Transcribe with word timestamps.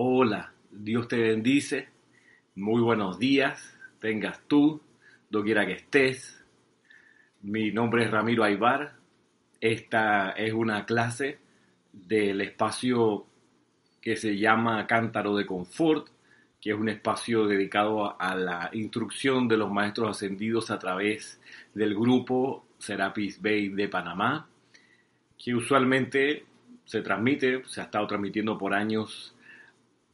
Hola, 0.00 0.52
Dios 0.70 1.08
te 1.08 1.16
bendice. 1.16 1.88
Muy 2.54 2.80
buenos 2.80 3.18
días. 3.18 3.76
Tengas 3.98 4.40
tú, 4.46 4.80
doquiera 5.28 5.66
que 5.66 5.72
estés. 5.72 6.40
Mi 7.42 7.72
nombre 7.72 8.04
es 8.04 8.10
Ramiro 8.12 8.44
Aybar. 8.44 8.92
Esta 9.60 10.30
es 10.36 10.52
una 10.52 10.86
clase 10.86 11.40
del 11.92 12.42
espacio 12.42 13.26
que 14.00 14.14
se 14.14 14.38
llama 14.38 14.86
Cántaro 14.86 15.34
de 15.34 15.44
Confort, 15.44 16.06
que 16.60 16.70
es 16.70 16.76
un 16.76 16.90
espacio 16.90 17.48
dedicado 17.48 18.20
a 18.22 18.36
la 18.36 18.70
instrucción 18.74 19.48
de 19.48 19.56
los 19.56 19.72
maestros 19.72 20.10
ascendidos 20.10 20.70
a 20.70 20.78
través 20.78 21.40
del 21.74 21.96
grupo 21.96 22.68
Serapis 22.78 23.42
Bay 23.42 23.70
de 23.70 23.88
Panamá, 23.88 24.48
que 25.36 25.56
usualmente 25.56 26.46
se 26.84 27.02
transmite, 27.02 27.64
se 27.66 27.80
ha 27.80 27.84
estado 27.84 28.06
transmitiendo 28.06 28.56
por 28.56 28.74
años 28.74 29.34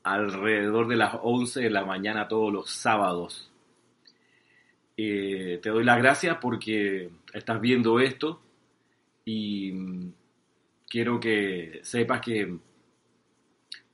alrededor 0.05 0.87
de 0.87 0.97
las 0.97 1.17
11 1.23 1.63
de 1.63 1.71
la 1.71 1.85
mañana 1.85 2.29
todos 2.29 2.53
los 2.53 2.71
sábados. 2.71 3.51
Eh, 4.97 5.59
te 5.63 5.71
doy 5.71 5.83
las 5.83 5.99
gracias 5.99 6.39
porque 6.41 7.11
estás 7.33 7.61
viendo 7.61 7.99
esto 7.99 8.41
y 9.25 9.73
mm, 9.73 10.13
quiero 10.89 11.19
que 11.19 11.81
sepas 11.83 12.21
que 12.21 12.57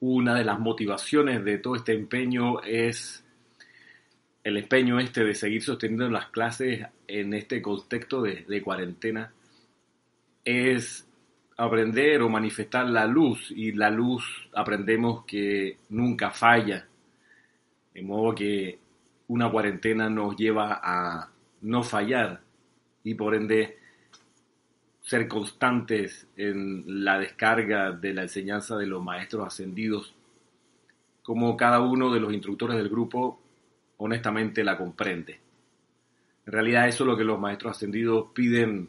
una 0.00 0.34
de 0.34 0.44
las 0.44 0.58
motivaciones 0.58 1.44
de 1.44 1.58
todo 1.58 1.76
este 1.76 1.92
empeño 1.94 2.60
es 2.62 3.24
el 4.42 4.56
empeño 4.56 4.98
este 4.98 5.24
de 5.24 5.34
seguir 5.34 5.62
sosteniendo 5.62 6.08
las 6.10 6.26
clases 6.26 6.86
en 7.06 7.34
este 7.34 7.62
contexto 7.62 8.22
de, 8.22 8.44
de 8.48 8.62
cuarentena 8.62 9.32
es 10.44 11.09
aprender 11.60 12.22
o 12.22 12.30
manifestar 12.30 12.88
la 12.88 13.06
luz 13.06 13.50
y 13.50 13.72
la 13.72 13.90
luz 13.90 14.24
aprendemos 14.54 15.26
que 15.26 15.76
nunca 15.90 16.30
falla. 16.30 16.88
De 17.92 18.02
modo 18.02 18.34
que 18.34 18.78
una 19.28 19.50
cuarentena 19.50 20.08
nos 20.08 20.36
lleva 20.36 20.80
a 20.82 21.28
no 21.60 21.82
fallar 21.82 22.40
y 23.04 23.12
por 23.14 23.34
ende 23.34 23.76
ser 25.02 25.28
constantes 25.28 26.26
en 26.34 27.04
la 27.04 27.18
descarga 27.18 27.92
de 27.92 28.14
la 28.14 28.22
enseñanza 28.22 28.78
de 28.78 28.86
los 28.86 29.04
maestros 29.04 29.46
ascendidos, 29.46 30.14
como 31.22 31.58
cada 31.58 31.80
uno 31.80 32.10
de 32.10 32.20
los 32.20 32.32
instructores 32.32 32.78
del 32.78 32.88
grupo 32.88 33.38
honestamente 33.98 34.64
la 34.64 34.78
comprende. 34.78 35.40
En 36.46 36.52
realidad 36.54 36.88
eso 36.88 37.04
es 37.04 37.08
lo 37.08 37.18
que 37.18 37.24
los 37.24 37.38
maestros 37.38 37.76
ascendidos 37.76 38.28
piden 38.32 38.88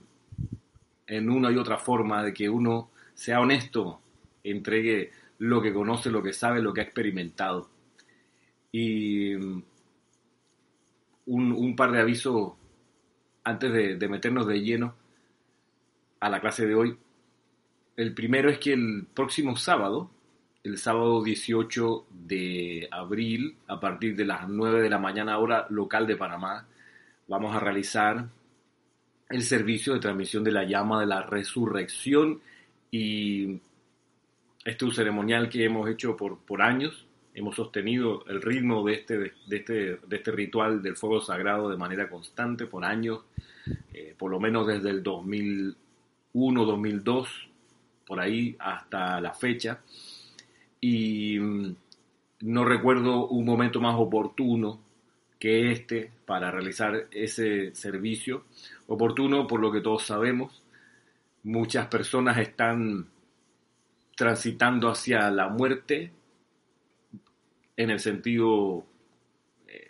en 1.11 1.29
una 1.29 1.51
y 1.51 1.57
otra 1.57 1.77
forma 1.77 2.23
de 2.23 2.33
que 2.33 2.49
uno 2.49 2.89
sea 3.13 3.41
honesto, 3.41 3.99
entregue 4.45 5.11
lo 5.39 5.61
que 5.61 5.73
conoce, 5.73 6.09
lo 6.09 6.23
que 6.23 6.31
sabe, 6.31 6.61
lo 6.61 6.73
que 6.73 6.79
ha 6.79 6.85
experimentado. 6.85 7.69
Y 8.71 9.35
mm, 9.35 9.63
un, 11.25 11.75
par 11.75 11.91
de 11.91 11.99
avisos 11.99 12.53
antes 13.43 13.73
de, 13.73 13.97
de 13.97 14.07
meternos 14.07 14.47
de 14.47 14.61
lleno 14.61 14.95
a 16.21 16.29
la 16.29 16.39
clase 16.39 16.65
de 16.65 16.75
hoy. 16.75 16.97
El 17.97 18.13
primero 18.13 18.49
es 18.49 18.57
que 18.59 18.71
el 18.71 19.05
próximo 19.13 19.57
sábado, 19.57 20.09
el 20.63 20.77
sábado 20.77 21.21
18 21.23 22.05
de 22.09 22.87
abril, 22.89 23.57
a 23.67 23.81
partir 23.81 24.15
de 24.15 24.23
las 24.23 24.47
9 24.47 24.81
de 24.81 24.89
la 24.89 24.97
mañana 24.97 25.37
hora 25.39 25.67
local 25.71 26.07
de 26.07 26.15
Panamá, 26.15 26.67
vamos 27.27 27.53
a 27.53 27.59
realizar 27.59 28.29
el 29.31 29.43
servicio 29.43 29.93
de 29.93 29.99
transmisión 29.99 30.43
de 30.43 30.51
la 30.51 30.63
llama 30.63 30.99
de 30.99 31.07
la 31.07 31.23
resurrección 31.23 32.41
y 32.91 33.59
este 34.65 34.91
ceremonial 34.91 35.49
que 35.49 35.65
hemos 35.65 35.89
hecho 35.89 36.15
por, 36.15 36.39
por 36.39 36.61
años. 36.61 37.05
Hemos 37.33 37.55
sostenido 37.55 38.25
el 38.27 38.41
ritmo 38.41 38.85
de 38.85 38.93
este, 38.93 39.17
de, 39.17 39.57
este, 39.57 39.73
de 39.73 40.15
este 40.15 40.31
ritual 40.31 40.81
del 40.81 40.97
fuego 40.97 41.21
sagrado 41.21 41.69
de 41.69 41.77
manera 41.77 42.09
constante 42.09 42.65
por 42.65 42.83
años, 42.83 43.21
eh, 43.93 44.13
por 44.17 44.29
lo 44.29 44.39
menos 44.39 44.67
desde 44.67 44.89
el 44.89 45.01
2001, 45.01 46.65
2002, 46.65 47.49
por 48.05 48.19
ahí 48.19 48.55
hasta 48.59 49.21
la 49.21 49.33
fecha. 49.33 49.79
Y 50.81 51.39
mm, 51.39 51.75
no 52.41 52.65
recuerdo 52.65 53.27
un 53.27 53.45
momento 53.45 53.79
más 53.79 53.95
oportuno 53.97 54.90
que 55.41 55.71
este 55.71 56.11
para 56.27 56.51
realizar 56.51 57.07
ese 57.09 57.73
servicio. 57.73 58.45
Oportuno 58.85 59.47
por 59.47 59.59
lo 59.59 59.71
que 59.71 59.81
todos 59.81 60.03
sabemos. 60.03 60.61
Muchas 61.41 61.87
personas 61.87 62.37
están 62.37 63.07
transitando 64.15 64.87
hacia 64.87 65.31
la 65.31 65.49
muerte 65.49 66.11
en 67.75 67.89
el 67.89 67.99
sentido 67.99 68.85
eh, 69.67 69.89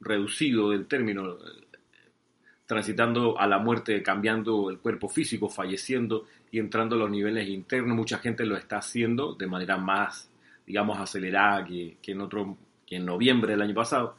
reducido 0.00 0.70
del 0.70 0.88
término, 0.88 1.38
transitando 2.66 3.38
a 3.38 3.46
la 3.46 3.60
muerte, 3.60 4.02
cambiando 4.02 4.70
el 4.70 4.78
cuerpo 4.80 5.08
físico, 5.08 5.48
falleciendo 5.48 6.26
y 6.50 6.58
entrando 6.58 6.96
a 6.96 6.98
los 6.98 7.10
niveles 7.12 7.48
internos. 7.48 7.96
Mucha 7.96 8.18
gente 8.18 8.44
lo 8.44 8.56
está 8.56 8.78
haciendo 8.78 9.36
de 9.36 9.46
manera 9.46 9.76
más, 9.76 10.28
digamos, 10.66 10.98
acelerada 10.98 11.64
que, 11.64 11.96
en, 12.02 12.20
otro, 12.20 12.58
que 12.84 12.96
en 12.96 13.06
noviembre 13.06 13.52
del 13.52 13.62
año 13.62 13.74
pasado 13.76 14.16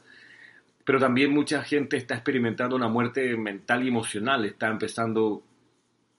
pero 0.90 0.98
también 0.98 1.30
mucha 1.30 1.62
gente 1.62 1.96
está 1.96 2.14
experimentando 2.14 2.74
una 2.74 2.88
muerte 2.88 3.36
mental 3.36 3.84
y 3.84 3.86
emocional, 3.86 4.44
está 4.44 4.66
empezando, 4.66 5.40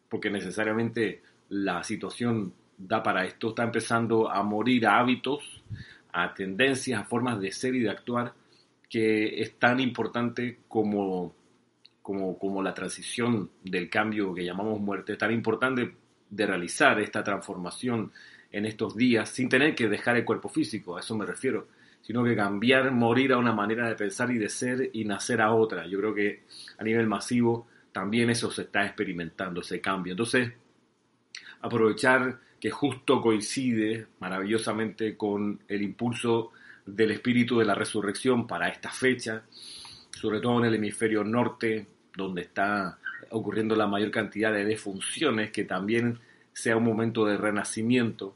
porque 0.08 0.30
necesariamente 0.30 1.22
la 1.50 1.84
situación 1.84 2.54
da 2.78 3.04
para 3.04 3.26
esto, 3.26 3.50
está 3.50 3.64
empezando 3.64 4.32
a 4.32 4.42
morir 4.44 4.88
a 4.88 4.98
hábitos, 4.98 5.62
a 6.14 6.34
tendencias, 6.34 7.02
a 7.02 7.04
formas 7.04 7.42
de 7.42 7.52
ser 7.52 7.76
y 7.76 7.80
de 7.82 7.90
actuar 7.90 8.34
que 8.90 9.42
es 9.42 9.59
tan 9.59 9.82
importante 9.82 10.59
como, 10.70 11.36
como, 12.02 12.40
como 12.40 12.64
la 12.64 12.74
transición 12.74 13.50
del 13.66 13.90
cambio 13.90 14.34
que 14.34 14.46
llamamos 14.46 14.80
muerte, 14.80 15.12
es 15.12 15.18
tan 15.18 15.34
importante 15.34 15.96
de 16.30 16.48
realizar 16.48 16.98
esta 17.02 17.26
transformación 17.26 18.14
en 18.53 18.66
estos 18.66 18.96
días 18.96 19.28
sin 19.32 19.50
tener 19.50 19.76
que 19.76 19.90
dejar 19.90 20.16
el 20.16 20.24
cuerpo 20.24 20.48
físico, 20.48 20.96
a 20.96 21.02
eso 21.02 21.14
me 21.18 21.26
refiero 21.26 21.68
sino 22.02 22.24
que 22.24 22.36
cambiar, 22.36 22.92
morir 22.92 23.34
a 23.34 23.38
una 23.38 23.54
manera 23.54 23.88
de 23.88 23.96
pensar 23.96 24.32
y 24.32 24.38
de 24.38 24.50
ser 24.50 24.90
y 24.94 25.06
nacer 25.06 25.42
a 25.42 25.54
otra. 25.54 25.86
Yo 25.88 26.00
creo 26.00 26.14
que 26.14 26.44
a 26.78 26.84
nivel 26.84 27.08
masivo 27.08 27.68
también 27.92 28.30
eso 28.30 28.52
se 28.52 28.64
está 28.64 28.86
experimentando, 28.86 29.62
ese 29.62 29.82
cambio. 29.82 30.14
Entonces, 30.14 30.52
aprovechar 31.62 32.40
que 32.60 32.72
justo 32.72 33.22
coincide 33.22 34.08
maravillosamente 34.20 35.18
con 35.18 35.60
el 35.68 35.82
impulso 35.82 36.52
del 36.86 37.12
espíritu 37.12 37.60
de 37.60 37.66
la 37.66 37.76
resurrección 37.76 38.48
para 38.48 38.70
esta 38.70 38.92
fecha, 38.92 39.44
sobre 40.12 40.40
todo 40.40 40.60
en 40.60 40.66
el 40.66 40.76
hemisferio 40.76 41.24
norte, 41.24 41.88
donde 42.16 42.44
está 42.44 42.98
ocurriendo 43.30 43.76
la 43.76 43.88
mayor 43.88 44.12
cantidad 44.12 44.52
de 44.52 44.66
defunciones, 44.66 45.52
que 45.52 45.64
también 45.64 46.20
sea 46.54 46.78
un 46.78 46.84
momento 46.84 47.26
de 47.26 47.38
renacimiento, 47.38 48.36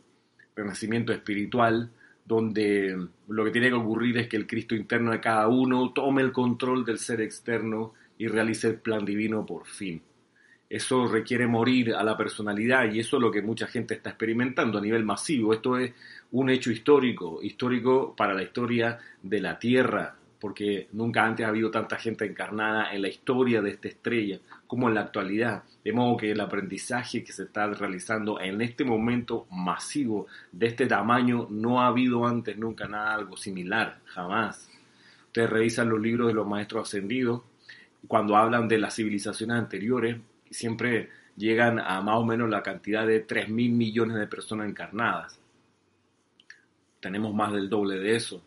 renacimiento 0.56 1.12
espiritual, 1.12 1.92
donde 2.26 3.08
lo 3.28 3.46
que 3.46 3.52
tiene 3.52 3.70
que 3.70 3.76
ocurrir 3.76 4.18
es 4.18 4.28
que 4.28 4.36
el 4.36 4.48
Cristo 4.48 4.76
interno 4.76 5.12
de 5.12 5.22
cada 5.22 5.48
uno 5.48 5.94
tome 5.94 6.24
el 6.24 6.32
control 6.32 6.84
del 6.84 6.98
ser 6.98 7.22
externo 7.22 7.94
y 8.18 8.28
realice 8.28 8.68
el 8.68 8.80
plan 8.80 9.06
divino 9.06 9.46
por 9.46 9.66
fin. 9.68 10.02
Eso 10.68 11.08
requiere 11.08 11.46
morir 11.46 11.94
a 11.94 12.04
la 12.04 12.18
personalidad 12.18 12.92
y 12.92 13.00
eso 13.00 13.18
es 13.18 13.22
lo 13.22 13.32
que 13.32 13.44
mucha 13.44 13.68
gente 13.68 13.94
está 13.94 14.10
experimentando 14.10 14.80
a 14.80 14.82
nivel 14.82 15.06
masivo. 15.06 15.54
Esto 15.54 15.78
es 15.78 15.94
un 16.32 16.50
hecho 16.50 16.72
histórico, 16.72 17.40
histórico 17.44 18.16
para 18.16 18.34
la 18.34 18.42
historia 18.42 18.98
de 19.22 19.42
la 19.42 19.60
Tierra, 19.60 20.16
porque 20.46 20.90
nunca 20.92 21.26
antes 21.26 21.44
ha 21.44 21.50
habido 21.50 21.72
tanta 21.72 21.98
gente 21.98 22.24
encarnada 22.24 22.94
en 22.94 23.02
la 23.02 23.08
historia 23.08 23.64
de 23.64 23.72
esta 23.72 23.88
estrella 23.88 24.38
como 24.68 24.88
en 24.88 24.94
la 24.94 25.02
actualidad. 25.02 25.64
De 25.84 25.92
modo 25.92 26.18
que 26.18 26.30
el 26.30 26.40
aprendizaje 26.40 27.24
que 27.24 27.32
se 27.32 27.46
está 27.46 27.66
realizando 27.66 28.40
en 28.40 28.62
este 28.62 28.86
momento 28.86 29.48
masivo 29.50 30.28
de 30.52 30.68
este 30.68 30.86
tamaño 30.86 31.48
no 31.50 31.82
ha 31.82 31.88
habido 31.88 32.28
antes 32.28 32.56
nunca 32.60 32.88
nada 32.88 33.16
algo 33.16 33.36
similar, 33.36 34.02
jamás. 34.06 34.70
Ustedes 35.26 35.50
revisan 35.50 35.90
los 35.90 36.00
libros 36.00 36.28
de 36.28 36.36
los 36.36 36.48
maestros 36.48 36.90
ascendidos, 36.90 37.42
cuando 38.08 38.38
hablan 38.38 38.68
de 38.68 38.78
las 38.78 38.94
civilizaciones 38.94 39.58
anteriores, 39.58 40.18
siempre 40.52 41.10
llegan 41.36 41.80
a 41.80 42.00
más 42.02 42.18
o 42.18 42.24
menos 42.24 42.52
la 42.52 42.62
cantidad 42.62 43.08
de 43.08 43.22
3 43.22 43.50
mil 43.50 43.72
millones 43.72 44.18
de 44.18 44.28
personas 44.28 44.70
encarnadas. 44.70 45.40
Tenemos 47.00 47.34
más 47.34 47.52
del 47.52 47.68
doble 47.68 47.98
de 47.98 48.16
eso 48.16 48.44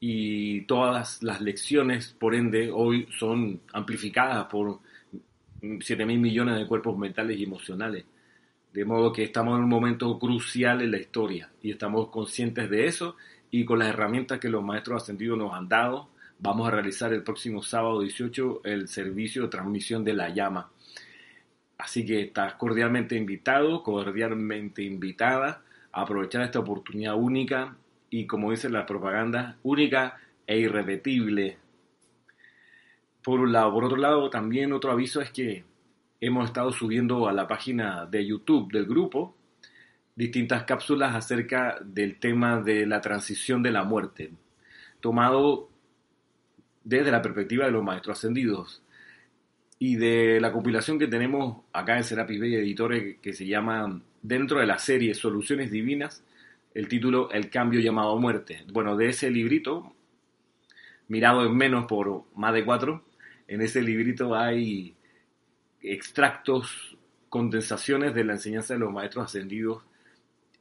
y 0.00 0.62
todas 0.62 1.22
las 1.22 1.42
lecciones, 1.42 2.16
por 2.18 2.34
ende, 2.34 2.70
hoy 2.72 3.06
son 3.18 3.60
amplificadas 3.74 4.46
por 4.46 4.80
7 5.60 6.06
mil 6.06 6.18
millones 6.18 6.58
de 6.58 6.66
cuerpos 6.66 6.96
mentales 6.96 7.38
y 7.38 7.44
emocionales. 7.44 8.06
De 8.72 8.84
modo 8.86 9.12
que 9.12 9.24
estamos 9.24 9.58
en 9.58 9.64
un 9.64 9.68
momento 9.68 10.18
crucial 10.18 10.80
en 10.80 10.92
la 10.92 10.98
historia 10.98 11.50
y 11.60 11.70
estamos 11.70 12.08
conscientes 12.08 12.70
de 12.70 12.86
eso 12.86 13.16
y 13.50 13.64
con 13.64 13.78
las 13.78 13.88
herramientas 13.88 14.38
que 14.38 14.48
los 14.48 14.64
maestros 14.64 15.02
ascendidos 15.02 15.36
nos 15.36 15.52
han 15.52 15.68
dado, 15.68 16.08
vamos 16.38 16.68
a 16.68 16.70
realizar 16.70 17.12
el 17.12 17.22
próximo 17.22 17.62
sábado 17.62 18.00
18 18.00 18.62
el 18.64 18.88
servicio 18.88 19.42
de 19.42 19.48
transmisión 19.48 20.02
de 20.02 20.14
la 20.14 20.30
llama. 20.30 20.70
Así 21.76 22.06
que 22.06 22.22
estás 22.22 22.54
cordialmente 22.54 23.16
invitado, 23.16 23.82
cordialmente 23.82 24.82
invitada 24.82 25.62
a 25.92 26.02
aprovechar 26.02 26.42
esta 26.42 26.60
oportunidad 26.60 27.16
única 27.16 27.76
y, 28.10 28.26
como 28.26 28.50
dice 28.50 28.68
la 28.68 28.86
propaganda, 28.86 29.56
única 29.62 30.18
e 30.46 30.58
irrepetible. 30.58 31.58
Por 33.22 33.40
un 33.40 33.52
lado. 33.52 33.72
Por 33.72 33.84
otro 33.84 33.96
lado, 33.96 34.28
también 34.30 34.72
otro 34.72 34.90
aviso 34.90 35.20
es 35.20 35.30
que 35.30 35.64
hemos 36.20 36.46
estado 36.46 36.72
subiendo 36.72 37.28
a 37.28 37.32
la 37.32 37.46
página 37.46 38.06
de 38.06 38.26
YouTube 38.26 38.72
del 38.72 38.86
grupo 38.86 39.36
distintas 40.14 40.64
cápsulas 40.64 41.14
acerca 41.14 41.78
del 41.82 42.18
tema 42.18 42.60
de 42.60 42.84
la 42.84 43.00
transición 43.00 43.62
de 43.62 43.70
la 43.70 43.84
muerte, 43.84 44.32
tomado 45.00 45.70
desde 46.84 47.10
la 47.10 47.22
perspectiva 47.22 47.66
de 47.66 47.70
los 47.70 47.82
maestros 47.82 48.18
ascendidos 48.18 48.82
y 49.78 49.96
de 49.96 50.38
la 50.40 50.52
compilación 50.52 50.98
que 50.98 51.06
tenemos 51.06 51.62
acá 51.72 51.96
en 51.96 52.04
Serapis 52.04 52.38
Bay 52.38 52.54
Editores 52.54 53.16
que 53.22 53.32
se 53.32 53.46
llama 53.46 54.02
dentro 54.20 54.60
de 54.60 54.66
la 54.66 54.78
serie 54.78 55.14
Soluciones 55.14 55.70
Divinas, 55.70 56.22
el 56.74 56.88
título 56.88 57.30
El 57.30 57.50
cambio 57.50 57.80
llamado 57.80 58.16
muerte. 58.18 58.64
Bueno, 58.72 58.96
de 58.96 59.08
ese 59.08 59.30
librito, 59.30 59.94
mirado 61.08 61.44
en 61.44 61.56
menos 61.56 61.86
por 61.86 62.24
más 62.34 62.54
de 62.54 62.64
cuatro, 62.64 63.04
en 63.48 63.62
ese 63.62 63.82
librito 63.82 64.34
hay 64.34 64.94
extractos, 65.82 66.96
condensaciones 67.28 68.14
de 68.14 68.24
la 68.24 68.34
enseñanza 68.34 68.74
de 68.74 68.80
los 68.80 68.92
maestros 68.92 69.26
ascendidos 69.26 69.84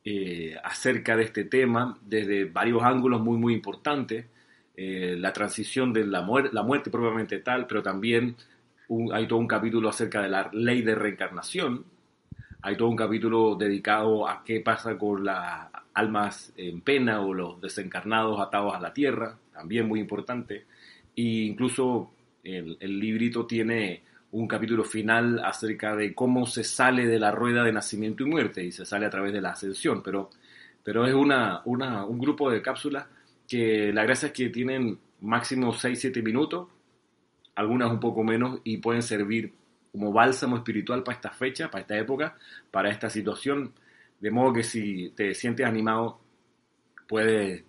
eh, 0.06 0.56
acerca 0.64 1.18
de 1.18 1.24
este 1.24 1.44
tema 1.44 1.98
desde 2.02 2.46
varios 2.46 2.84
ángulos 2.84 3.22
muy, 3.22 3.38
muy 3.38 3.54
importantes. 3.54 4.26
Eh, 4.76 5.16
la 5.18 5.34
transición 5.34 5.92
de 5.92 6.06
la, 6.06 6.26
la 6.52 6.64
muerte 6.64 6.90
propiamente 6.90 7.40
tal, 7.40 7.68
pero 7.68 7.84
también 7.84 8.38
hay 9.14 9.28
todo 9.28 9.40
un 9.40 9.48
capítulo 9.48 9.90
acerca 9.90 10.22
de 10.22 10.30
la 10.30 10.50
ley 10.54 10.82
de 10.82 10.96
reencarnación, 10.96 11.86
hay 12.62 12.76
todo 12.76 12.90
un 12.90 12.96
capítulo 12.96 13.56
dedicado 13.56 14.28
a 14.28 14.44
qué 14.44 14.60
pasa 14.60 14.98
con 14.98 15.24
las 15.24 15.68
almas 15.94 16.54
en 16.58 16.82
pena 16.82 17.22
o 17.22 17.34
los 17.34 17.62
desencarnados 17.62 18.40
atados 18.40 18.76
a 18.76 18.80
la 18.80 18.94
tierra, 18.94 19.38
también 19.54 19.88
muy 19.88 20.00
importante. 20.00 20.66
E 21.16 21.22
incluso 21.22 22.12
el, 22.44 22.78
el 22.80 23.00
librito 23.00 23.46
tiene 23.46 24.04
un 24.32 24.48
capítulo 24.48 24.84
final 24.84 25.40
acerca 25.44 25.96
de 25.96 26.14
cómo 26.14 26.46
se 26.46 26.64
sale 26.64 27.08
de 27.08 27.20
la 27.20 27.32
rueda 27.32 27.64
de 27.64 27.72
nacimiento 27.72 28.24
y 28.24 28.28
muerte 28.28 28.64
y 28.64 28.72
se 28.72 28.86
sale 28.86 29.06
a 29.06 29.10
través 29.10 29.34
de 29.34 29.42
la 29.42 29.52
ascensión, 29.52 30.04
pero, 30.04 30.30
pero 30.84 31.06
es 31.08 31.14
una, 31.14 31.62
una, 31.66 32.06
un 32.06 32.20
grupo 32.20 32.52
de 32.52 32.62
cápsulas 32.62 33.08
que 33.48 33.92
la 33.92 34.04
gracia 34.04 34.28
es 34.28 34.34
que 34.34 34.50
tienen 34.50 35.00
máximo 35.22 35.74
6-7 35.74 36.22
minutos, 36.24 36.68
algunas 37.56 37.92
un 37.92 38.00
poco 38.00 38.24
menos 38.24 38.60
y 38.64 38.78
pueden 38.78 39.02
servir 39.02 39.54
como 39.92 40.12
bálsamo 40.12 40.58
espiritual 40.58 41.04
para 41.04 41.16
esta 41.16 41.32
fecha, 41.32 41.70
para 41.70 41.82
esta 41.82 41.98
época, 41.98 42.36
para 42.72 42.90
esta 42.90 43.10
situación, 43.10 43.74
de 44.20 44.32
modo 44.32 44.54
que 44.54 44.64
si 44.64 45.12
te 45.16 45.34
sientes 45.34 45.66
animado, 45.66 46.20
puedes 47.08 47.64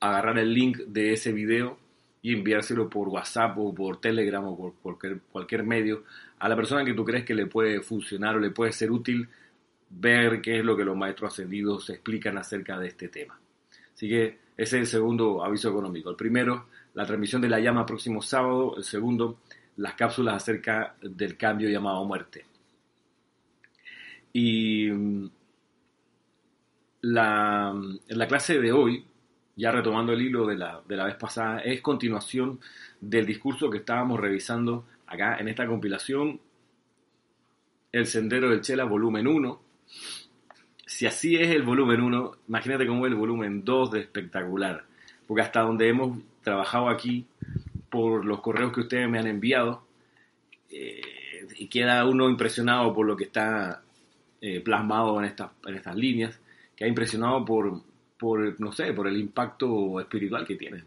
agarrar 0.00 0.38
el 0.38 0.52
link 0.52 0.78
de 0.78 1.12
ese 1.12 1.32
video 1.32 1.78
y 2.20 2.32
enviárselo 2.32 2.88
por 2.88 3.08
WhatsApp 3.08 3.56
o 3.58 3.74
por 3.74 4.00
Telegram 4.00 4.44
o 4.46 4.56
por 4.56 4.98
cualquier, 5.30 5.62
medio 5.62 6.04
a 6.38 6.48
la 6.48 6.56
persona 6.56 6.84
que 6.84 6.94
tú 6.94 7.04
crees 7.04 7.24
que 7.24 7.34
le 7.34 7.46
puede 7.46 7.80
funcionar 7.80 8.36
o 8.36 8.40
le 8.40 8.50
puede 8.50 8.72
ser 8.72 8.90
útil 8.90 9.28
ver 9.90 10.40
qué 10.40 10.58
es 10.58 10.64
lo 10.64 10.76
que 10.76 10.84
los 10.84 10.96
maestros 10.96 11.32
ascendidos 11.32 11.88
explican 11.90 12.36
acerca 12.38 12.78
de 12.78 12.88
este 12.88 13.08
tema. 13.08 13.38
Así 13.94 14.08
que 14.08 14.38
ese 14.56 14.76
es 14.76 14.82
el 14.82 14.86
segundo 14.86 15.44
aviso 15.44 15.68
económico. 15.70 16.10
El 16.10 16.16
primero, 16.16 16.66
la 16.94 17.04
transmisión 17.06 17.42
de 17.42 17.48
la 17.48 17.60
llama 17.60 17.86
próximo 17.86 18.22
sábado. 18.22 18.74
El 18.76 18.84
segundo, 18.84 19.40
las 19.76 19.94
cápsulas 19.94 20.36
acerca 20.36 20.96
del 21.00 21.36
cambio 21.36 21.68
llamado 21.68 22.04
muerte. 22.04 22.44
Y 24.32 24.90
mm, 24.90 25.30
la, 27.02 27.74
la 28.08 28.28
clase 28.28 28.60
de 28.60 28.72
hoy 28.72 29.04
ya 29.56 29.70
retomando 29.70 30.12
el 30.12 30.22
hilo 30.22 30.46
de 30.46 30.56
la, 30.56 30.82
de 30.86 30.96
la 30.96 31.04
vez 31.04 31.16
pasada, 31.16 31.60
es 31.60 31.80
continuación 31.80 32.60
del 33.00 33.26
discurso 33.26 33.70
que 33.70 33.78
estábamos 33.78 34.18
revisando 34.20 34.86
acá 35.06 35.36
en 35.38 35.48
esta 35.48 35.66
compilación, 35.66 36.40
El 37.92 38.06
Sendero 38.06 38.50
del 38.50 38.62
Chela, 38.62 38.84
volumen 38.84 39.26
1. 39.26 39.62
Si 40.86 41.06
así 41.06 41.36
es 41.36 41.50
el 41.50 41.62
volumen 41.62 42.00
1, 42.00 42.32
imagínate 42.48 42.86
cómo 42.86 43.06
es 43.06 43.12
el 43.12 43.18
volumen 43.18 43.64
2 43.64 43.92
de 43.92 44.00
espectacular. 44.00 44.84
Porque 45.26 45.42
hasta 45.42 45.60
donde 45.60 45.88
hemos 45.88 46.18
trabajado 46.42 46.88
aquí, 46.88 47.26
por 47.94 48.24
los 48.24 48.40
correos 48.40 48.72
que 48.72 48.80
ustedes 48.80 49.08
me 49.08 49.20
han 49.20 49.28
enviado, 49.28 49.86
eh, 50.68 51.00
y 51.56 51.68
queda 51.68 52.04
uno 52.04 52.28
impresionado 52.28 52.92
por 52.92 53.06
lo 53.06 53.16
que 53.16 53.24
está 53.24 53.84
eh, 54.40 54.60
plasmado 54.60 55.22
en, 55.22 55.32
en 55.66 55.74
estas 55.76 55.94
líneas, 55.94 56.40
que 56.74 56.84
ha 56.84 56.88
impresionado 56.88 57.44
por, 57.44 57.82
por, 58.18 58.60
no 58.60 58.72
sé, 58.72 58.92
por 58.92 59.06
el 59.06 59.16
impacto 59.16 60.00
espiritual 60.00 60.44
que 60.44 60.56
tiene. 60.56 60.82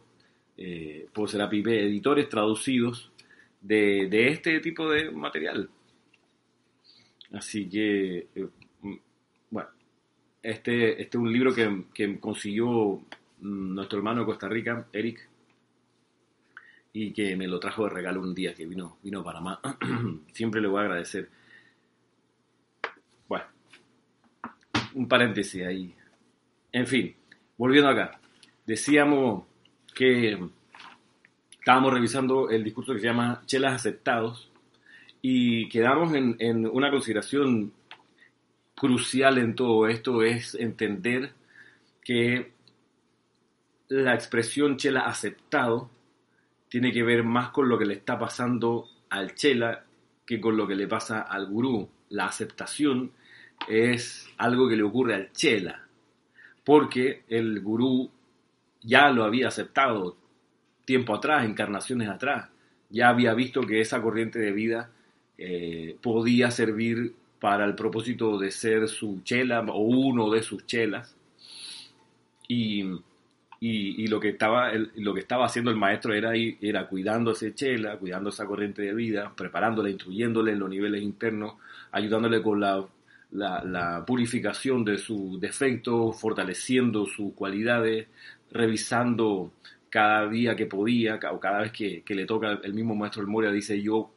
eh, 0.56 1.10
por 1.14 1.30
Serapi 1.30 1.60
editores 1.60 2.30
traducidos 2.30 3.12
de, 3.60 4.30
este 4.30 4.62
tipo 4.62 4.90
de 4.90 5.12
material. 5.12 5.70
Así 7.34 7.68
que, 7.68 8.28
eh, 8.34 8.48
mm, 8.82 8.96
bueno, 9.50 9.70
este, 10.42 11.02
este 11.02 11.18
es 11.18 11.22
un 11.22 11.34
libro 11.34 11.54
que, 11.54 12.18
consiguió 12.22 13.02
mm, 13.42 13.76
nuestro 13.76 14.00
hermano 14.00 14.22
de 14.22 14.26
Costa 14.26 14.48
Rica, 14.48 14.88
Eric, 14.94 15.29
y 16.94 17.14
que 17.14 17.36
me 17.36 17.48
lo 17.48 17.60
trajo 17.60 17.84
de 17.84 17.92
regalo 17.92 18.22
un 18.22 18.34
día 18.34 18.54
que 18.54 18.66
vino, 18.66 18.98
vino 19.04 19.20
a 19.20 19.24
Panamá. 19.24 19.62
Siempre 20.34 20.62
le 20.62 20.68
voy 20.68 20.80
a 20.80 20.84
agradecer. 20.86 21.30
Bueno, 23.28 23.46
un 24.96 25.08
paréntesis 25.08 25.66
ahí. 25.66 25.94
En 26.72 26.88
fin, 26.88 27.16
volviendo 27.58 27.90
acá, 27.90 28.20
decíamos 28.66 29.44
que 29.94 30.38
estábamos 31.52 31.94
revisando 31.94 32.50
el 32.50 32.64
discurso 32.64 32.94
que 32.94 33.00
se 33.00 33.08
llama 33.08 33.42
Chelas 33.46 33.76
Aceptados 33.76 34.50
y 35.22 35.68
quedamos 35.70 36.14
en, 36.14 36.68
una 36.68 36.90
consideración 36.90 37.74
crucial 38.76 39.38
en 39.38 39.56
todo 39.56 39.88
esto, 39.88 40.24
es 40.24 40.56
entender 40.56 41.34
que 42.04 42.54
la 43.90 44.14
expresión 44.14 44.78
chela 44.78 45.02
aceptado 45.02 45.90
tiene 46.70 46.92
que 46.92 47.04
ver 47.04 47.24
más 47.24 47.50
con 47.50 47.68
lo 47.68 47.78
que 47.78 47.86
le 47.86 47.96
está 47.96 48.18
pasando 48.18 48.88
al 49.10 49.36
chela 49.36 49.84
que 50.26 50.40
con 50.40 50.56
lo 50.56 50.68
que 50.68 50.76
le 50.76 50.88
pasa 50.88 51.22
al 51.22 51.48
gurú. 51.48 51.90
La 52.10 52.26
aceptación 52.26 53.12
es 53.68 54.28
algo 54.38 54.70
que 54.70 54.76
le 54.76 54.84
ocurre 54.84 55.16
al 55.16 55.32
chela 55.34 55.90
porque 56.70 57.24
el 57.30 57.62
gurú 57.62 58.12
ya 58.84 59.10
lo 59.10 59.24
había 59.24 59.48
aceptado 59.48 60.16
tiempo 60.86 61.16
atrás, 61.16 61.44
encarnaciones 61.44 62.08
atrás, 62.08 62.50
ya 62.92 63.10
había 63.10 63.34
visto 63.34 63.62
que 63.62 63.82
esa 63.82 64.02
corriente 64.04 64.38
de 64.38 64.52
vida 64.52 64.92
eh, 65.40 65.98
podía 66.00 66.52
servir 66.52 67.16
para 67.40 67.66
el 67.66 67.74
propósito 67.74 68.38
de 68.38 68.52
ser 68.52 68.88
su 68.88 69.22
chela 69.24 69.62
o 69.62 69.80
uno 69.80 70.30
de 70.30 70.44
sus 70.44 70.68
chelas. 70.68 71.16
Y, 72.48 72.84
y, 73.62 74.08
lo, 74.08 74.20
que 74.20 74.30
estaba, 74.30 74.72
lo 74.74 75.14
que 75.14 75.20
estaba 75.20 75.46
haciendo 75.46 75.70
el 75.70 75.78
maestro 75.78 76.14
era, 76.14 76.32
era 76.36 76.88
cuidando 76.88 77.32
ese 77.32 77.54
chela, 77.54 77.98
cuidando 77.98 78.30
esa 78.30 78.46
corriente 78.46 78.82
de 78.84 78.94
vida, 78.94 79.34
preparándola, 79.36 79.90
instruyéndole 79.90 80.54
en 80.54 80.60
los 80.60 80.70
niveles 80.70 81.02
internos, 81.02 81.56
ayudándole 81.92 82.42
con 82.42 82.62
la, 82.62 82.86
la, 83.32 84.04
purificación 84.06 84.86
de 84.86 84.98
sus 84.98 85.42
defectos, 85.42 86.20
fortaleciendo 86.20 87.06
sus 87.06 87.34
cualidades, 87.34 88.08
revisando 88.52 89.52
cada 89.90 90.30
día 90.30 90.56
que 90.56 90.66
podía, 90.66 91.20
o 91.32 91.40
cada 91.40 91.62
vez 91.62 91.72
que, 91.74 92.02
que 92.04 92.16
le 92.16 92.26
toca 92.26 92.60
el 92.64 92.74
mismo 92.74 92.96
maestro 92.96 93.22
El 93.22 93.28
Moria, 93.28 93.52
dice 93.52 93.82
yo 93.82 94.12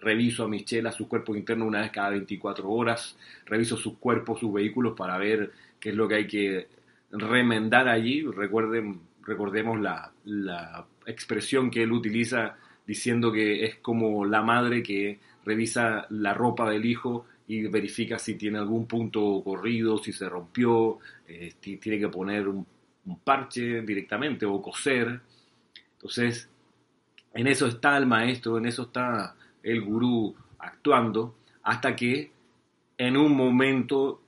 reviso 0.00 0.44
a 0.44 0.48
mis 0.48 0.64
chelas 0.64 0.94
sus 0.94 1.08
cuerpos 1.08 1.36
internos 1.36 1.68
una 1.68 1.80
vez 1.80 1.90
cada 1.90 2.10
24 2.10 2.68
horas, 2.68 3.16
reviso 3.46 3.76
sus 3.76 3.98
cuerpos, 3.98 4.40
sus 4.40 4.52
vehículos 4.52 4.96
para 4.96 5.18
ver 5.18 5.52
qué 5.80 5.90
es 5.90 5.94
lo 5.94 6.08
que 6.08 6.14
hay 6.14 6.26
que 6.26 6.68
remendar 7.10 7.88
allí. 7.88 8.22
Recuerden, 8.22 9.00
recordemos 9.22 9.80
la, 9.80 10.12
la 10.24 10.86
expresión 11.06 11.70
que 11.70 11.82
él 11.82 11.92
utiliza 11.92 12.56
diciendo 12.86 13.30
que 13.30 13.64
es 13.64 13.76
como 13.76 14.24
la 14.24 14.42
madre 14.42 14.82
que 14.82 15.18
revisa 15.44 16.06
la 16.10 16.34
ropa 16.34 16.68
del 16.70 16.84
hijo 16.86 17.26
y 17.46 17.66
verifica 17.66 18.18
si 18.18 18.34
tiene 18.34 18.58
algún 18.58 18.86
punto 18.86 19.42
corrido, 19.42 19.98
si 19.98 20.12
se 20.12 20.28
rompió, 20.28 20.98
eh, 21.26 21.54
tiene 21.60 21.98
que 21.98 22.08
poner 22.08 22.46
un, 22.46 22.66
un, 23.06 23.18
parche 23.20 23.80
directamente 23.82 24.44
o 24.44 24.60
coser. 24.60 25.20
Entonces, 25.94 26.48
en 27.32 27.46
eso 27.46 27.66
está 27.66 27.96
el 27.96 28.06
maestro, 28.06 28.58
en 28.58 28.66
eso 28.66 28.82
está 28.82 29.34
el 29.62 29.80
gurú 29.80 30.34
actuando, 30.58 31.36
hasta 31.62 31.96
que 31.96 32.30
en 32.98 33.16
un 33.16 33.34
momento 33.34 34.20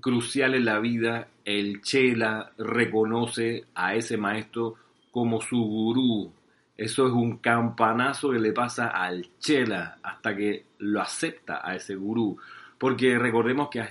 crucial 0.00 0.54
en 0.54 0.64
la 0.64 0.80
vida 0.80 1.28
el 1.44 1.82
chela 1.82 2.52
reconoce 2.58 3.64
a 3.74 3.94
ese 3.94 4.16
maestro 4.16 4.74
como 5.10 5.40
su 5.40 5.56
gurú. 5.56 6.32
Eso 6.76 7.06
es 7.06 7.12
un 7.12 7.38
campanazo 7.38 8.30
que 8.30 8.38
le 8.38 8.52
pasa 8.52 8.88
al 8.88 9.28
chela 9.38 9.98
hasta 10.02 10.34
que 10.34 10.64
lo 10.78 11.00
acepta 11.00 11.60
a 11.62 11.76
ese 11.76 11.94
gurú. 11.94 12.38
Porque 12.78 13.18
recordemos 13.18 13.68
que 13.68 13.84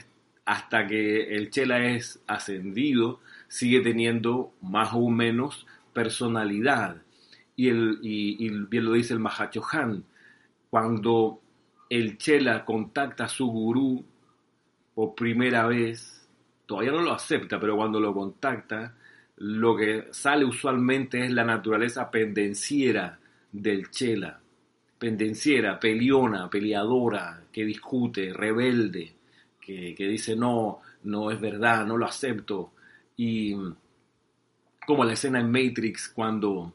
hasta 0.46 0.88
que 0.88 1.36
el 1.36 1.50
chela 1.50 1.86
es 1.86 2.22
ascendido, 2.27 3.20
sigue 3.48 3.81
teniendo 3.81 4.53
más 4.62 4.89
o 4.93 5.10
menos 5.10 5.65
personalidad. 5.93 7.01
Y, 7.55 7.70
bien 7.70 8.86
lo 8.86 8.93
dice 8.93 9.13
el 9.13 9.20
Mahachohan, 9.20 10.03
cuando 10.70 11.41
el 11.89 12.17
Chela 12.17 12.65
contacta 12.65 13.25
a 13.25 13.29
su 13.29 13.48
gurú 13.48 14.03
por 14.96 15.13
primera 15.15 15.67
vez, 15.67 16.20
todavía 16.65 16.91
no 16.91 17.01
lo 17.01 17.13
acepta, 17.13 17.60
pero 17.60 17.75
cuando 17.75 18.00
lo 18.00 18.13
contacta, 18.13 18.96
lo 19.38 19.75
que 19.75 20.08
sale 20.12 20.46
usualmente 20.46 21.25
es 21.25 21.32
la 21.32 21.44
naturaleza 21.44 22.10
pendenciera 22.10 23.20
del 23.51 23.89
Chela. 23.89 24.39
Pendenciera, 24.98 25.80
peleona, 25.80 26.50
peleadora, 26.50 27.44
que 27.51 27.65
discute, 27.65 28.34
rebelde, 28.34 29.13
que, 29.60 29.96
que 29.96 30.08
dice 30.08 30.36
no, 30.36 30.80
no 31.03 31.32
es 31.32 31.41
verdad, 31.41 31.86
no 31.86 31.98
lo 31.98 32.06
acepto. 32.06 32.74
Y 33.18 33.56
como 34.86 35.03
la 35.03 35.13
escena 35.13 35.39
en 35.39 35.51
Matrix 35.51 36.10
cuando 36.10 36.74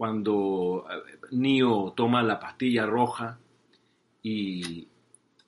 cuando 0.00 0.86
eh, 0.90 1.18
Neo 1.32 1.92
toma 1.94 2.22
la 2.22 2.40
pastilla 2.40 2.86
roja 2.86 3.38
y 4.22 4.88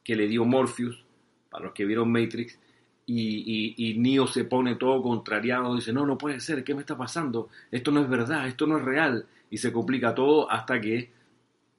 que 0.05 0.14
le 0.14 0.29
dio 0.29 0.45
Morpheus, 0.45 1.02
para 1.49 1.64
los 1.64 1.73
que 1.73 1.87
vieron 1.87 2.12
Matrix, 2.12 2.59
y, 3.06 3.75
y, 3.76 4.26
se 4.28 4.44
pone 4.44 4.76
todo 4.76 5.02
contrariado, 5.02 5.75
dice, 5.75 5.92
no, 5.92 6.06
no 6.06 6.16
puede 6.16 6.40
ser, 6.40 6.62
¿qué 6.64 6.75
me 6.75 6.80
está 6.80 6.97
pasando? 6.97 7.49
Esto 7.71 7.90
no 7.90 8.00
es 8.00 8.09
verdad, 8.09 8.47
esto 8.47 8.66
no 8.66 8.78
es 8.78 8.85
real, 8.85 9.26
y 9.50 9.59
se 9.59 9.73
complica 9.73 10.14
todo 10.14 10.50
hasta 10.50 10.80
que 10.80 11.11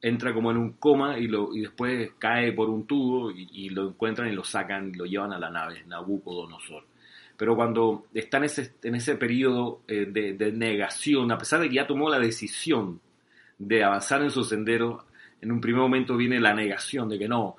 entra 0.01 0.34
como 0.34 0.51
en 0.51 0.58
un 0.58 0.74
coma 0.74 1.18
y, 1.18 1.27
lo, 1.27 1.56
y 1.56 1.62
después 1.62 2.12
cae 2.20 2.51
por 2.51 2.70
un 2.70 2.86
tubo 2.86 3.32
y, 3.32 3.70
lo 3.70 3.88
encuentran 3.89 4.30
y 4.30 4.34
lo 4.34 4.44
sacan 4.44 4.89
y 4.89 4.98
lo 4.98 5.06
llevan 5.06 5.32
a 5.32 5.39
la 5.39 5.50
nave 5.50 5.84
Nabucodonosor 5.88 6.84
pero 7.38 7.56
cuando 7.56 8.06
está 8.13 8.38
en 8.38 8.44
ese, 8.44 8.74
en 8.84 8.96
ese 8.96 9.15
periodo 9.15 9.82
eh, 9.88 10.06
de, 10.06 10.51
negación, 10.51 11.32
a 11.32 11.38
pesar 11.38 11.62
de 11.62 11.70
que 11.70 11.75
ya 11.75 11.88
tomó 11.88 12.10
la 12.10 12.20
decisión 12.20 13.00
de 13.58 13.84
avanzar 13.84 14.22
en 14.22 14.32
su 14.32 14.44
sendero, 14.44 15.06
en 15.42 15.51
un 15.51 15.60
primer 15.60 15.82
momento 15.82 16.15
viene 16.15 16.39
la 16.39 16.53
negación 16.53 17.10
de 17.10 17.20
que 17.20 17.27
no, 17.27 17.58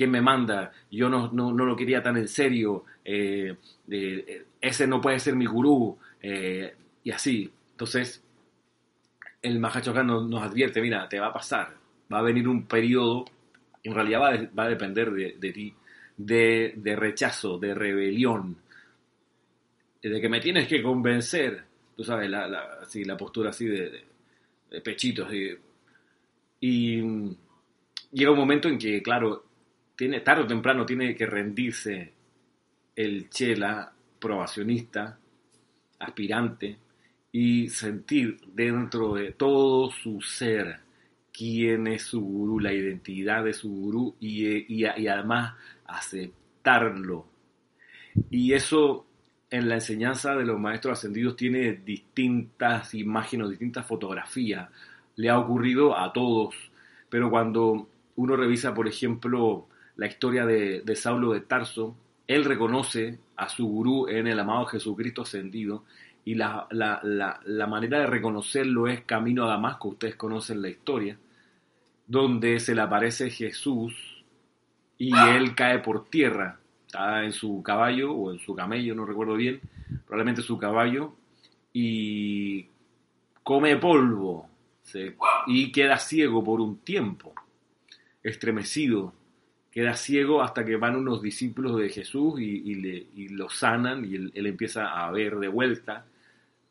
¿quién 0.00 0.12
me 0.12 0.22
manda? 0.22 0.72
Yo 0.90 1.10
no, 1.10 1.30
no, 1.30 1.52
lo 1.52 1.76
quería 1.76 2.02
tan 2.02 2.16
en 2.16 2.26
serio, 2.26 2.86
eh, 3.04 3.54
ese 4.58 4.86
no 4.86 4.98
puede 4.98 5.18
ser 5.18 5.36
mi 5.36 5.44
gurú, 5.44 5.98
eh, 6.22 6.74
y 7.04 7.10
así. 7.10 7.52
Entonces, 7.72 8.24
el 9.42 9.60
Mahachokan 9.60 10.06
nos, 10.06 10.42
advierte, 10.42 10.80
mira, 10.80 11.06
te 11.06 11.20
va 11.20 11.26
a 11.26 11.32
pasar, 11.34 11.76
va 12.10 12.20
a 12.20 12.22
venir 12.22 12.48
un 12.48 12.66
periodo, 12.66 13.26
en 13.82 13.94
realidad 13.94 14.20
va, 14.22 14.48
va 14.58 14.64
a 14.64 14.68
depender 14.70 15.10
de, 15.10 15.52
ti, 15.52 15.74
de, 16.16 16.72
de, 16.76 16.96
rechazo, 16.96 17.58
de 17.58 17.74
rebelión, 17.74 18.56
de 20.02 20.18
que 20.18 20.28
me 20.30 20.40
tienes 20.40 20.66
que 20.66 20.82
convencer, 20.82 21.62
tú 21.94 22.04
sabes, 22.04 22.30
la, 22.30 22.48
la, 22.48 22.60
así, 22.80 23.04
la 23.04 23.18
postura 23.18 23.50
así 23.50 23.66
de, 23.66 24.02
de, 24.70 24.80
pechitos. 24.80 25.30
Y 26.58 27.02
llega 28.12 28.30
un 28.30 28.38
momento 28.38 28.66
en 28.66 28.78
que, 28.78 29.02
claro, 29.02 29.49
tarde 30.24 30.42
o 30.42 30.46
temprano 30.46 30.86
tiene 30.86 31.14
que 31.14 31.26
rendirse 31.26 32.12
el 32.96 33.28
chela 33.30 33.92
probacionista, 34.18 35.18
aspirante, 35.98 36.78
y 37.32 37.68
sentir 37.68 38.40
dentro 38.52 39.14
de 39.14 39.32
todo 39.32 39.90
su 39.90 40.20
ser 40.20 40.80
quién 41.32 41.86
es 41.86 42.02
su 42.02 42.20
gurú, 42.20 42.58
la 42.58 42.72
identidad 42.72 43.44
de 43.44 43.52
su 43.52 43.70
gurú 43.70 44.16
y, 44.18 44.46
y, 44.46 44.84
y 44.84 45.06
además 45.06 45.54
aceptarlo. 45.86 47.26
Y 48.30 48.52
eso 48.52 49.06
en 49.50 49.68
la 49.68 49.76
enseñanza 49.76 50.34
de 50.34 50.44
los 50.44 50.58
maestros 50.58 50.98
ascendidos 50.98 51.36
tiene 51.36 51.72
distintas 51.72 52.94
imágenes, 52.94 53.50
distintas 53.50 53.86
fotografías. 53.86 54.68
Le 55.16 55.28
ha 55.28 55.38
ocurrido 55.38 55.96
a 55.96 56.12
todos, 56.12 56.54
pero 57.08 57.30
cuando 57.30 57.88
uno 58.16 58.36
revisa, 58.36 58.74
por 58.74 58.86
ejemplo, 58.86 59.68
la 60.00 60.06
historia 60.06 60.46
de, 60.46 60.96
Saulo 60.96 61.34
de 61.34 61.42
Tarso, 61.42 61.94
él 62.26 62.46
reconoce 62.46 63.18
a 63.36 63.50
su 63.50 63.68
gurú 63.68 64.08
en 64.08 64.28
el 64.28 64.40
amado 64.40 64.64
Jesucristo 64.64 65.20
ascendido 65.20 65.84
y 66.24 66.36
la, 66.36 66.66
la, 66.70 67.66
manera 67.66 68.00
de 68.00 68.06
reconocerlo 68.06 68.88
es 68.88 69.02
camino 69.02 69.44
a 69.44 69.48
Damasco, 69.48 69.88
ustedes 69.88 70.16
conocen 70.16 70.62
la 70.62 70.70
historia, 70.70 71.18
donde 72.06 72.60
se 72.60 72.74
le 72.74 72.80
aparece 72.80 73.28
Jesús 73.28 74.24
y 74.96 75.14
él 75.14 75.54
cae 75.54 75.80
por 75.80 76.08
tierra 76.08 76.58
está 76.86 77.22
en 77.22 77.32
su 77.32 77.62
caballo 77.62 78.14
o 78.14 78.32
en 78.32 78.38
su 78.38 78.54
camello, 78.54 78.94
no 78.94 79.04
recuerdo 79.04 79.34
bien, 79.34 79.60
probablemente 80.06 80.40
su 80.40 80.56
caballo, 80.56 81.12
y 81.74 82.66
come 83.42 83.76
polvo 83.76 84.48
y 85.46 85.70
queda 85.70 85.98
ciego 85.98 86.42
por 86.42 86.62
un 86.62 86.78
tiempo, 86.78 87.34
estremecido, 88.22 89.12
queda 89.70 89.94
ciego 89.94 90.42
hasta 90.42 90.64
que 90.64 90.76
van 90.76 90.96
unos 90.96 91.22
discípulos 91.22 91.78
de 91.78 91.88
Jesús 91.88 92.40
y, 92.40 92.74
le, 92.74 93.06
lo 93.30 93.48
sanan 93.48 94.04
y 94.04 94.16
él, 94.16 94.46
empieza 94.46 94.86
a 94.86 95.10
ver 95.12 95.36
de 95.36 95.48
vuelta 95.48 96.06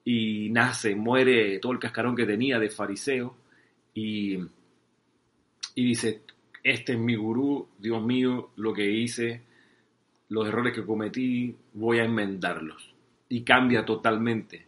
y 0.03 0.49
nace, 0.49 0.95
muere 0.95 1.59
todo 1.59 1.71
el 1.71 1.79
cascarón 1.79 2.15
que 2.15 2.25
tenía 2.25 2.59
de 2.59 2.69
fariseo 2.69 3.35
y, 3.93 4.37
y 5.75 5.85
dice, 5.85 6.23
este 6.63 6.93
es 6.93 6.99
mi 6.99 7.15
gurú, 7.15 7.69
Dios 7.77 8.03
mío, 8.03 8.51
lo 8.57 8.73
que 8.73 8.89
hice 8.89 9.43
los 10.29 10.47
errores 10.47 10.73
que 10.73 10.85
cometí, 10.85 11.55
voy 11.73 11.99
a 11.99 12.05
enmendarlos. 12.05 12.93
Y 13.27 13.41
cambia 13.41 13.83
totalmente. 13.83 14.65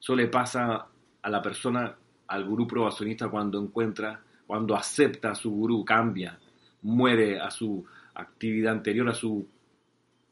Eso 0.00 0.14
le 0.14 0.26
pasa 0.26 0.86
a 1.22 1.30
la 1.30 1.40
persona, 1.40 1.94
al 2.26 2.44
gurú 2.44 2.66
probacionista 2.66 3.28
cuando 3.28 3.60
encuentra, 3.60 4.20
cuando 4.46 4.74
acepta 4.74 5.30
a 5.30 5.34
su 5.34 5.50
gurú, 5.50 5.84
cambia, 5.84 6.38
muere 6.84 7.40
a 7.40 7.50
su 7.50 7.84
actividad 8.14 8.72
anterior, 8.72 9.08
a 9.08 9.14
su 9.14 9.48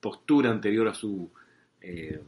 postura 0.01 0.51
anterior, 0.51 0.87
a 0.87 0.95
su 0.95 1.31
eh, 1.81 2.23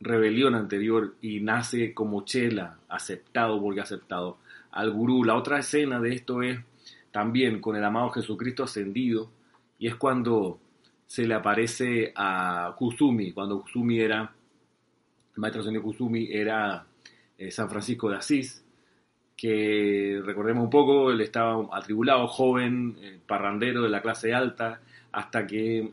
rebelión 0.00 0.54
anterior 0.54 1.16
y 1.20 1.40
nace 1.40 1.92
como 1.92 2.24
chela, 2.24 2.78
aceptado 2.88 3.60
porque 3.60 3.80
aceptado 3.80 4.38
al 4.70 4.92
gurú. 4.92 5.24
La 5.24 5.34
otra 5.34 5.58
escena 5.58 6.00
de 6.00 6.14
esto 6.14 6.42
es 6.42 6.60
también 7.10 7.60
con 7.60 7.74
el 7.74 7.84
amado 7.84 8.10
Jesucristo 8.10 8.62
ascendido 8.62 9.30
y 9.78 9.88
es 9.88 9.96
cuando 9.96 10.60
se 11.06 11.26
le 11.26 11.34
aparece 11.34 12.12
a 12.14 12.74
Kusumi, 12.76 13.32
cuando 13.32 13.62
Kusumi 13.62 14.00
era 14.00 14.32
el 15.38 15.40
maestro 15.40 15.62
Sendio 15.62 15.82
Kusumi 15.82 16.28
era 16.32 16.84
eh, 17.38 17.50
San 17.52 17.70
Francisco 17.70 18.10
de 18.10 18.16
Asís, 18.16 18.64
que 19.38 20.20
recordemos 20.24 20.64
un 20.64 20.70
poco, 20.70 21.12
él 21.12 21.20
estaba 21.20 21.64
atribulado, 21.72 22.26
joven, 22.26 22.96
eh, 23.00 23.20
parrandero 23.24 23.82
de 23.82 23.88
la 23.88 24.02
clase 24.02 24.34
alta, 24.34 24.80
hasta 25.12 25.46
que 25.46 25.92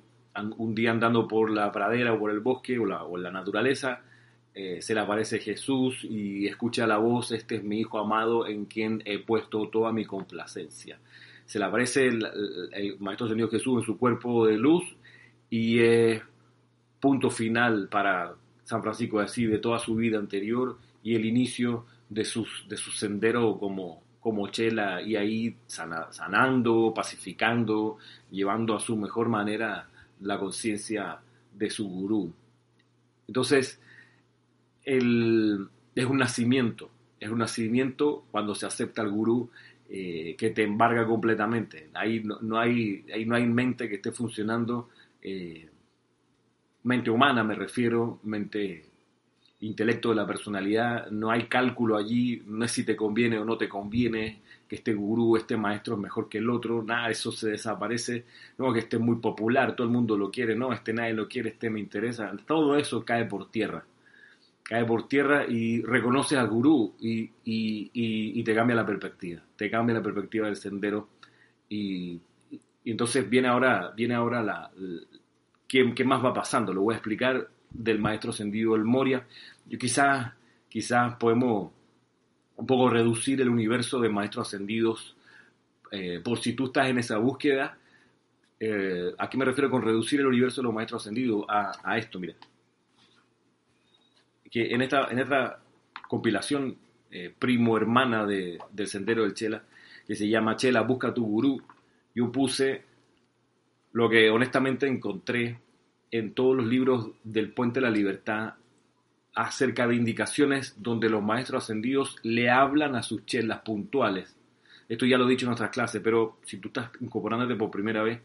un 0.57 0.75
día 0.75 0.91
andando 0.91 1.27
por 1.27 1.51
la 1.51 1.71
pradera 1.71 2.11
o 2.11 2.19
por 2.19 2.31
el 2.31 2.39
bosque 2.39 2.77
o, 2.79 2.85
la, 2.85 3.03
o 3.03 3.17
la 3.17 3.31
naturaleza, 3.31 4.01
eh, 4.55 4.81
se 4.81 4.95
le 4.95 5.01
aparece 5.01 5.39
Jesús 5.39 6.03
y 6.03 6.47
escucha 6.47 6.87
la 6.87 6.97
voz, 6.97 7.31
este 7.31 7.57
es 7.57 7.63
mi 7.63 7.81
Hijo 7.81 7.99
amado 7.99 8.47
en 8.47 8.65
quien 8.65 9.03
he 9.05 9.19
puesto 9.19 9.69
toda 9.69 9.91
mi 9.91 10.05
complacencia. 10.05 10.97
Se 11.45 11.59
le 11.59 11.65
aparece 11.65 12.07
el, 12.07 12.25
Maestro 12.99 13.27
Señor 13.27 13.51
Jesús 13.51 13.81
en 13.81 13.85
su 13.85 13.97
cuerpo 13.97 14.47
de 14.47 14.57
luz 14.57 14.83
y 15.51 15.79
es 15.79 16.21
punto 16.99 17.29
final 17.29 17.89
para 17.89 18.33
San 18.63 18.81
Francisco 18.81 19.19
de 19.19 19.25
Asís 19.25 19.51
de 19.51 19.59
toda 19.59 19.77
su 19.77 19.93
vida 19.93 20.17
anterior 20.17 20.79
y 21.03 21.15
el 21.15 21.25
inicio 21.25 21.85
de, 22.09 22.25
sus, 22.25 22.65
de 22.67 22.77
su 22.77 22.91
sendero 22.91 23.57
como, 23.57 24.03
como 24.19 24.47
chela 24.47 25.01
y 25.01 25.15
ahí 25.15 25.57
sanando, 25.67 26.93
pacificando, 26.95 27.97
llevando 28.31 28.75
a 28.75 28.79
su 28.79 28.95
mejor 28.97 29.29
manera 29.29 29.89
la 30.21 30.39
conciencia 30.39 31.19
de 31.53 31.69
su 31.69 31.87
gurú. 31.87 32.33
Entonces, 33.27 33.79
el, 34.83 35.67
es 35.95 36.05
un 36.05 36.17
nacimiento, 36.17 36.89
es 37.19 37.29
un 37.29 37.39
nacimiento 37.39 38.25
cuando 38.31 38.53
se 38.55 38.65
acepta 38.65 39.01
al 39.01 39.11
gurú 39.11 39.49
eh, 39.89 40.35
que 40.37 40.49
te 40.51 40.63
embarga 40.63 41.05
completamente. 41.05 41.89
Ahí 41.93 42.23
no, 42.23 42.59
hay, 42.59 43.05
ahí 43.13 43.25
no 43.25 43.35
hay 43.35 43.45
mente 43.45 43.87
que 43.87 43.95
esté 43.95 44.11
funcionando, 44.11 44.89
eh, 45.21 45.69
mente 46.83 47.09
humana 47.09 47.43
me 47.43 47.55
refiero, 47.55 48.19
mente 48.23 48.85
intelecto 49.61 50.09
de 50.09 50.15
la 50.15 50.27
personalidad, 50.27 51.09
no 51.11 51.31
hay 51.31 51.47
cálculo 51.47 51.97
allí, 51.97 52.43
no 52.45 52.65
es 52.65 52.71
si 52.71 52.83
te 52.83 52.95
conviene 52.95 53.39
o 53.39 53.45
no 53.45 53.57
te 53.57 53.69
conviene, 53.69 54.41
que 54.67 54.75
este 54.75 54.93
gurú, 54.93 55.37
este 55.37 55.55
maestro 55.57 55.95
es 55.95 56.01
mejor 56.01 56.27
que 56.27 56.39
el 56.39 56.49
otro, 56.49 56.83
nada, 56.83 57.09
eso 57.09 57.31
se 57.31 57.51
desaparece, 57.51 58.25
no, 58.57 58.73
que 58.73 58.79
esté 58.79 58.97
muy 58.97 59.17
popular, 59.17 59.75
todo 59.75 59.87
el 59.87 59.93
mundo 59.93 60.17
lo 60.17 60.29
quiere, 60.31 60.55
no, 60.55 60.73
este 60.73 60.93
nadie 60.93 61.13
lo 61.13 61.27
quiere, 61.27 61.49
este 61.49 61.69
me 61.69 61.79
interesa, 61.79 62.31
todo 62.45 62.75
eso 62.77 63.05
cae 63.05 63.25
por 63.25 63.49
tierra, 63.49 63.85
cae 64.63 64.83
por 64.85 65.07
tierra 65.07 65.45
y 65.47 65.81
reconoces 65.81 66.37
al 66.37 66.47
gurú 66.47 66.95
y, 66.99 67.31
y, 67.43 68.43
te 68.43 68.55
cambia 68.55 68.75
la 68.75 68.85
perspectiva, 68.85 69.41
te 69.55 69.69
cambia 69.69 69.95
la 69.95 70.03
perspectiva 70.03 70.47
del 70.47 70.55
sendero 70.55 71.09
y, 71.69 72.19
entonces 72.83 73.27
viene 73.27 73.47
ahora, 73.47 73.91
viene 73.95 74.13
ahora 74.13 74.43
la, 74.43 74.71
¿qué, 75.67 75.91
¿qué, 75.95 76.03
más 76.03 76.23
va 76.23 76.33
pasando? 76.33 76.71
Lo 76.71 76.81
voy 76.81 76.93
a 76.93 76.97
explicar 76.97 77.49
del 77.77 77.99
maestro 77.99 78.31
ascendido 78.31 78.75
El 78.75 78.83
Moria. 78.83 79.25
Yo 79.65 79.77
quizás, 79.77 80.33
quizás 80.69 81.15
podemos 81.15 81.71
un 82.57 82.65
poco 82.65 82.89
reducir 82.89 83.41
el 83.41 83.49
universo 83.49 83.99
de 83.99 84.09
maestros 84.09 84.47
ascendidos 84.47 85.15
eh, 85.91 86.21
por 86.23 86.39
si 86.39 86.53
tú 86.53 86.65
estás 86.65 86.87
en 86.87 86.99
esa 86.99 87.17
búsqueda. 87.17 87.77
Eh, 88.59 89.13
¿A 89.17 89.29
qué 89.29 89.37
me 89.37 89.45
refiero 89.45 89.69
con 89.69 89.81
reducir 89.81 90.21
el 90.21 90.27
universo 90.27 90.61
de 90.61 90.65
los 90.65 90.73
maestros 90.73 91.03
ascendidos? 91.03 91.45
A, 91.49 91.97
esto, 91.97 92.19
mira. 92.19 92.35
Que 94.49 94.73
en 94.73 94.81
esta, 94.81 95.07
en 95.11 95.19
esta 95.19 95.59
compilación 96.07 96.77
eh, 97.11 97.33
primo 97.37 97.77
hermana 97.77 98.25
de, 98.25 98.57
del 98.71 98.87
Sendero 98.87 99.23
del 99.23 99.33
Chela, 99.33 99.63
que 100.07 100.15
se 100.15 100.29
llama 100.29 100.55
Chela, 100.55 100.81
busca 100.81 101.13
tu 101.13 101.25
gurú, 101.25 101.61
yo 102.13 102.31
puse 102.31 102.83
lo 103.91 104.09
que 104.09 104.29
honestamente 104.29 104.87
encontré 104.87 105.59
en 106.11 106.33
todos 106.33 106.55
los 106.55 106.65
libros 106.65 107.09
del 107.23 107.51
Puente 107.51 107.79
de 107.79 107.85
la 107.85 107.91
Libertad 107.91 108.53
acerca 109.33 109.85
de 109.85 109.95
indicaciones 109.95 110.75
donde 110.77 111.09
los 111.09 111.21
maestros 111.21 111.63
ascendidos 111.63 112.15
le 112.23 112.49
hablan 112.49 112.95
a 112.95 113.03
sus 113.03 113.25
chelas 113.25 113.59
puntuales. 113.61 114.35
Esto 114.87 115.05
ya 115.05 115.17
lo 115.17 115.27
he 115.27 115.31
dicho 115.31 115.45
en 115.45 115.51
otras 115.51 115.71
clases, 115.71 116.01
pero 116.01 116.37
si 116.45 116.57
tú 116.57 116.69
estás 116.69 116.89
incorporándote 117.01 117.55
por 117.55 117.69
primera 117.69 118.01
vez, 118.01 118.19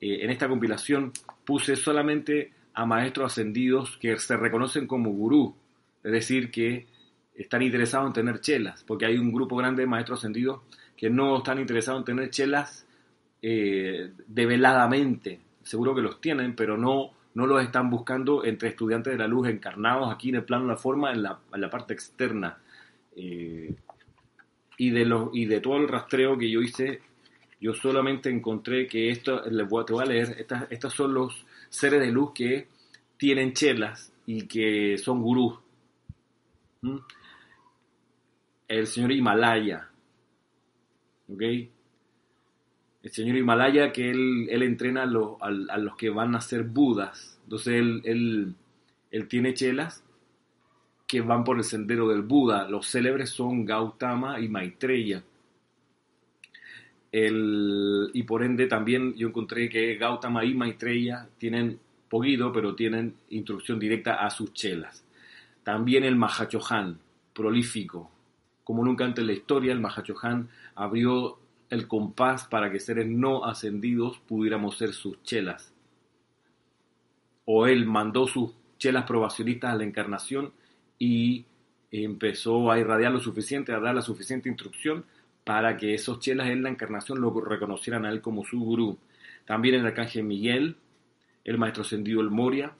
eh, 0.00 0.18
en 0.22 0.30
esta 0.30 0.48
compilación 0.48 1.12
puse 1.44 1.76
solamente 1.76 2.52
a 2.72 2.86
maestros 2.86 3.32
ascendidos 3.32 3.96
que 3.98 4.16
se 4.18 4.36
reconocen 4.36 4.86
como 4.86 5.10
gurú, 5.10 5.54
es 6.02 6.12
decir, 6.12 6.50
que 6.50 6.86
están 7.34 7.62
interesados 7.62 8.06
en 8.08 8.12
tener 8.12 8.40
chelas, 8.40 8.84
porque 8.84 9.06
hay 9.06 9.18
un 9.18 9.32
grupo 9.32 9.56
grande 9.56 9.82
de 9.82 9.88
maestros 9.88 10.20
ascendidos 10.20 10.62
que 10.96 11.10
no 11.10 11.38
están 11.38 11.58
interesados 11.58 12.00
en 12.00 12.04
tener 12.04 12.30
chelas 12.30 12.86
eh, 13.42 14.12
develadamente. 14.26 15.40
Seguro 15.62 15.94
que 15.94 16.02
los 16.02 16.20
tienen, 16.20 16.54
pero 16.54 16.76
no 16.76 17.10
no 17.34 17.46
los 17.46 17.62
están 17.62 17.90
buscando 17.90 18.44
entre 18.44 18.70
estudiantes 18.70 19.12
de 19.12 19.18
la 19.18 19.26
luz 19.26 19.48
encarnados 19.48 20.12
aquí 20.12 20.28
en 20.28 20.36
el 20.36 20.44
plano 20.44 20.64
de 20.64 20.70
la 20.70 20.76
forma, 20.76 21.12
en 21.12 21.22
la, 21.22 21.70
parte 21.70 21.92
externa. 21.92 22.58
Eh, 23.16 23.74
y, 24.78 24.90
de 24.90 25.04
los, 25.04 25.30
y 25.32 25.44
de 25.46 25.60
todo 25.60 25.76
el 25.76 25.88
rastreo 25.88 26.38
que 26.38 26.50
yo 26.50 26.60
hice, 26.60 27.00
yo 27.60 27.74
solamente 27.74 28.30
encontré 28.30 28.86
que 28.86 29.10
esto, 29.10 29.42
les 29.50 29.68
voy, 29.68 29.84
te 29.84 29.92
voy 29.92 30.02
a 30.02 30.06
leer, 30.06 30.36
estas, 30.38 30.70
estos 30.70 30.94
son 30.94 31.14
los 31.14 31.44
seres 31.68 32.00
de 32.00 32.12
luz 32.12 32.32
que 32.34 32.68
tienen 33.16 33.52
chelas 33.52 34.12
y 34.26 34.46
que 34.46 34.96
son 34.98 35.22
gurús. 35.22 35.58
¿Mm? 36.82 36.98
El 38.68 38.86
señor 38.86 39.12
Himalaya, 39.12 39.88
¿ok? 41.28 41.42
El 43.04 43.10
señor 43.12 43.36
Himalaya 43.36 43.92
que 43.92 44.10
él, 44.10 44.48
él 44.48 44.62
entrena 44.62 45.02
a 45.02 45.06
los, 45.06 45.36
a, 45.42 45.50
los, 45.50 45.94
que 45.94 46.08
van 46.08 46.34
a 46.34 46.40
ser 46.40 46.62
budas. 46.62 47.38
Entonces 47.44 47.74
él, 47.74 48.54
él, 49.10 49.28
tiene 49.28 49.52
chelas 49.52 50.02
que 51.06 51.20
van 51.20 51.44
por 51.44 51.58
el 51.58 51.64
sendero 51.64 52.08
del 52.08 52.22
Buda. 52.22 52.66
Los 52.66 52.90
célebres 52.90 53.28
son 53.28 53.66
Gautama 53.66 54.40
y 54.40 54.48
Maitreya. 54.48 55.22
El, 57.12 58.10
y 58.14 58.22
por 58.22 58.42
ende 58.42 58.66
también 58.66 59.14
yo 59.14 59.28
encontré 59.28 59.68
que 59.68 59.96
Gautama 59.96 60.42
y 60.42 60.54
Maitreya 60.54 61.28
tienen 61.36 61.78
poquito, 62.08 62.50
pero 62.52 62.74
tienen 62.74 63.16
instrucción 63.28 63.78
directa 63.78 64.14
a 64.14 64.30
sus 64.30 64.54
chelas. 64.54 65.04
También 65.62 66.04
el 66.04 66.16
Mahachohan, 66.16 66.98
prolífico. 67.34 68.10
Como 68.64 68.82
nunca 68.82 69.04
antes 69.04 69.20
en 69.20 69.26
la 69.26 69.34
historia, 69.34 69.72
el 69.74 69.80
Mahachohan 69.80 70.48
abrió 70.74 71.43
el 71.70 71.88
compás 71.88 72.44
para 72.44 72.70
que 72.70 72.80
seres 72.80 73.06
no 73.06 73.44
ascendidos 73.44 74.18
pudiéramos 74.26 74.76
ser 74.76 74.92
sus 74.92 75.22
chelas. 75.22 75.72
O 77.44 77.66
él 77.66 77.86
mandó 77.86 78.26
sus 78.26 78.52
chelas 78.78 79.04
probacionistas 79.04 79.72
a 79.72 79.76
la 79.76 79.84
encarnación 79.84 80.52
y 80.98 81.46
empezó 81.90 82.70
a 82.70 82.78
irradiar 82.78 83.12
lo 83.12 83.20
suficiente, 83.20 83.72
a 83.72 83.80
dar 83.80 83.94
la 83.94 84.02
suficiente 84.02 84.48
instrucción 84.48 85.04
para 85.44 85.76
que 85.76 85.94
esos 85.94 86.20
chelas 86.20 86.48
en 86.48 86.62
la 86.62 86.70
encarnación 86.70 87.20
lo 87.20 87.30
reconocieran 87.40 88.04
a 88.04 88.10
él 88.10 88.20
como 88.20 88.44
su 88.44 88.60
gurú. 88.60 88.98
También 89.44 89.74
el 89.76 89.86
arcángel 89.86 90.24
Miguel, 90.24 90.76
el 91.44 91.58
maestro 91.58 91.82
ascendido 91.82 92.20
El 92.20 92.30
Moria, 92.30 92.72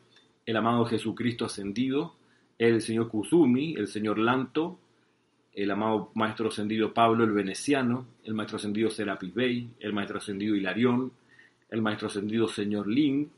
el 0.47 0.57
amado 0.57 0.87
Jesucristo 0.87 1.44
ascendido, 1.44 2.16
el 2.59 2.81
señor 2.81 3.09
Kusumi, 3.09 3.75
el 3.75 3.88
señor 3.88 4.18
Lanto, 4.18 4.79
el 5.54 5.70
amado 5.70 6.10
maestro 6.14 6.48
ascendido 6.48 6.92
Pablo 6.92 7.24
el 7.24 7.32
Veneciano, 7.32 8.06
el 8.24 8.34
maestro 8.34 8.56
ascendido 8.56 8.90
Serapis 8.90 9.32
Bey, 9.32 9.70
el 9.78 9.92
maestro 9.92 10.18
ascendido 10.18 10.56
Hilarión, 10.56 11.12
el 11.70 11.80
maestro 11.80 12.08
ascendido 12.08 12.48
Señor 12.48 12.88
Lin, 12.88 13.30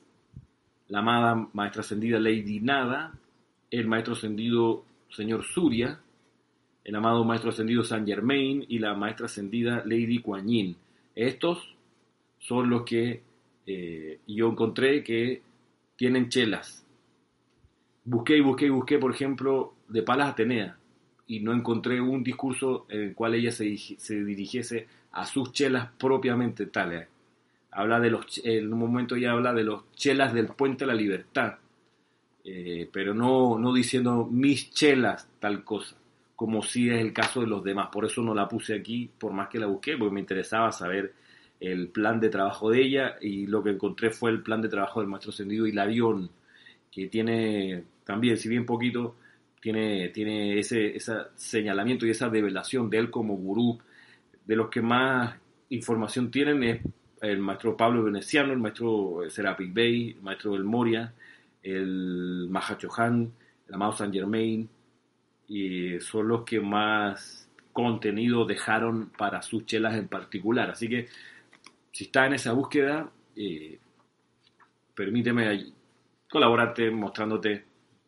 la 0.89 1.01
amada 1.01 1.49
maestra 1.53 1.83
ascendida 1.83 2.19
Lady 2.19 2.61
Nada, 2.61 3.13
el 3.71 3.87
maestro 3.87 4.15
ascendido 4.15 4.85
Señor 5.11 5.45
Surya, 5.45 6.01
el 6.85 6.95
amado 6.95 7.25
maestro 7.25 7.51
ascendido 7.51 7.85
Saint 7.85 8.07
Germain 8.07 8.65
y 8.67 8.79
la 8.79 8.95
maestra 8.95 9.27
ascendida 9.27 9.83
Lady 9.85 10.21
Kuan 10.21 10.47
Yin. 10.47 10.77
Estos 11.15 11.75
son 12.39 12.71
los 12.71 12.85
que 12.85 13.23
eh, 13.67 14.21
yo 14.27 14.49
encontré 14.49 15.03
que 15.03 15.43
tienen 15.97 16.29
chelas. 16.29 16.87
Busqué 18.05 18.37
y 18.37 18.41
busqué 18.41 18.67
y 18.67 18.71
busqué, 18.71 18.99
por 18.99 19.13
ejemplo, 19.13 19.75
de 19.89 20.03
Palas 20.03 20.31
Atenea 20.31 20.79
y 21.27 21.41
no 21.41 21.53
encontré 21.53 22.01
un 22.01 22.23
discurso 22.23 22.87
en 22.89 23.03
el 23.03 23.15
cual 23.15 23.35
ella 23.35 23.51
se, 23.51 23.77
se 23.77 24.25
dirigiese 24.25 24.87
a 25.13 25.27
sus 25.27 25.53
chelas 25.53 25.91
propiamente 25.99 26.67
tales. 26.67 27.09
Habla 27.73 28.01
de 28.01 28.11
los, 28.11 28.41
en 28.45 28.73
un 28.73 28.79
momento 28.79 29.17
ya 29.17 29.33
habla 29.33 29.53
de 29.53 29.65
los 29.65 29.91
chelas 29.93 30.33
del 30.33 30.47
puente 30.49 30.85
de 30.85 30.93
la 30.93 30.95
libertad, 30.95 31.57
eh, 32.45 32.89
pero 32.93 33.13
no, 33.13 33.59
no 33.59 33.73
diciendo 33.75 34.29
mis 34.31 34.71
chelas 34.71 35.29
tal 35.41 35.65
cosa, 35.65 35.97
como 36.37 36.63
si 36.63 36.89
es 36.89 37.01
el 37.01 37.13
caso 37.13 37.41
de 37.41 37.49
los 37.49 37.65
demás. 37.65 37.89
Por 37.93 38.05
eso 38.05 38.23
no 38.23 38.35
la 38.35 38.49
puse 38.49 38.75
aquí, 38.75 39.11
por 39.19 39.33
más 39.33 39.49
que 39.49 39.59
la 39.59 39.67
busqué, 39.67 39.97
porque 39.97 40.15
me 40.15 40.21
interesaba 40.21 40.71
saber 40.71 41.13
el 41.59 41.89
plan 41.89 42.21
de 42.21 42.29
trabajo 42.29 42.71
de 42.71 42.83
ella 42.83 43.17
y 43.21 43.47
lo 43.47 43.63
que 43.63 43.71
encontré 43.71 44.11
fue 44.11 44.31
el 44.31 44.43
plan 44.43 44.61
de 44.63 44.69
trabajo 44.69 45.01
del 45.01 45.09
maestro 45.09 45.31
ascendido 45.31 45.67
Hilarión, 45.67 46.31
que 46.91 47.09
tiene 47.09 47.85
también, 48.05 48.37
si 48.37 48.49
bien 48.49 48.65
poquito, 48.65 49.17
tiene, 49.67 50.11
tiene 50.11 50.61
ese, 50.61 50.97
señalamiento 51.35 52.07
y 52.07 52.11
esa 52.11 52.29
develación 52.29 52.89
de 52.89 52.99
él 52.99 53.11
como 53.11 53.35
gurú. 53.35 53.81
De 54.45 54.55
los 54.55 54.69
que 54.69 54.81
más 54.81 55.35
información 55.71 56.31
tienen 56.31 56.63
es 56.63 56.83
el 57.21 57.41
maestro 57.41 57.77
Pablo 57.77 58.05
Veneciano, 58.05 58.53
el 58.53 58.61
maestro 58.61 59.23
Serapis 59.29 59.75
Bey, 59.75 60.11
el 60.11 60.23
maestro 60.23 60.53
del 60.53 60.63
Moria, 60.63 61.13
el 61.65 62.47
Mahachohan, 62.49 63.33
el 63.67 63.75
amado 63.75 63.91
Saint 63.91 64.15
Germain, 64.15 64.69
y 65.49 65.99
son 65.99 66.29
los 66.29 66.45
que 66.45 66.61
más 66.61 67.51
contenido 67.73 68.45
dejaron 68.45 69.11
para 69.19 69.43
sus 69.43 69.67
chelas 69.67 69.97
en 69.97 70.07
particular. 70.07 70.71
Así 70.71 70.89
que 70.89 71.09
si 71.91 72.05
está 72.05 72.27
en 72.27 72.35
esa 72.35 72.53
búsqueda, 72.53 73.11
eh, 73.35 73.81
permíteme 74.95 75.73
colaborarte 76.31 76.89
mostrándote 76.93 77.65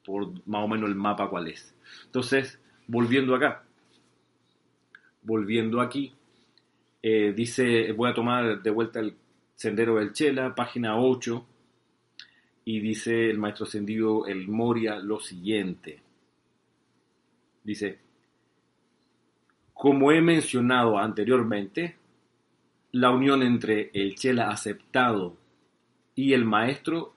por 0.08 0.32
más 0.46 0.64
o 0.64 0.68
menos 0.68 0.88
el 0.88 0.94
mapa 0.94 1.28
cuál 1.28 1.48
es. 1.48 1.74
Entonces, 2.06 2.58
volviendo 2.86 3.34
acá, 3.34 3.62
volviendo 5.22 5.82
aquí, 5.82 6.14
eh, 7.02 7.34
dice, 7.36 7.92
voy 7.92 8.10
a 8.10 8.14
tomar 8.14 8.62
de 8.62 8.70
vuelta 8.70 9.00
el 9.00 9.14
Sendero 9.54 9.96
del 9.96 10.14
Chela, 10.14 10.54
página 10.54 10.98
8, 10.98 11.46
y 12.64 12.80
dice 12.80 13.28
el 13.28 13.36
maestro 13.36 13.66
ascendido, 13.66 14.26
el 14.26 14.48
Moria, 14.48 14.98
lo 14.98 15.20
siguiente. 15.20 16.00
Dice, 17.62 17.98
como 19.74 20.10
he 20.10 20.22
mencionado 20.22 20.96
anteriormente, 20.96 21.96
la 22.92 23.10
unión 23.10 23.42
entre 23.42 23.90
el 23.92 24.14
Chela 24.14 24.48
aceptado 24.48 25.36
y 26.14 26.32
el 26.32 26.46
maestro 26.46 27.14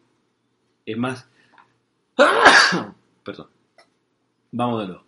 es 0.86 0.98
más... 0.98 1.31
Perdón. 3.24 3.48
Vamos 4.52 4.82
de 4.82 4.88
nuevo. 4.88 5.04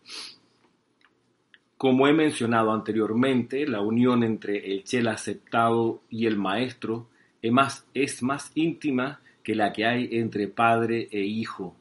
Como 1.77 2.07
he 2.07 2.13
mencionado 2.13 2.71
anteriormente, 2.71 3.67
la 3.67 3.81
unión 3.81 4.23
entre 4.23 4.71
el 4.71 4.83
Chela 4.83 5.11
aceptado 5.11 6.01
y 6.09 6.27
el 6.27 6.37
maestro 6.37 7.09
es 7.41 7.51
más, 7.51 7.85
es 7.93 8.23
más 8.23 8.51
íntima 8.55 9.19
que 9.43 9.53
la 9.53 9.73
que 9.73 9.85
hay 9.85 10.07
entre 10.13 10.47
padre 10.47 11.09
e 11.11 11.19
hijo. 11.19 11.75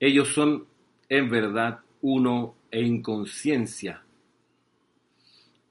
Ellos 0.00 0.28
son 0.28 0.66
en 1.08 1.30
verdad 1.30 1.80
uno 2.02 2.56
en 2.72 3.02
conciencia. 3.02 4.02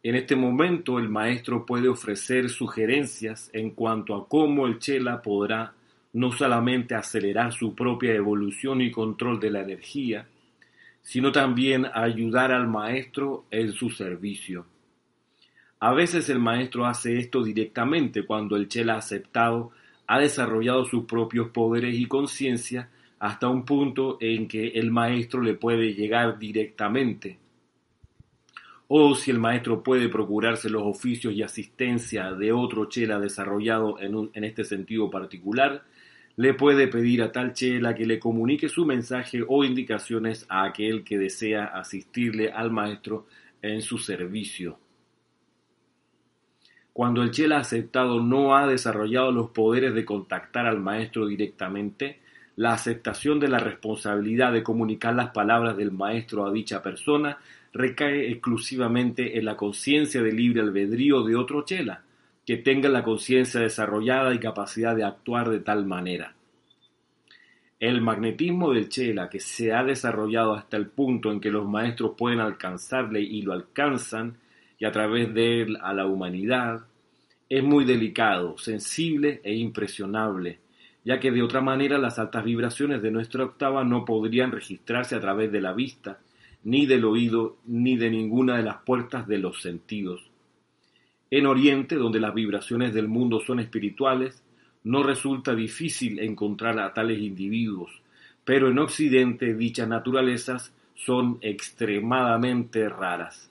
En 0.01 0.15
este 0.15 0.35
momento 0.35 0.99
el 0.99 1.09
maestro 1.09 1.65
puede 1.65 1.89
ofrecer 1.89 2.49
sugerencias 2.49 3.49
en 3.53 3.71
cuanto 3.71 4.15
a 4.15 4.27
cómo 4.27 4.67
el 4.67 4.79
Chela 4.79 5.21
podrá 5.21 5.73
no 6.13 6.31
solamente 6.31 6.95
acelerar 6.95 7.53
su 7.53 7.75
propia 7.75 8.13
evolución 8.13 8.81
y 8.81 8.91
control 8.91 9.39
de 9.39 9.49
la 9.49 9.61
energía, 9.61 10.27
sino 11.01 11.31
también 11.31 11.87
ayudar 11.93 12.51
al 12.51 12.67
maestro 12.67 13.45
en 13.51 13.73
su 13.73 13.89
servicio. 13.89 14.65
A 15.79 15.93
veces 15.93 16.29
el 16.29 16.39
maestro 16.39 16.85
hace 16.85 17.17
esto 17.17 17.43
directamente 17.43 18.25
cuando 18.25 18.55
el 18.55 18.69
Chela 18.69 18.95
aceptado 18.95 19.71
ha 20.07 20.19
desarrollado 20.19 20.85
sus 20.85 21.05
propios 21.05 21.49
poderes 21.49 21.95
y 21.95 22.05
conciencia 22.05 22.89
hasta 23.19 23.49
un 23.49 23.65
punto 23.65 24.17
en 24.21 24.47
que 24.47 24.67
el 24.67 24.91
maestro 24.91 25.41
le 25.41 25.55
puede 25.55 25.93
llegar 25.93 26.39
directamente. 26.39 27.37
O 28.87 29.15
si 29.15 29.31
el 29.31 29.39
maestro 29.39 29.81
puede 29.81 30.07
procurarse 30.07 30.69
los 30.69 30.83
oficios 30.83 31.33
y 31.33 31.41
asistencia 31.41 32.31
de 32.31 32.51
otro 32.51 32.87
chela 32.87 33.19
desarrollado 33.19 33.99
en, 33.99 34.29
en 34.33 34.43
este 34.43 34.63
sentido 34.63 35.09
particular, 35.09 35.83
le 36.35 36.53
puede 36.53 36.87
pedir 36.87 37.21
a 37.21 37.31
tal 37.31 37.53
chela 37.53 37.93
que 37.93 38.05
le 38.05 38.19
comunique 38.19 38.69
su 38.69 38.85
mensaje 38.85 39.43
o 39.47 39.63
indicaciones 39.63 40.45
a 40.49 40.63
aquel 40.63 41.03
que 41.03 41.17
desea 41.17 41.65
asistirle 41.65 42.51
al 42.51 42.71
maestro 42.71 43.27
en 43.61 43.81
su 43.81 43.97
servicio. 43.97 44.79
Cuando 46.91 47.23
el 47.23 47.31
chela 47.31 47.57
aceptado 47.57 48.21
no 48.21 48.55
ha 48.55 48.67
desarrollado 48.67 49.31
los 49.31 49.49
poderes 49.49 49.93
de 49.95 50.05
contactar 50.05 50.67
al 50.67 50.79
maestro 50.79 51.25
directamente, 51.25 52.19
la 52.55 52.73
aceptación 52.73 53.39
de 53.39 53.47
la 53.47 53.57
responsabilidad 53.57 54.53
de 54.53 54.61
comunicar 54.61 55.15
las 55.15 55.31
palabras 55.31 55.75
del 55.75 55.91
maestro 55.91 56.45
a 56.45 56.51
dicha 56.51 56.83
persona 56.83 57.39
recae 57.73 58.29
exclusivamente 58.29 59.39
en 59.39 59.45
la 59.45 59.57
conciencia 59.57 60.21
de 60.21 60.31
libre 60.31 60.61
albedrío 60.61 61.23
de 61.23 61.35
otro 61.35 61.65
chela, 61.65 62.03
que 62.45 62.57
tenga 62.57 62.89
la 62.89 63.03
conciencia 63.03 63.61
desarrollada 63.61 64.33
y 64.33 64.39
capacidad 64.39 64.95
de 64.95 65.03
actuar 65.03 65.49
de 65.49 65.59
tal 65.59 65.85
manera. 65.85 66.35
El 67.79 68.01
magnetismo 68.01 68.73
del 68.73 68.89
chela 68.89 69.29
que 69.29 69.39
se 69.39 69.73
ha 69.73 69.83
desarrollado 69.83 70.53
hasta 70.53 70.77
el 70.77 70.87
punto 70.87 71.31
en 71.31 71.39
que 71.39 71.51
los 71.51 71.67
maestros 71.67 72.13
pueden 72.17 72.39
alcanzarle 72.39 73.21
y 73.21 73.41
lo 73.41 73.53
alcanzan, 73.53 74.37
y 74.79 74.85
a 74.85 74.91
través 74.91 75.33
de 75.33 75.61
él 75.61 75.77
a 75.81 75.93
la 75.93 76.05
humanidad, 76.05 76.85
es 77.49 77.63
muy 77.63 77.85
delicado, 77.85 78.57
sensible 78.57 79.39
e 79.43 79.53
impresionable, 79.53 80.59
ya 81.05 81.19
que 81.19 81.31
de 81.31 81.43
otra 81.43 81.61
manera 81.61 81.97
las 81.97 82.19
altas 82.19 82.43
vibraciones 82.43 83.01
de 83.01 83.11
nuestra 83.11 83.43
octava 83.43 83.83
no 83.83 84.05
podrían 84.05 84.51
registrarse 84.51 85.15
a 85.15 85.19
través 85.19 85.51
de 85.51 85.61
la 85.61 85.73
vista, 85.73 86.19
ni 86.63 86.85
del 86.85 87.05
oído, 87.05 87.57
ni 87.65 87.97
de 87.97 88.09
ninguna 88.09 88.57
de 88.57 88.63
las 88.63 88.77
puertas 88.77 89.27
de 89.27 89.37
los 89.37 89.61
sentidos. 89.61 90.32
En 91.35 91.47
Oriente, 91.47 91.95
donde 91.95 92.19
las 92.19 92.35
vibraciones 92.35 92.93
del 92.93 93.07
mundo 93.07 93.39
son 93.39 93.59
espirituales, 93.59 94.43
no 94.83 95.01
resulta 95.01 95.55
difícil 95.55 96.19
encontrar 96.19 96.79
a 96.79 96.93
tales 96.93 97.17
individuos, 97.17 98.03
pero 98.45 98.69
en 98.69 98.77
Occidente 98.77 99.55
dichas 99.55 99.87
naturalezas 99.87 100.75
son 100.93 101.39
extremadamente 101.41 102.87
raras. 102.87 103.49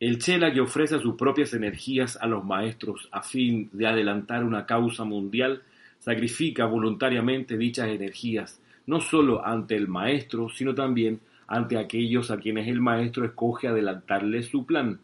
El 0.00 0.18
Chela 0.18 0.52
que 0.52 0.60
ofrece 0.60 0.98
sus 0.98 1.14
propias 1.14 1.54
energías 1.54 2.18
a 2.20 2.26
los 2.26 2.44
maestros 2.44 3.08
a 3.12 3.22
fin 3.22 3.70
de 3.72 3.86
adelantar 3.86 4.42
una 4.42 4.66
causa 4.66 5.04
mundial, 5.04 5.62
sacrifica 6.00 6.66
voluntariamente 6.66 7.56
dichas 7.56 7.86
energías, 7.86 8.60
no 8.84 9.00
solo 9.00 9.46
ante 9.46 9.76
el 9.76 9.86
maestro, 9.86 10.48
sino 10.48 10.74
también 10.74 11.20
ante 11.46 11.78
aquellos 11.78 12.32
a 12.32 12.40
quienes 12.40 12.66
el 12.66 12.80
maestro 12.80 13.24
escoge 13.24 13.68
adelantarles 13.68 14.48
su 14.48 14.66
plan. 14.66 14.98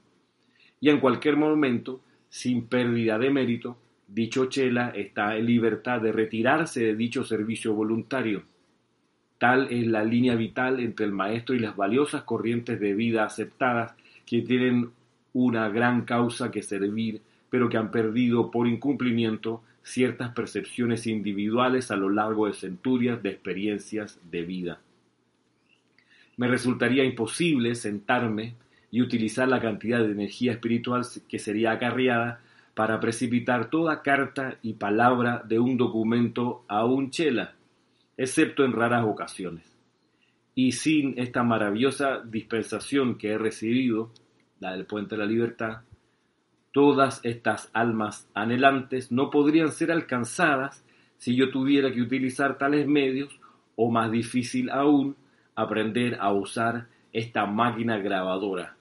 Y 0.84 0.90
en 0.90 1.00
cualquier 1.00 1.38
momento, 1.38 2.02
sin 2.28 2.66
pérdida 2.66 3.18
de 3.18 3.30
mérito, 3.30 3.78
dicho 4.06 4.50
Chela 4.50 4.90
está 4.90 5.34
en 5.34 5.46
libertad 5.46 6.02
de 6.02 6.12
retirarse 6.12 6.84
de 6.84 6.94
dicho 6.94 7.24
servicio 7.24 7.72
voluntario. 7.72 8.42
Tal 9.38 9.68
es 9.70 9.86
la 9.86 10.04
línea 10.04 10.34
vital 10.34 10.80
entre 10.80 11.06
el 11.06 11.12
maestro 11.12 11.54
y 11.54 11.58
las 11.58 11.74
valiosas 11.74 12.24
corrientes 12.24 12.78
de 12.80 12.92
vida 12.92 13.24
aceptadas 13.24 13.94
que 14.26 14.42
tienen 14.42 14.90
una 15.32 15.70
gran 15.70 16.02
causa 16.02 16.50
que 16.50 16.62
servir, 16.62 17.22
pero 17.48 17.70
que 17.70 17.78
han 17.78 17.90
perdido 17.90 18.50
por 18.50 18.66
incumplimiento 18.66 19.62
ciertas 19.82 20.34
percepciones 20.34 21.06
individuales 21.06 21.90
a 21.92 21.96
lo 21.96 22.10
largo 22.10 22.46
de 22.46 22.52
centurias 22.52 23.22
de 23.22 23.30
experiencias 23.30 24.20
de 24.30 24.42
vida. 24.42 24.80
Me 26.36 26.46
resultaría 26.46 27.04
imposible 27.04 27.74
sentarme 27.74 28.56
y 28.94 29.02
utilizar 29.02 29.48
la 29.48 29.60
cantidad 29.60 29.98
de 29.98 30.12
energía 30.12 30.52
espiritual 30.52 31.02
que 31.28 31.40
sería 31.40 31.72
acarreada 31.72 32.40
para 32.74 33.00
precipitar 33.00 33.68
toda 33.68 34.02
carta 34.02 34.58
y 34.62 34.74
palabra 34.74 35.42
de 35.44 35.58
un 35.58 35.76
documento 35.76 36.64
a 36.68 36.84
un 36.84 37.10
chela, 37.10 37.54
excepto 38.16 38.64
en 38.64 38.72
raras 38.72 39.04
ocasiones 39.04 39.74
y 40.54 40.72
sin 40.72 41.18
esta 41.18 41.42
maravillosa 41.42 42.20
dispensación 42.24 43.18
que 43.18 43.32
he 43.32 43.38
recibido, 43.38 44.10
la 44.60 44.72
del 44.72 44.86
puente 44.86 45.16
de 45.16 45.22
la 45.22 45.26
libertad, 45.26 45.80
todas 46.72 47.20
estas 47.24 47.70
almas 47.72 48.28
anhelantes 48.34 49.10
no 49.10 49.30
podrían 49.30 49.72
ser 49.72 49.90
alcanzadas 49.90 50.84
si 51.18 51.34
yo 51.34 51.50
tuviera 51.50 51.92
que 51.92 52.02
utilizar 52.02 52.58
tales 52.58 52.86
medios 52.86 53.40
o 53.76 53.90
más 53.90 54.10
difícil 54.10 54.70
aún, 54.70 55.16
aprender 55.56 56.18
a 56.20 56.32
usar 56.32 56.86
esta 57.12 57.46
máquina 57.46 57.98
grabadora. 57.98 58.76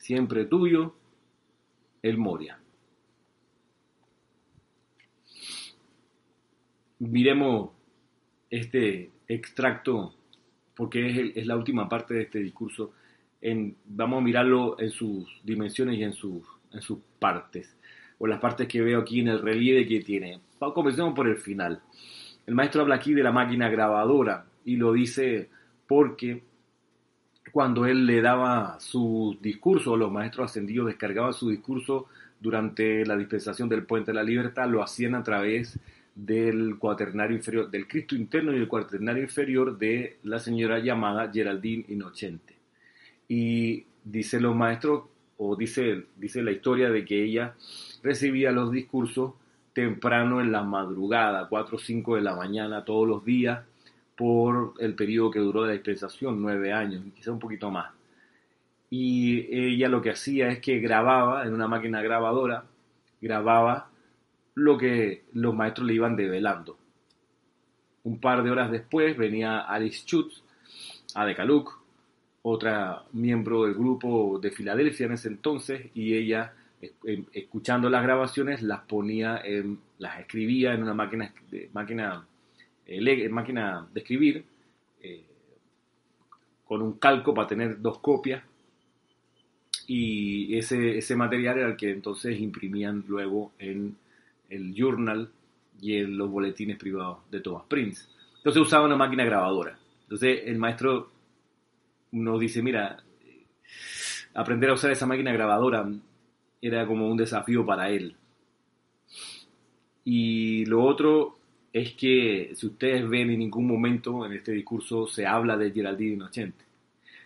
Siempre 0.00 0.46
tuyo, 0.46 0.94
el 2.00 2.16
Moria. 2.16 2.58
Miremos 7.00 7.70
este 8.48 9.10
extracto 9.28 10.14
porque 10.74 11.32
es, 11.36 11.46
la 11.46 11.54
última 11.54 11.86
parte 11.86 12.14
de 12.14 12.22
este 12.22 12.38
discurso. 12.38 12.94
Vamos 13.84 14.18
a 14.18 14.24
mirarlo 14.24 14.80
en 14.80 14.88
sus 14.88 15.28
dimensiones 15.44 15.98
y 15.98 16.02
en 16.02 16.14
sus, 16.14 16.44
en 16.72 16.80
sus 16.80 16.98
partes, 17.18 17.76
o 18.18 18.26
las 18.26 18.40
partes 18.40 18.66
que 18.66 18.80
veo 18.80 19.00
aquí 19.00 19.20
en 19.20 19.28
el 19.28 19.42
relieve 19.42 19.86
que 19.86 20.00
tiene. 20.00 20.40
Comencemos 20.58 21.12
por 21.12 21.28
el 21.28 21.36
final. 21.36 21.82
El 22.46 22.54
maestro 22.54 22.80
habla 22.80 22.94
aquí 22.94 23.12
de 23.12 23.22
la 23.22 23.32
máquina 23.32 23.68
grabadora 23.68 24.46
y 24.64 24.76
lo 24.76 24.94
dice 24.94 25.50
porque 25.86 26.42
cuando 27.52 27.86
él 27.86 28.06
le 28.06 28.20
daba 28.20 28.78
su 28.80 29.36
discurso, 29.40 29.96
los 29.96 30.10
maestros 30.10 30.50
ascendidos 30.50 30.86
descargaban 30.86 31.32
su 31.32 31.50
discurso 31.50 32.06
durante 32.40 33.04
la 33.04 33.16
dispensación 33.16 33.68
del 33.68 33.84
Puente 33.84 34.12
de 34.12 34.16
la 34.16 34.22
Libertad, 34.22 34.68
lo 34.68 34.82
hacían 34.82 35.14
a 35.14 35.22
través 35.22 35.78
del 36.14 36.76
cuaternario 36.78 37.36
inferior, 37.36 37.70
del 37.70 37.86
Cristo 37.86 38.14
interno 38.14 38.52
y 38.52 38.56
el 38.56 38.68
cuaternario 38.68 39.22
inferior 39.22 39.78
de 39.78 40.18
la 40.24 40.38
señora 40.38 40.78
llamada 40.78 41.30
Geraldine 41.32 41.84
Inocente. 41.88 42.54
Y 43.28 43.84
dice 44.04 44.40
los 44.40 44.56
maestros, 44.56 45.04
o 45.36 45.56
dice, 45.56 46.06
dice 46.16 46.42
la 46.42 46.50
historia 46.50 46.90
de 46.90 47.04
que 47.04 47.24
ella 47.24 47.54
recibía 48.02 48.52
los 48.52 48.70
discursos 48.70 49.34
temprano 49.72 50.40
en 50.40 50.52
la 50.52 50.62
madrugada, 50.62 51.48
4 51.48 51.76
o 51.76 51.78
5 51.78 52.16
de 52.16 52.22
la 52.22 52.34
mañana 52.34 52.84
todos 52.84 53.08
los 53.08 53.24
días, 53.24 53.64
por 54.20 54.74
el 54.80 54.94
periodo 54.94 55.30
que 55.30 55.38
duró 55.38 55.64
la 55.64 55.72
dispensación, 55.72 56.42
nueve 56.42 56.74
años, 56.74 57.02
quizá 57.16 57.32
un 57.32 57.38
poquito 57.38 57.70
más. 57.70 57.90
Y 58.90 59.46
ella 59.50 59.88
lo 59.88 60.02
que 60.02 60.10
hacía 60.10 60.50
es 60.50 60.58
que 60.58 60.78
grababa 60.78 61.46
en 61.46 61.54
una 61.54 61.66
máquina 61.66 62.02
grabadora, 62.02 62.66
grababa 63.22 63.88
lo 64.56 64.76
que 64.76 65.24
los 65.32 65.54
maestros 65.54 65.86
le 65.86 65.94
iban 65.94 66.16
develando. 66.16 66.76
Un 68.04 68.20
par 68.20 68.42
de 68.42 68.50
horas 68.50 68.70
después 68.70 69.16
venía 69.16 69.60
Alice 69.60 70.02
Schutz 70.04 70.42
a 71.14 71.24
Decaluk, 71.24 71.80
otra 72.42 73.04
miembro 73.12 73.64
del 73.64 73.72
grupo 73.72 74.38
de 74.38 74.50
Filadelfia 74.50 75.06
en 75.06 75.12
ese 75.12 75.28
entonces, 75.28 75.86
y 75.94 76.12
ella, 76.12 76.52
escuchando 77.32 77.88
las 77.88 78.02
grabaciones, 78.02 78.60
las 78.60 78.80
ponía, 78.80 79.42
las 79.96 80.20
escribía 80.20 80.74
en 80.74 80.82
una 80.82 80.92
máquina, 80.92 81.32
máquina, 81.72 82.26
eh, 82.86 83.28
máquina 83.28 83.88
de 83.92 84.00
escribir, 84.00 84.44
eh, 85.02 85.24
con 86.64 86.82
un 86.82 86.98
calco 86.98 87.34
para 87.34 87.48
tener 87.48 87.80
dos 87.80 87.98
copias, 87.98 88.42
y 89.86 90.56
ese, 90.56 90.98
ese 90.98 91.16
material 91.16 91.58
era 91.58 91.68
el 91.68 91.76
que 91.76 91.90
entonces 91.90 92.38
imprimían 92.38 93.04
luego 93.08 93.52
en 93.58 93.96
el 94.48 94.72
journal 94.74 95.30
y 95.80 95.96
en 95.96 96.16
los 96.16 96.30
boletines 96.30 96.76
privados 96.76 97.18
de 97.30 97.40
Thomas 97.40 97.64
Prince. 97.68 98.06
Entonces 98.36 98.62
usaba 98.62 98.86
una 98.86 98.96
máquina 98.96 99.24
grabadora. 99.24 99.78
Entonces 100.02 100.42
el 100.44 100.58
maestro 100.58 101.10
nos 102.12 102.38
dice, 102.38 102.62
mira, 102.62 103.02
aprender 104.34 104.70
a 104.70 104.74
usar 104.74 104.90
esa 104.90 105.06
máquina 105.06 105.32
grabadora 105.32 105.88
era 106.62 106.86
como 106.86 107.08
un 107.08 107.16
desafío 107.16 107.66
para 107.66 107.90
él. 107.90 108.14
Y 110.04 110.64
lo 110.66 110.84
otro 110.84 111.39
es 111.72 111.94
que, 111.94 112.52
si 112.54 112.66
ustedes 112.66 113.08
ven 113.08 113.30
en 113.30 113.38
ningún 113.38 113.66
momento 113.66 114.26
en 114.26 114.32
este 114.32 114.52
discurso 114.52 115.06
se 115.06 115.26
habla 115.26 115.56
de 115.56 115.70
Geraldine 115.70 116.14
Inocente. 116.14 116.64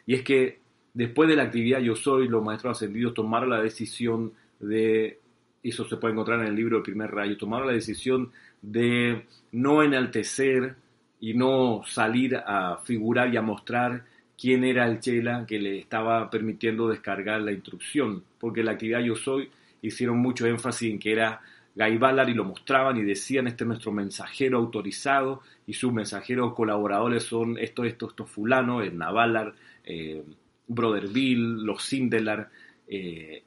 Y 0.06 0.14
es 0.14 0.22
que 0.22 0.58
después 0.92 1.28
de 1.28 1.36
la 1.36 1.44
actividad 1.44 1.80
Yo 1.80 1.96
Soy, 1.96 2.28
los 2.28 2.44
maestros 2.44 2.76
ascendidos 2.76 3.14
tomaron 3.14 3.50
la 3.50 3.62
decisión 3.62 4.32
de 4.60 5.18
eso 5.62 5.88
se 5.88 5.96
puede 5.96 6.12
encontrar 6.12 6.40
en 6.40 6.48
el 6.48 6.54
libro 6.54 6.76
El 6.76 6.82
primer 6.82 7.10
rayo, 7.10 7.38
tomaron 7.38 7.68
la 7.68 7.72
decisión 7.72 8.30
de 8.60 9.24
no 9.52 9.82
enaltecer 9.82 10.76
y 11.20 11.32
no 11.32 11.82
salir 11.86 12.36
a 12.36 12.80
figurar 12.84 13.32
y 13.32 13.38
a 13.38 13.42
mostrar 13.42 14.04
quién 14.38 14.64
era 14.64 14.86
el 14.86 15.00
chela 15.00 15.46
que 15.46 15.58
le 15.58 15.78
estaba 15.78 16.28
permitiendo 16.28 16.88
descargar 16.88 17.40
la 17.40 17.52
instrucción, 17.52 18.22
porque 18.38 18.62
la 18.62 18.72
actividad 18.72 19.00
Yo 19.00 19.16
Soy 19.16 19.48
hicieron 19.80 20.18
mucho 20.18 20.46
énfasis 20.46 20.90
en 20.90 20.98
que 20.98 21.12
era 21.12 21.40
Guy 21.74 21.98
Ballard 21.98 22.28
y 22.28 22.34
lo 22.34 22.44
mostraban 22.44 22.96
y 22.96 23.02
decían, 23.02 23.46
este 23.46 23.64
es 23.64 23.68
nuestro 23.68 23.92
mensajero 23.92 24.58
autorizado 24.58 25.42
y 25.66 25.72
sus 25.72 25.92
mensajeros 25.92 26.54
colaboradores 26.54 27.24
son 27.24 27.58
esto, 27.58 27.84
esto, 27.84 28.08
esto 28.08 28.26
fulano, 28.26 28.80
el 28.80 28.96
Navalar, 28.96 29.54
eh, 29.84 30.22
Bill, 30.66 31.64
los 31.64 31.82
Sindelar, 31.84 32.48
eh, 32.86 33.42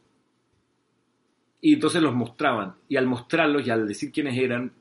y 1.61 1.73
entonces 1.73 2.01
los 2.01 2.13
mostraban. 2.13 2.75
Y 2.87 2.97
al 2.97 3.07
mostrarlos 3.07 3.65
y 3.65 3.69
al 3.69 3.87
decir 3.87 4.11
quiénes 4.11 4.37
eran, 4.37 4.71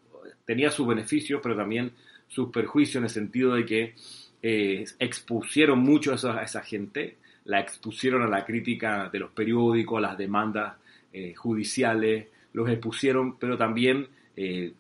tenía 0.45 0.71
sus 0.71 0.87
beneficios, 0.87 1.41
pero 1.43 1.57
también 1.57 1.93
sus 2.29 2.51
perjuicios 2.51 2.97
en 2.97 3.05
el 3.05 3.11
sentido 3.11 3.55
de 3.55 3.65
que 3.65 3.95
eh, 4.43 4.85
expusieron 4.99 5.79
mucho 5.79 6.13
a 6.13 6.43
esa, 6.43 6.63
gente, 6.63 7.17
la 7.45 7.61
expusieron 7.61 8.23
a 8.23 8.29
la 8.29 8.45
crítica 8.45 9.09
de 9.11 9.19
los 9.19 9.31
periódicos, 9.31 9.99
a 9.99 10.03
las 10.03 10.19
demandas 10.19 10.77
eh, 11.13 11.35
judiciales, 11.35 12.27
los 12.57 12.71
expusieron, 12.71 13.37
pero 13.39 13.59
también 13.59 14.09
eh, 14.35 14.73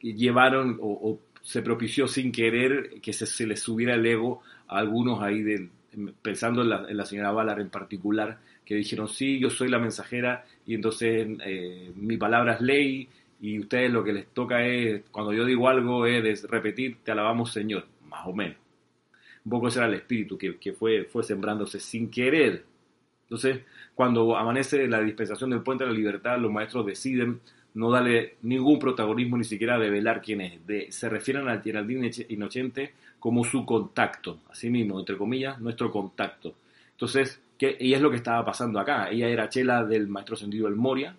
llevaron 0.00 0.78
o, 0.80 1.20
se 1.42 1.60
propició 1.60 2.08
sin 2.08 2.32
querer 2.32 3.00
que 3.02 3.12
se, 3.12 3.46
les 3.46 3.60
subiera 3.60 3.96
el 3.96 4.06
ego 4.06 4.40
a 4.66 4.78
algunos 4.78 5.22
ahí, 5.22 5.42
de, 5.42 5.68
pensando 6.22 6.62
en 6.62 6.70
la, 6.70 6.86
en 6.88 6.96
la 6.96 7.04
señora 7.04 7.32
Ballard 7.32 7.60
en 7.60 7.68
particular, 7.68 8.38
que 8.64 8.76
dijeron, 8.76 9.08
sí, 9.08 9.40
yo 9.40 9.50
soy 9.50 9.68
la 9.68 9.78
mensajera 9.78 10.46
y 10.64 10.74
entonces 10.74 11.28
eh, 11.44 11.92
mi 11.96 12.16
palabra 12.16 12.54
es 12.54 12.62
ley 12.62 13.08
y 13.38 13.58
ustedes 13.58 13.92
lo 13.92 14.02
que 14.02 14.14
les 14.14 14.28
toca 14.28 14.64
es, 14.64 15.02
cuando 15.10 15.34
yo 15.34 15.44
digo 15.44 15.68
algo, 15.68 16.06
es 16.06 16.44
repetir, 16.44 16.96
te 17.04 17.12
alabamos 17.12 17.52
Señor, 17.52 17.86
más 18.08 18.26
o 18.26 18.32
menos. 18.32 18.56
Un 19.44 19.50
poco 19.50 19.68
ese 19.68 19.80
era 19.80 19.88
el 19.88 19.94
espíritu 19.94 20.38
que, 20.38 20.56
que 20.56 20.72
fue, 20.72 21.04
fue 21.04 21.24
sembrándose 21.24 21.78
sin 21.78 22.10
querer. 22.10 22.64
Entonces, 23.24 23.62
cuando 23.94 24.36
amanece 24.36 24.86
la 24.88 25.00
dispensación 25.00 25.50
del 25.50 25.62
puente 25.62 25.84
de 25.84 25.90
la 25.90 25.96
libertad, 25.96 26.38
los 26.38 26.50
maestros 26.50 26.86
deciden 26.86 27.40
no 27.74 27.90
darle 27.90 28.36
ningún 28.42 28.78
protagonismo, 28.78 29.36
ni 29.36 29.44
siquiera 29.44 29.78
develar 29.78 30.20
quién 30.20 30.40
es. 30.40 30.94
Se 30.94 31.08
refieren 31.08 31.48
al 31.48 31.62
Geraldine 31.62 32.10
Inocente 32.28 32.92
como 33.18 33.44
su 33.44 33.64
contacto, 33.64 34.40
así 34.50 34.68
mismo, 34.68 34.98
entre 34.98 35.16
comillas, 35.16 35.60
nuestro 35.60 35.90
contacto. 35.90 36.54
Entonces, 36.92 37.40
y 37.58 37.94
es 37.94 38.00
lo 38.00 38.10
que 38.10 38.16
estaba 38.16 38.44
pasando 38.44 38.80
acá. 38.80 39.08
Ella 39.08 39.28
era 39.28 39.48
chela 39.48 39.84
del 39.84 40.08
maestro 40.08 40.36
sentido 40.36 40.66
del 40.66 40.76
Moria, 40.76 41.16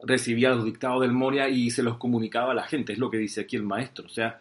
recibía 0.00 0.50
los 0.50 0.64
dictados 0.64 1.00
del 1.00 1.12
Moria 1.12 1.48
y 1.48 1.70
se 1.70 1.82
los 1.82 1.96
comunicaba 1.98 2.52
a 2.52 2.54
la 2.54 2.62
gente, 2.62 2.92
es 2.92 2.98
lo 2.98 3.10
que 3.10 3.18
dice 3.18 3.40
aquí 3.40 3.56
el 3.56 3.64
maestro. 3.64 4.06
O 4.06 4.10
sea, 4.10 4.38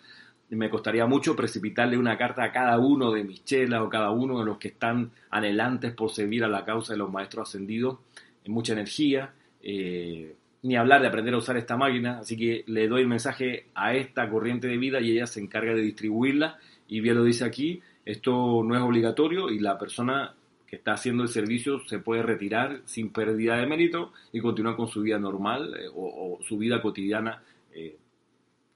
me 0.49 0.69
costaría 0.69 1.05
mucho 1.05 1.35
precipitarle 1.35 1.97
una 1.97 2.17
carta 2.17 2.43
a 2.43 2.51
cada 2.51 2.79
uno 2.79 3.11
de 3.11 3.23
mis 3.23 3.43
chelas 3.43 3.81
o 3.81 3.89
cada 3.89 4.11
uno 4.11 4.39
de 4.39 4.45
los 4.45 4.57
que 4.57 4.69
están 4.69 5.11
anhelantes 5.29 5.93
por 5.93 6.09
servir 6.11 6.43
a 6.43 6.47
la 6.47 6.63
causa 6.63 6.93
de 6.93 6.99
los 6.99 7.11
maestros 7.11 7.49
ascendidos, 7.49 7.99
en 8.45 8.53
mucha 8.53 8.73
energía, 8.73 9.33
eh, 9.61 10.35
ni 10.63 10.75
hablar 10.75 11.01
de 11.01 11.07
aprender 11.07 11.33
a 11.33 11.37
usar 11.37 11.57
esta 11.57 11.75
máquina, 11.75 12.19
así 12.19 12.37
que 12.37 12.63
le 12.67 12.87
doy 12.87 13.01
el 13.01 13.07
mensaje 13.07 13.67
a 13.75 13.93
esta 13.93 14.29
corriente 14.29 14.67
de 14.67 14.77
vida 14.77 15.01
y 15.01 15.11
ella 15.11 15.27
se 15.27 15.41
encarga 15.41 15.73
de 15.73 15.81
distribuirla. 15.81 16.57
Y 16.87 17.01
bien 17.01 17.15
lo 17.15 17.23
dice 17.23 17.43
aquí, 17.43 17.81
esto 18.05 18.63
no 18.63 18.75
es 18.75 18.81
obligatorio 18.81 19.49
y 19.49 19.59
la 19.59 19.77
persona 19.77 20.33
que 20.65 20.77
está 20.77 20.93
haciendo 20.93 21.23
el 21.23 21.29
servicio 21.29 21.79
se 21.87 21.99
puede 21.99 22.23
retirar 22.23 22.81
sin 22.85 23.11
pérdida 23.11 23.57
de 23.57 23.65
mérito 23.65 24.13
y 24.33 24.41
continuar 24.41 24.75
con 24.75 24.87
su 24.87 25.01
vida 25.01 25.19
normal 25.19 25.73
eh, 25.79 25.87
o, 25.93 26.39
su 26.41 26.57
vida 26.57 26.81
cotidiana 26.81 27.41
eh, 27.73 27.97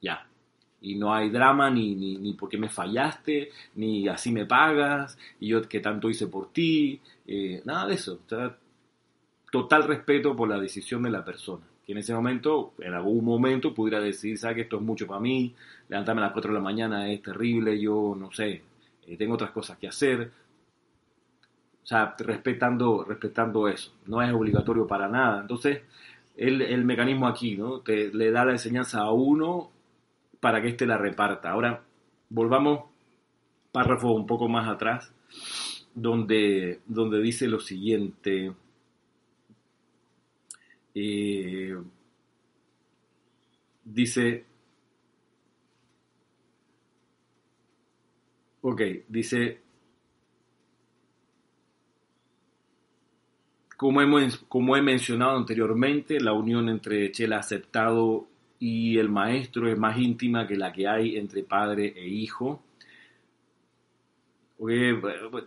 ya. 0.00 0.26
Y 0.82 0.96
no 0.96 1.14
hay 1.14 1.30
drama 1.30 1.70
ni, 1.70 1.94
ni, 1.94 2.16
ni 2.16 2.34
porque 2.34 2.58
me 2.58 2.68
fallaste, 2.68 3.50
ni 3.76 4.08
así 4.08 4.32
me 4.32 4.46
pagas, 4.46 5.16
y 5.40 5.48
yo 5.48 5.62
que 5.62 5.80
tanto 5.80 6.10
hice 6.10 6.26
por 6.26 6.52
ti, 6.52 7.00
eh, 7.26 7.62
nada 7.64 7.86
de 7.86 7.94
eso. 7.94 8.20
total 9.50 9.84
respeto 9.84 10.34
por 10.34 10.48
la 10.48 10.58
decisión 10.58 11.02
de 11.02 11.10
la 11.10 11.24
persona. 11.24 11.64
Que 11.86 11.92
en 11.92 11.98
ese 11.98 12.14
momento, 12.14 12.74
en 12.78 12.94
algún 12.94 13.24
momento, 13.24 13.74
pudiera 13.74 14.00
decir, 14.00 14.38
sabes 14.38 14.56
que 14.56 14.62
esto 14.62 14.76
es 14.76 14.82
mucho 14.82 15.06
para 15.06 15.20
mí, 15.20 15.54
levantarme 15.88 16.20
a 16.22 16.24
las 16.24 16.32
4 16.32 16.52
de 16.52 16.58
la 16.58 16.64
mañana 16.64 17.10
es 17.10 17.22
terrible, 17.22 17.80
yo 17.80 18.16
no 18.18 18.32
sé, 18.32 18.62
tengo 19.18 19.34
otras 19.34 19.50
cosas 19.50 19.78
que 19.78 19.88
hacer, 19.88 20.30
o 21.82 21.86
sea, 21.86 22.14
respetando, 22.18 23.04
respetando 23.04 23.68
eso. 23.68 23.92
No 24.06 24.22
es 24.22 24.32
obligatorio 24.32 24.86
para 24.86 25.08
nada. 25.08 25.40
Entonces, 25.40 25.82
el, 26.36 26.62
el 26.62 26.84
mecanismo 26.84 27.26
aquí, 27.26 27.56
¿no? 27.56 27.80
Te, 27.80 28.12
le 28.14 28.30
da 28.30 28.44
la 28.44 28.52
enseñanza 28.52 29.00
a 29.00 29.10
uno 29.10 29.71
para 30.42 30.60
que 30.60 30.70
éste 30.70 30.86
la 30.86 30.98
reparta. 30.98 31.52
Ahora, 31.52 31.84
volvamos 32.28 32.86
párrafo 33.70 34.10
un 34.10 34.26
poco 34.26 34.48
más 34.48 34.68
atrás, 34.68 35.14
donde, 35.94 36.80
donde 36.86 37.22
dice 37.22 37.46
lo 37.46 37.60
siguiente. 37.60 38.52
Eh, 40.96 41.76
dice, 43.84 44.44
ok, 48.62 48.82
dice, 49.06 49.62
Como, 53.82 54.76
he 54.76 54.80
mencionado 54.82 55.36
anteriormente, 55.36 56.20
la 56.20 56.32
unión 56.32 56.68
entre 56.68 57.10
Chela 57.10 57.38
aceptado 57.38 58.28
y 58.62 58.96
el 58.96 59.08
maestro 59.08 59.68
es 59.68 59.76
más 59.76 59.98
íntima 59.98 60.46
que 60.46 60.54
la 60.54 60.72
que 60.72 60.86
hay 60.86 61.16
entre 61.16 61.42
padre 61.42 61.92
e 61.96 62.06
hijo. 62.06 62.62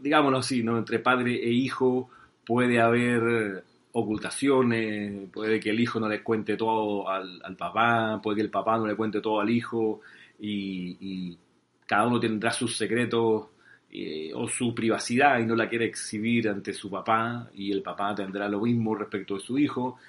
digámoslo 0.02 0.40
así, 0.40 0.62
¿no? 0.64 0.78
Entre 0.78 1.00
padre 1.00 1.36
e 1.36 1.50
hijo 1.50 2.10
puede 2.46 2.82
haber 2.82 3.64
ocultaciones, 3.94 5.30
puede 5.32 5.62
que 5.62 5.70
el 5.70 5.80
hijo 5.80 5.98
no 5.98 6.10
le 6.10 6.22
cuente 6.22 6.58
todo 6.58 7.08
al, 7.08 7.56
papá, 7.58 8.20
puede 8.22 8.36
que 8.36 8.42
el 8.42 8.50
papá 8.50 8.78
no 8.78 8.86
le 8.86 8.98
cuente 8.98 9.22
todo 9.22 9.40
al 9.40 9.50
hijo 9.50 10.02
y, 10.38 10.98
y 11.00 11.38
cada 11.86 12.08
uno 12.08 12.20
tendrá 12.20 12.52
sus 12.52 12.76
secretos 12.76 13.48
eh, 13.92 14.34
o 14.36 14.46
su 14.50 14.76
privacidad 14.76 15.40
y 15.40 15.46
no 15.46 15.56
la 15.56 15.70
quiere 15.70 15.86
exhibir 15.86 16.50
ante 16.50 16.74
su 16.74 16.90
papá 16.90 17.50
y 17.54 17.72
el 17.72 17.82
papá 17.82 18.14
tendrá 18.14 18.50
lo 18.50 18.60
mismo 18.60 18.94
respecto 18.94 19.36
de 19.36 19.40
su 19.40 19.58
hijo. 19.58 20.00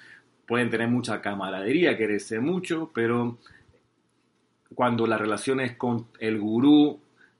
Pueden 0.47 0.69
tener 0.69 0.87
mucha 0.87 1.21
camaradería, 1.21 1.97
quererse 1.97 2.39
mucho, 2.39 2.89
pero 2.93 3.37
cuando 4.73 5.05
la 5.05 5.17
relación 5.17 5.59
es 5.59 5.75
con 5.75 6.07
el 6.19 6.39
gurú, 6.39 6.99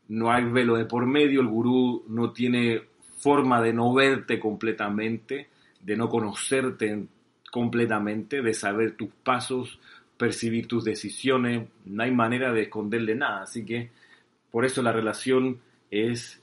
no 0.09 0.31
hay 0.31 0.43
velo 0.45 0.75
de 0.75 0.85
por 0.85 1.05
medio, 1.05 1.41
el 1.41 1.47
gurú 1.47 2.03
no 2.07 2.31
tiene 2.31 2.81
forma 3.17 3.61
de 3.61 3.73
no 3.73 3.93
verte 3.93 4.39
completamente, 4.39 5.47
de 5.81 5.97
no 5.97 6.09
conocerte 6.09 7.07
completamente, 7.51 8.41
de 8.41 8.53
saber 8.53 8.95
tus 8.95 9.09
pasos, 9.23 9.79
percibir 10.17 10.67
tus 10.67 10.83
decisiones, 10.83 11.67
no 11.85 12.03
hay 12.03 12.11
manera 12.11 12.51
de 12.51 12.63
esconderle 12.63 13.15
nada, 13.15 13.43
así 13.43 13.65
que 13.65 13.89
por 14.51 14.65
eso 14.65 14.81
la 14.81 14.91
relación 14.91 15.59
es 15.89 16.41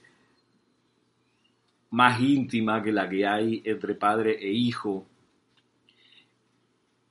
más 1.91 2.21
íntima 2.21 2.83
que 2.83 2.93
la 2.93 3.09
que 3.09 3.27
hay 3.27 3.63
entre 3.65 3.95
padre 3.95 4.37
e 4.41 4.51
hijo. 4.51 5.07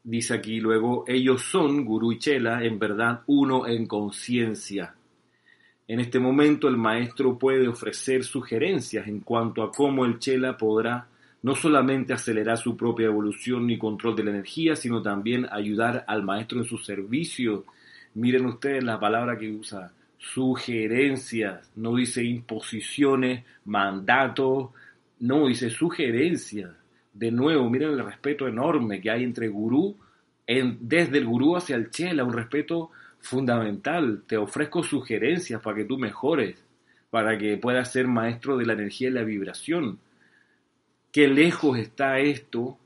Dice 0.03 0.33
aquí 0.33 0.59
luego, 0.59 1.05
ellos 1.07 1.43
son, 1.43 1.85
Guru 1.85 2.11
y 2.11 2.19
Chela, 2.19 2.63
en 2.63 2.77
verdad 2.77 3.21
uno 3.27 3.65
en 3.67 3.85
conciencia. 3.85 4.95
En 5.87 5.99
este 5.99 6.19
momento 6.19 6.67
el 6.67 6.77
maestro 6.77 7.37
puede 7.37 7.67
ofrecer 7.67 8.23
sugerencias 8.23 9.07
en 9.07 9.21
cuanto 9.21 9.63
a 9.63 9.71
cómo 9.71 10.05
el 10.05 10.19
Chela 10.19 10.57
podrá 10.57 11.07
no 11.41 11.55
solamente 11.55 12.13
acelerar 12.13 12.57
su 12.57 12.75
propia 12.75 13.07
evolución 13.07 13.69
y 13.69 13.77
control 13.77 14.15
de 14.15 14.23
la 14.23 14.31
energía, 14.31 14.75
sino 14.75 15.01
también 15.01 15.47
ayudar 15.51 16.05
al 16.07 16.23
maestro 16.23 16.59
en 16.59 16.65
su 16.65 16.77
servicio. 16.77 17.65
Miren 18.13 18.45
ustedes 18.45 18.83
la 18.83 18.99
palabra 18.99 19.37
que 19.37 19.51
usa, 19.51 19.91
sugerencias, 20.17 21.69
no 21.75 21.95
dice 21.95 22.23
imposiciones, 22.23 23.43
mandatos, 23.65 24.69
no, 25.19 25.47
dice 25.47 25.69
sugerencias. 25.69 26.71
De 27.13 27.31
nuevo, 27.31 27.69
miren 27.69 27.91
el 27.91 28.05
respeto 28.05 28.47
enorme 28.47 28.99
que 28.99 29.11
hay 29.11 29.23
entre 29.23 29.47
gurú, 29.47 29.95
en, 30.47 30.77
desde 30.81 31.19
el 31.19 31.25
gurú 31.25 31.55
hacia 31.55 31.75
el 31.75 31.91
chela, 31.91 32.23
un 32.23 32.33
respeto 32.33 32.91
fundamental. 33.19 34.23
Te 34.27 34.37
ofrezco 34.37 34.83
sugerencias 34.83 35.61
para 35.61 35.77
que 35.77 35.85
tú 35.85 35.97
mejores, 35.97 36.63
para 37.09 37.37
que 37.37 37.57
puedas 37.57 37.91
ser 37.91 38.07
maestro 38.07 38.57
de 38.57 38.65
la 38.65 38.73
energía 38.73 39.09
y 39.09 39.11
la 39.11 39.23
vibración. 39.23 39.99
Qué 41.11 41.27
lejos 41.27 41.77
está 41.77 42.19
esto 42.19 42.77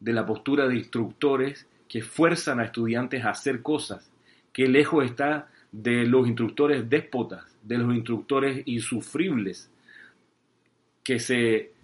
de 0.00 0.12
la 0.14 0.24
postura 0.24 0.66
de 0.66 0.76
instructores 0.76 1.66
que 1.88 2.02
fuerzan 2.02 2.60
a 2.60 2.64
estudiantes 2.64 3.24
a 3.24 3.30
hacer 3.30 3.62
cosas. 3.62 4.10
Qué 4.52 4.66
lejos 4.66 5.04
está 5.04 5.48
de 5.70 6.06
los 6.06 6.26
instructores 6.26 6.88
déspotas, 6.88 7.44
de 7.62 7.78
los 7.78 7.94
instructores 7.94 8.62
insufribles, 8.64 9.70
que 11.04 11.18
se 11.18 11.75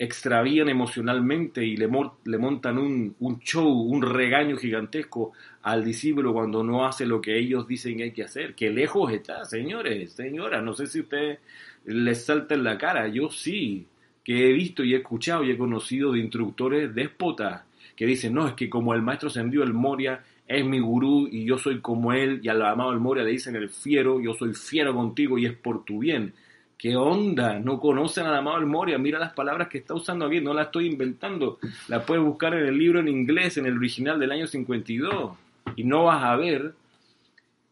extravían 0.00 0.70
emocionalmente 0.70 1.62
y 1.62 1.76
le, 1.76 1.86
le 2.24 2.38
montan 2.38 2.78
un, 2.78 3.14
un, 3.20 3.38
show, 3.40 3.68
un 3.68 4.00
regaño 4.00 4.56
gigantesco 4.56 5.32
al 5.60 5.84
discípulo 5.84 6.32
cuando 6.32 6.64
no 6.64 6.86
hace 6.86 7.04
lo 7.04 7.20
que 7.20 7.38
ellos 7.38 7.68
dicen 7.68 7.98
que 7.98 8.04
hay 8.04 8.12
que 8.12 8.22
hacer. 8.22 8.54
Qué 8.54 8.70
lejos 8.70 9.12
está, 9.12 9.44
señores, 9.44 10.12
señoras. 10.12 10.64
No 10.64 10.72
sé 10.72 10.86
si 10.86 11.00
ustedes 11.00 11.40
les 11.84 12.24
salta 12.24 12.54
en 12.54 12.64
la 12.64 12.78
cara. 12.78 13.08
Yo 13.08 13.28
sí 13.28 13.88
que 14.24 14.48
he 14.48 14.52
visto 14.54 14.82
y 14.82 14.94
he 14.94 14.96
escuchado 14.96 15.44
y 15.44 15.50
he 15.50 15.58
conocido 15.58 16.12
de 16.12 16.20
instructores 16.20 16.94
déspotas 16.94 17.64
que 17.94 18.06
dicen, 18.06 18.32
no, 18.32 18.48
es 18.48 18.54
que 18.54 18.70
como 18.70 18.94
el 18.94 19.02
maestro 19.02 19.28
ascendió 19.28 19.62
el 19.62 19.74
Moria 19.74 20.24
es 20.48 20.64
mi 20.64 20.80
gurú 20.80 21.28
y 21.30 21.44
yo 21.44 21.58
soy 21.58 21.80
como 21.82 22.14
él 22.14 22.40
y 22.42 22.48
al 22.48 22.62
amado 22.62 22.92
el 22.92 23.00
Moria 23.00 23.22
le 23.22 23.32
dicen 23.32 23.54
el 23.54 23.68
fiero, 23.68 24.18
yo 24.18 24.32
soy 24.32 24.54
fiero 24.54 24.94
contigo 24.94 25.36
y 25.36 25.44
es 25.44 25.52
por 25.52 25.84
tu 25.84 25.98
bien. 25.98 26.32
¿Qué 26.80 26.96
onda? 26.96 27.58
No 27.58 27.78
conocen 27.78 28.24
al 28.24 28.36
amado 28.36 28.56
el 28.56 28.64
Moria. 28.64 28.96
Mira 28.96 29.18
las 29.18 29.34
palabras 29.34 29.68
que 29.68 29.76
está 29.76 29.92
usando 29.92 30.24
aquí. 30.24 30.40
No 30.40 30.54
las 30.54 30.68
estoy 30.68 30.86
inventando. 30.86 31.58
Las 31.88 32.04
puedes 32.04 32.24
buscar 32.24 32.54
en 32.54 32.64
el 32.64 32.78
libro 32.78 33.00
en 33.00 33.08
inglés, 33.08 33.58
en 33.58 33.66
el 33.66 33.76
original 33.76 34.18
del 34.18 34.32
año 34.32 34.46
52. 34.46 35.36
Y 35.76 35.84
no 35.84 36.04
vas 36.04 36.24
a 36.24 36.36
ver 36.36 36.72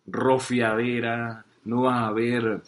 rofiadera, 0.07 1.43
no 1.65 1.83
vas 1.85 2.03
a 2.03 2.13
ver 2.13 2.61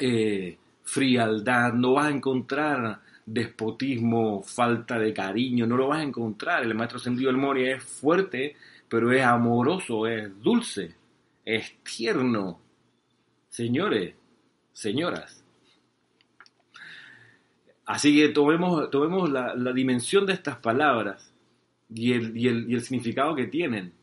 eh, 0.00 0.58
frialdad, 0.82 1.74
no 1.74 1.92
vas 1.92 2.06
a 2.06 2.16
encontrar 2.16 3.00
despotismo, 3.24 4.42
falta 4.42 4.98
de 4.98 5.14
cariño, 5.14 5.64
no 5.64 5.76
lo 5.76 5.86
vas 5.86 6.00
a 6.00 6.02
encontrar. 6.02 6.64
El 6.64 6.74
maestro 6.74 6.98
sentido 6.98 7.28
del 7.28 7.40
Moria 7.40 7.76
es 7.76 7.84
fuerte, 7.84 8.56
pero 8.88 9.12
es 9.12 9.22
amoroso, 9.22 10.08
es 10.08 10.28
dulce, 10.42 10.92
es 11.44 11.72
tierno. 11.84 12.58
Señores, 13.48 14.12
señoras. 14.76 15.42
Así 17.86 18.14
que 18.14 18.28
tomemos, 18.28 18.90
tomemos 18.90 19.30
la, 19.30 19.72
dimensión 19.72 20.26
de 20.26 20.34
estas 20.34 20.58
palabras 20.58 21.32
y 21.88 22.12
el, 22.12 22.36
y 22.36 22.74
el 22.74 22.80
significado 22.82 23.34
que 23.34 23.46
tienen. 23.46 23.94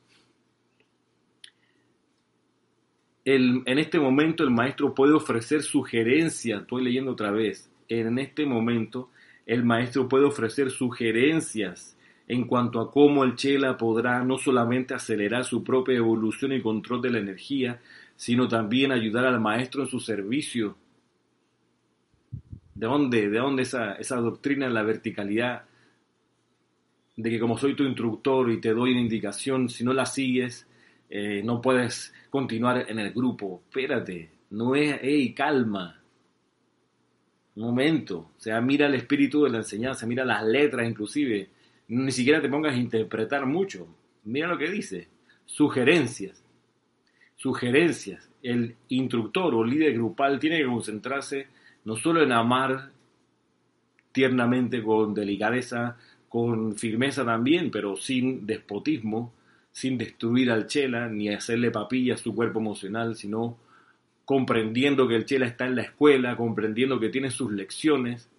en 3.25 3.79
este 3.79 3.99
momento 3.99 4.43
el 4.43 4.49
maestro 4.49 4.93
puede 4.93 5.13
ofrecer 5.13 5.62
sugerencias, 5.62 6.62
estoy 6.62 6.83
leyendo 6.83 7.12
otra 7.12 7.31
vez, 7.31 7.69
en 7.88 8.17
este 8.19 8.45
momento 8.45 9.12
el 9.45 9.63
maestro 9.63 10.09
puede 10.09 10.25
ofrecer 10.25 10.71
sugerencias 10.71 11.95
en 12.27 12.47
cuanto 12.47 12.81
a 12.81 12.91
cómo 12.91 13.23
el 13.23 13.36
Chela 13.36 13.77
podrá 13.77 14.23
no 14.23 14.38
solamente 14.38 14.93
acelerar 14.93 15.45
su 15.45 15.63
propia 15.63 15.97
evolución 15.97 16.51
y 16.53 16.62
control 16.62 17.01
de 17.01 17.12
la 17.12 17.19
energía, 17.19 17.79
sino 18.15 18.47
también 18.47 18.91
ayudar 18.91 19.26
al 19.26 19.39
maestro 19.39 19.84
en 19.84 19.89
su 19.89 19.99
servicio. 19.99 20.78
¿De 22.76 22.88
dónde, 22.88 23.30
de 23.30 23.38
dónde 23.38 23.63
esa, 23.63 23.93
esa 23.93 24.17
doctrina 24.17 24.65
en 24.65 24.73
la 24.73 24.84
verticalidad? 24.84 25.65
De 27.15 27.30
que 27.30 27.39
como 27.39 27.58
soy 27.58 27.76
tu 27.76 27.84
instructor 27.84 28.52
y 28.52 28.60
te 28.60 28.73
doy 28.73 28.91
una 28.91 29.02
indicación, 29.02 29.69
si 29.69 29.84
no 29.84 29.93
la 29.93 30.06
sigues, 30.06 30.67
eh, 31.10 31.43
no 31.43 31.62
puedes 31.62 32.13
continuar 32.30 32.86
en 32.89 32.99
el 32.99 33.13
grupo. 33.13 33.62
Espérate, 33.67 34.32
no 34.49 34.76
es, 34.76 34.99
hey, 35.02 35.34
calma. 35.34 36.02
Un 37.56 37.63
momento. 37.63 38.32
O 38.36 38.39
sea, 38.39 38.60
mira 38.62 38.88
el 38.88 38.95
espíritu 38.95 39.43
de 39.43 39.52
la 39.52 39.58
enseñanza, 39.58 40.08
mira 40.08 40.26
las 40.26 40.43
letras 40.43 40.88
inclusive. 40.88 41.49
Ni 41.89 42.12
siquiera 42.12 42.41
te 42.41 42.49
pongas 42.49 42.73
a 42.73 42.78
interpretar 42.78 43.45
mucho. 43.45 43.88
Mira 44.23 44.47
lo 44.47 44.58
que 44.58 44.71
dice. 44.71 45.08
Sugerencias. 45.45 46.42
Sugerencias. 47.43 48.29
El 48.41 48.77
instructor 48.88 49.53
o 49.53 49.65
líder 49.65 49.95
grupal 49.95 50.39
tiene 50.39 50.60
que 50.60 50.65
concentrarse 50.65 51.47
no 51.84 51.97
solo 51.97 52.23
en 52.23 52.32
amar 52.32 52.91
tiernamente, 54.13 54.82
con 54.82 55.13
delicadeza, 55.13 55.97
con 56.29 56.77
firmeza 56.77 57.25
también, 57.25 57.69
pero 57.69 57.97
sin 57.97 58.45
despotismo, 58.45 59.34
sin 59.73 59.97
destruir 59.97 60.51
al 60.51 60.67
Chela 60.67 61.10
ni 61.10 61.34
hacerle 61.34 61.69
papilla 61.69 62.13
a 62.13 62.17
su 62.17 62.34
cuerpo 62.34 62.60
emocional, 62.60 63.17
sino 63.17 63.58
comprendiendo 64.23 65.06
que 65.06 65.17
el 65.17 65.25
Chela 65.25 65.45
está 65.45 65.65
en 65.65 65.75
la 65.75 65.82
escuela, 65.82 66.38
comprendiendo 66.38 66.97
que 66.97 67.10
tiene 67.10 67.29
sus 67.29 67.51
lecciones, 67.51 68.29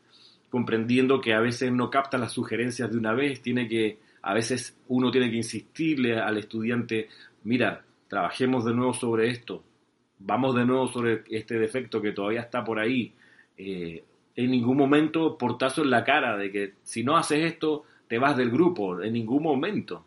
comprendiendo 0.48 1.20
que 1.20 1.34
a 1.34 1.40
veces 1.40 1.70
no 1.70 1.90
capta 1.90 2.16
las 2.16 2.32
sugerencias 2.32 2.90
de 2.90 2.96
una 2.96 3.12
vez, 3.12 3.42
tiene 3.42 3.68
que, 3.68 3.98
a 4.22 4.32
veces 4.32 4.78
uno 4.88 5.10
tiene 5.10 5.30
que 5.30 5.36
insistirle 5.36 6.18
al 6.18 6.38
estudiante, 6.38 7.10
mira, 7.42 7.83
trabajemos 8.08 8.64
de 8.64 8.74
nuevo 8.74 8.94
sobre 8.94 9.30
esto, 9.30 9.62
vamos 10.18 10.54
de 10.54 10.64
nuevo 10.64 10.88
sobre 10.88 11.24
este 11.30 11.58
defecto 11.58 12.00
que 12.00 12.12
todavía 12.12 12.40
está 12.40 12.64
por 12.64 12.78
ahí. 12.78 13.12
Eh, 13.56 14.04
en 14.36 14.50
ningún 14.50 14.76
momento 14.76 15.38
portazo 15.38 15.82
en 15.82 15.90
la 15.90 16.04
cara 16.04 16.36
de 16.36 16.50
que 16.50 16.74
si 16.82 17.04
no 17.04 17.16
haces 17.16 17.44
esto, 17.44 17.84
te 18.08 18.18
vas 18.18 18.36
del 18.36 18.50
grupo, 18.50 19.02
en 19.02 19.12
ningún 19.12 19.42
momento 19.42 20.04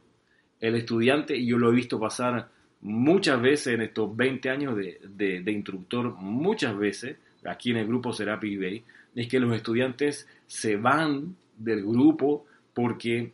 el 0.60 0.76
estudiante, 0.76 1.36
y 1.36 1.46
yo 1.46 1.58
lo 1.58 1.72
he 1.72 1.76
visto 1.76 2.00
pasar 2.00 2.50
muchas 2.82 3.42
veces 3.42 3.76
en 3.76 3.82
estos 3.82 4.16
20 4.16 4.50
años 4.50 4.76
de, 4.76 5.44
instructor, 5.48 6.16
muchas 6.16 6.78
veces, 6.78 7.18
aquí 7.46 7.72
en 7.72 7.78
el 7.78 7.88
grupo 7.88 8.14
Serapi 8.14 8.58
Bay, 8.58 8.84
es 9.16 9.28
que 9.28 9.40
los 9.40 9.56
estudiantes 9.56 10.28
se 10.46 10.78
van 10.78 11.36
del 11.58 11.84
grupo 11.84 12.46
porque 12.74 13.32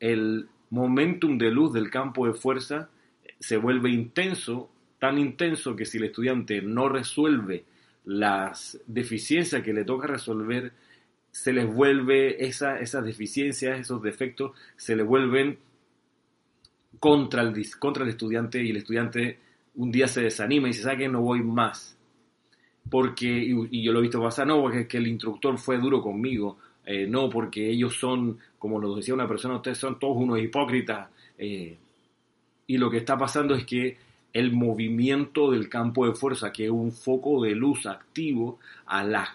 el 0.00 0.48
momentum 0.70 1.38
de 1.38 1.50
luz 1.50 1.72
del 1.72 1.90
campo 1.90 2.26
de 2.26 2.34
fuerza 2.34 2.88
se 3.40 3.56
vuelve 3.56 3.90
intenso, 3.90 4.70
tan 4.98 5.18
intenso 5.18 5.74
que 5.74 5.86
si 5.86 5.98
el 5.98 6.04
estudiante 6.04 6.60
no 6.60 6.88
resuelve 6.88 7.64
las 8.04 8.78
deficiencias 8.86 9.62
que 9.62 9.72
le 9.72 9.84
toca 9.84 10.06
resolver, 10.06 10.72
se 11.30 11.52
les 11.52 11.66
vuelve 11.72 12.44
esa, 12.44 12.78
esas 12.78 13.04
deficiencias, 13.04 13.80
esos 13.80 14.02
defectos, 14.02 14.52
se 14.76 14.94
le 14.94 15.02
vuelven 15.02 15.58
contra 16.98 17.42
el, 17.42 17.54
contra 17.78 18.04
el 18.04 18.10
estudiante 18.10 18.62
y 18.62 18.70
el 18.70 18.76
estudiante 18.76 19.38
un 19.76 19.90
día 19.90 20.06
se 20.06 20.22
desanima 20.22 20.68
y 20.68 20.72
se 20.72 20.82
sabe 20.82 20.98
que 20.98 21.08
no 21.08 21.22
voy 21.22 21.42
más. 21.42 21.96
Porque, 22.90 23.26
y, 23.70 23.82
yo 23.82 23.92
lo 23.92 24.00
he 24.00 24.02
visto 24.02 24.20
pasar, 24.20 24.46
no, 24.46 24.60
porque 24.60 24.86
que 24.86 24.98
el 24.98 25.06
instructor 25.06 25.56
fue 25.58 25.78
duro 25.78 26.02
conmigo, 26.02 26.58
eh, 26.84 27.06
no, 27.06 27.30
porque 27.30 27.70
ellos 27.70 27.94
son, 27.94 28.38
como 28.58 28.80
nos 28.80 28.96
decía 28.96 29.14
una 29.14 29.28
persona, 29.28 29.56
ustedes 29.56 29.78
son 29.78 29.98
todos 29.98 30.16
unos 30.16 30.40
hipócritas. 30.40 31.08
Eh, 31.38 31.78
y 32.70 32.78
lo 32.78 32.88
que 32.88 32.98
está 32.98 33.18
pasando 33.18 33.56
es 33.56 33.66
que 33.66 33.96
el 34.32 34.52
movimiento 34.52 35.50
del 35.50 35.68
campo 35.68 36.06
de 36.06 36.14
fuerza, 36.14 36.52
que 36.52 36.66
es 36.66 36.70
un 36.70 36.92
foco 36.92 37.42
de 37.42 37.56
luz 37.56 37.84
activo 37.84 38.60
a 38.86 39.02
las 39.02 39.28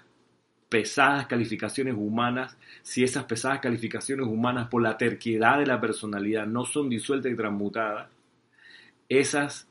pesadas 0.70 1.28
calificaciones 1.28 1.96
humanas, 1.98 2.58
si 2.82 3.04
esas 3.04 3.26
pesadas 3.26 3.60
calificaciones 3.60 4.26
humanas 4.26 4.70
por 4.70 4.82
la 4.82 4.98
terquedad 4.98 5.60
de 5.60 5.66
la 5.66 5.82
personalidad 5.82 6.48
no 6.48 6.64
son 6.64 6.88
disueltas 6.88 7.30
y 7.30 7.36
transmutadas, 7.36 8.08
esas 9.10 9.68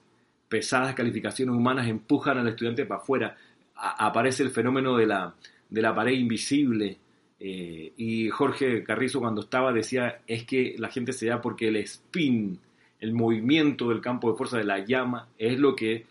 pesadas 0.51 0.95
calificaciones 0.95 1.55
humanas 1.57 1.89
empujan 1.89 2.37
al 2.37 2.49
estudiante 2.49 2.85
para 2.85 3.01
afuera. 3.01 3.35
aparece 3.77 4.43
el 4.43 4.51
fenómeno 4.51 4.95
de 4.99 5.07
la, 5.07 5.35
de 5.71 5.81
la 5.81 5.95
pared 5.95 6.13
invisible. 6.13 6.99
Eh, 7.41 7.95
y 7.97 8.29
Jorge 8.29 8.85
Carrizo 8.85 9.21
cuando 9.21 9.41
estaba 9.41 9.73
decía, 9.73 10.21
es 10.27 10.45
que 10.45 10.75
la 10.79 10.91
gente 10.91 11.15
se 11.15 11.29
da 11.29 11.41
porque 11.41 11.69
el 11.69 11.77
spin, 11.77 12.61
el 13.05 13.13
movimiento 13.13 13.91
del 13.91 14.01
campo 14.01 14.31
de 14.31 14.37
fuerza 14.39 14.57
de 14.57 14.65
la 14.65 14.79
llama 14.79 15.29
es 15.37 15.59
lo 15.59 15.77
que 15.77 16.07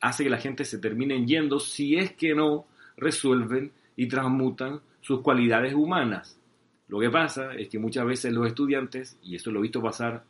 hace 0.00 0.22
que 0.22 0.30
la 0.30 0.38
gente 0.38 0.64
se 0.64 0.78
termine 0.78 1.26
yendo 1.26 1.58
si 1.58 1.96
es 1.96 2.12
que 2.12 2.36
no 2.36 2.66
resuelven 2.96 3.72
y 3.96 4.06
transmutan 4.06 4.80
sus 5.00 5.22
cualidades 5.22 5.74
humanas. 5.74 6.38
Lo 6.86 7.00
que 7.00 7.10
pasa 7.10 7.52
es 7.54 7.68
que 7.68 7.80
muchas 7.80 8.06
veces 8.06 8.32
los 8.32 8.46
estudiantes, 8.46 9.18
y 9.24 9.34
eso 9.34 9.50
lo 9.50 9.58
he 9.58 9.62
visto 9.62 9.82
pasar 9.82 10.22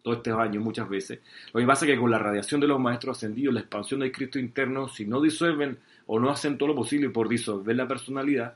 todos 0.00 0.18
estos 0.18 0.38
años 0.38 0.62
muchas 0.62 0.88
veces, 0.88 1.18
lo 1.52 1.60
que 1.60 1.66
pasa 1.66 1.84
es 1.84 1.92
que 1.92 1.98
con 1.98 2.10
la 2.12 2.18
radiación 2.20 2.60
de 2.60 2.68
los 2.68 2.78
maestros 2.78 3.16
ascendidos, 3.16 3.54
la 3.54 3.60
expansión 3.60 3.98
del 3.98 4.12
Cristo 4.12 4.38
interno, 4.38 4.88
si 4.88 5.06
no 5.06 5.20
disuelven 5.20 5.76
o 6.06 6.20
no 6.20 6.30
hacen 6.30 6.56
todo 6.56 6.68
lo 6.68 6.76
posible 6.76 7.10
por 7.10 7.28
disolver 7.28 7.74
la 7.74 7.88
personalidad, 7.88 8.54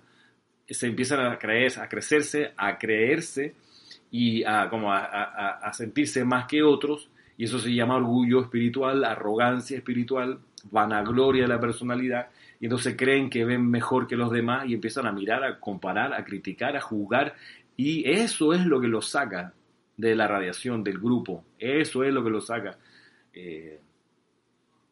se 0.68 0.86
empiezan 0.86 1.26
a, 1.26 1.36
creer, 1.36 1.80
a 1.80 1.88
crecerse, 1.88 2.52
a 2.57 2.78
creerse 2.78 3.57
y 4.11 4.44
a, 4.44 4.68
como 4.68 4.92
a, 4.92 5.72
sentirse 5.72 6.24
más 6.24 6.46
que 6.46 6.62
otros, 6.62 7.11
y 7.36 7.44
eso 7.44 7.59
se 7.59 7.74
llama 7.74 7.96
orgullo 7.96 8.40
espiritual, 8.40 9.04
arrogancia 9.04 9.76
espiritual, 9.76 10.40
vanagloria 10.70 11.42
de 11.42 11.48
la 11.48 11.61
personalidad, 11.61 12.28
y 12.61 12.66
entonces 12.66 12.96
creen 12.96 13.28
que 13.28 13.44
ven 13.44 13.68
mejor 13.68 14.07
que 14.07 14.16
los 14.16 14.30
demás 14.30 14.66
y 14.66 14.74
empiezan 14.74 15.07
a 15.07 15.12
mirar, 15.12 15.44
a 15.44 15.61
comparar, 15.61 16.14
a 16.14 16.24
criticar, 16.24 16.76
a 16.76 16.80
juzgar, 16.80 17.34
y 17.76 18.09
eso 18.11 18.54
es 18.54 18.64
lo 18.64 18.80
que 18.80 18.88
los 18.88 19.09
saca 19.09 19.52
de 19.96 20.14
la 20.14 20.26
radiación 20.26 20.82
del 20.82 20.98
grupo, 20.98 21.44
eso 21.59 22.04
es 22.04 22.12
lo 22.12 22.24
que 22.24 22.30
los 22.30 22.46
saca. 22.46 22.78
Eh, 23.34 23.80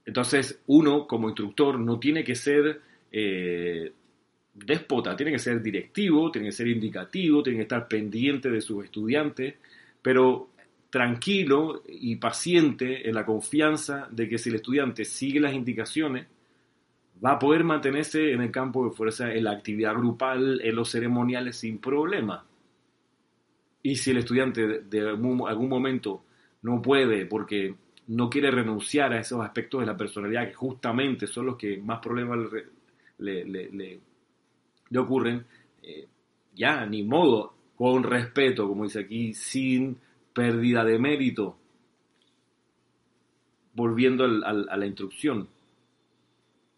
entonces, 0.07 0.61
uno 0.67 1.07
como 1.07 1.29
instructor 1.29 1.79
no 1.79 1.99
tiene 1.99 2.25
que 2.25 2.35
ser 2.35 2.81
eh, 3.11 3.93
déspota, 4.55 5.17
tiene 5.17 5.33
que 5.33 5.39
ser 5.39 5.61
directivo, 5.61 6.31
tiene 6.31 6.49
que 6.49 6.53
ser 6.53 6.69
indicativo, 6.69 7.43
tiene 7.43 7.59
que 7.59 7.63
estar 7.63 7.89
pendiente 7.89 8.51
de 8.51 8.61
sus 8.61 8.85
estudiantes, 8.85 9.55
pero 10.01 10.51
tranquilo 10.91 11.83
y 11.89 12.17
paciente 12.17 13.09
en 13.09 13.15
la 13.17 13.27
confianza 13.27 14.07
de 14.11 14.29
que 14.29 14.39
si 14.39 14.51
el 14.51 14.57
estudiante 14.57 15.05
sigue 15.05 15.41
las 15.41 15.53
indicaciones, 15.53 16.29
va 17.25 17.33
a 17.33 17.39
poder 17.39 17.65
mantenerse 17.65 18.33
en 18.33 18.43
el 18.43 18.51
campo 18.53 18.85
de 18.85 18.95
fuerza, 18.95 19.33
en 19.33 19.45
la 19.45 19.53
actividad 19.53 19.95
grupal, 19.95 20.61
en 20.63 20.77
los 20.77 20.91
ceremoniales 20.91 21.57
sin 21.57 21.79
problema. 21.79 22.45
Y 23.83 23.97
si 23.97 24.13
el 24.13 24.19
estudiante 24.19 24.83
de 24.83 25.01
algún 25.09 25.69
momento 25.69 26.25
no 26.63 26.81
puede 26.81 27.27
porque 27.27 27.75
no 28.07 28.31
quiere 28.31 28.51
renunciar 28.51 29.13
a 29.13 29.21
esos 29.21 29.45
aspectos 29.45 29.81
de 29.81 29.87
la 29.87 29.97
personalidad 29.97 30.47
que 30.47 30.55
justamente 30.55 31.27
son 31.27 31.47
los 31.47 31.57
que 31.57 31.79
más 31.79 31.99
problemas 32.01 32.39
le, 33.19 33.45
le 33.45 33.71
le 33.71 34.01
ocurren, 34.99 35.45
eh, 35.83 36.07
ya, 36.55 36.87
ni 36.87 37.03
modo, 37.03 37.55
con 37.77 38.03
respeto, 38.03 38.69
como 38.69 38.85
dice 38.85 39.01
aquí, 39.01 39.35
sin 39.35 39.99
pérdida 40.33 40.85
de 40.85 40.99
mérito. 40.99 41.57
Volviendo 43.75 44.25
a 44.25 44.77
la 44.77 44.87
instrucción, 44.87 45.49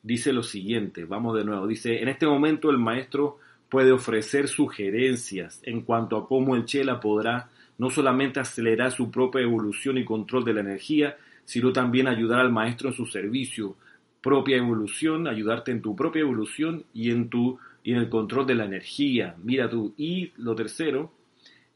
dice 0.03 0.33
lo 0.33 0.43
siguiente, 0.43 1.05
vamos 1.05 1.37
de 1.37 1.45
nuevo, 1.45 1.67
dice, 1.67 2.01
en 2.01 2.09
este 2.09 2.27
momento 2.27 2.71
el 2.71 2.79
maestro 2.79 3.39
puede 3.69 3.93
ofrecer 3.93 4.49
sugerencias 4.49 5.61
en 5.65 5.83
cuanto 5.83 6.17
a 6.17 6.27
cómo 6.27 6.57
el 6.57 6.65
Chela 6.65 7.01
podrá 7.01 7.51
no 7.79 7.91
solamente 7.91 8.41
acelerar 8.41 8.93
su 8.93 9.11
propia 9.11 9.43
evolución 9.43 9.99
y 9.99 10.05
control 10.05 10.45
de 10.45 10.55
la 10.55 10.61
energía, 10.61 11.17
sino 11.45 11.73
también 11.73 12.09
ayudar 12.09 12.41
al 12.41 12.53
maestro 12.53 12.89
en 12.89 12.95
su 12.95 13.07
servicio, 13.07 13.77
propia 14.23 14.57
evolución, 14.57 15.27
ayudarte 15.29 15.73
en 15.73 15.83
tu 15.83 15.95
propia 15.95 16.21
evolución 16.21 16.85
y 16.95 17.11
en 17.11 17.29
tu 17.29 17.59
y 17.87 17.93
en 17.93 17.99
el 17.99 18.09
control 18.09 18.49
de 18.49 18.57
la 18.57 18.65
energía. 18.65 19.37
Mira 19.45 19.71
tú. 19.71 19.95
Y 19.97 20.33
lo 20.39 20.57
tercero 20.57 21.13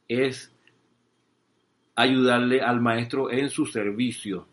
es 0.09 0.53
ayudarle 1.95 2.63
al 2.63 2.81
maestro 2.81 3.31
en 3.31 3.49
su 3.49 3.65
servicio. 3.65 4.49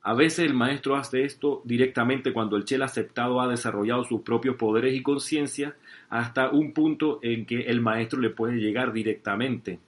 A 0.00 0.14
veces 0.14 0.46
el 0.46 0.54
maestro 0.54 0.96
hace 0.96 1.24
esto 1.24 1.60
directamente 1.66 2.32
cuando 2.32 2.56
el 2.56 2.64
chel 2.64 2.80
aceptado 2.80 3.38
ha 3.42 3.48
desarrollado 3.48 4.04
sus 4.04 4.22
propios 4.22 4.56
poderes 4.56 4.94
y 4.94 5.02
conciencia 5.02 5.76
hasta 6.08 6.48
un 6.48 6.72
punto 6.72 7.18
en 7.22 7.44
que 7.44 7.60
el 7.60 7.82
maestro 7.82 8.18
le 8.18 8.30
puede 8.30 8.56
llegar 8.56 8.94
directamente. 8.94 9.78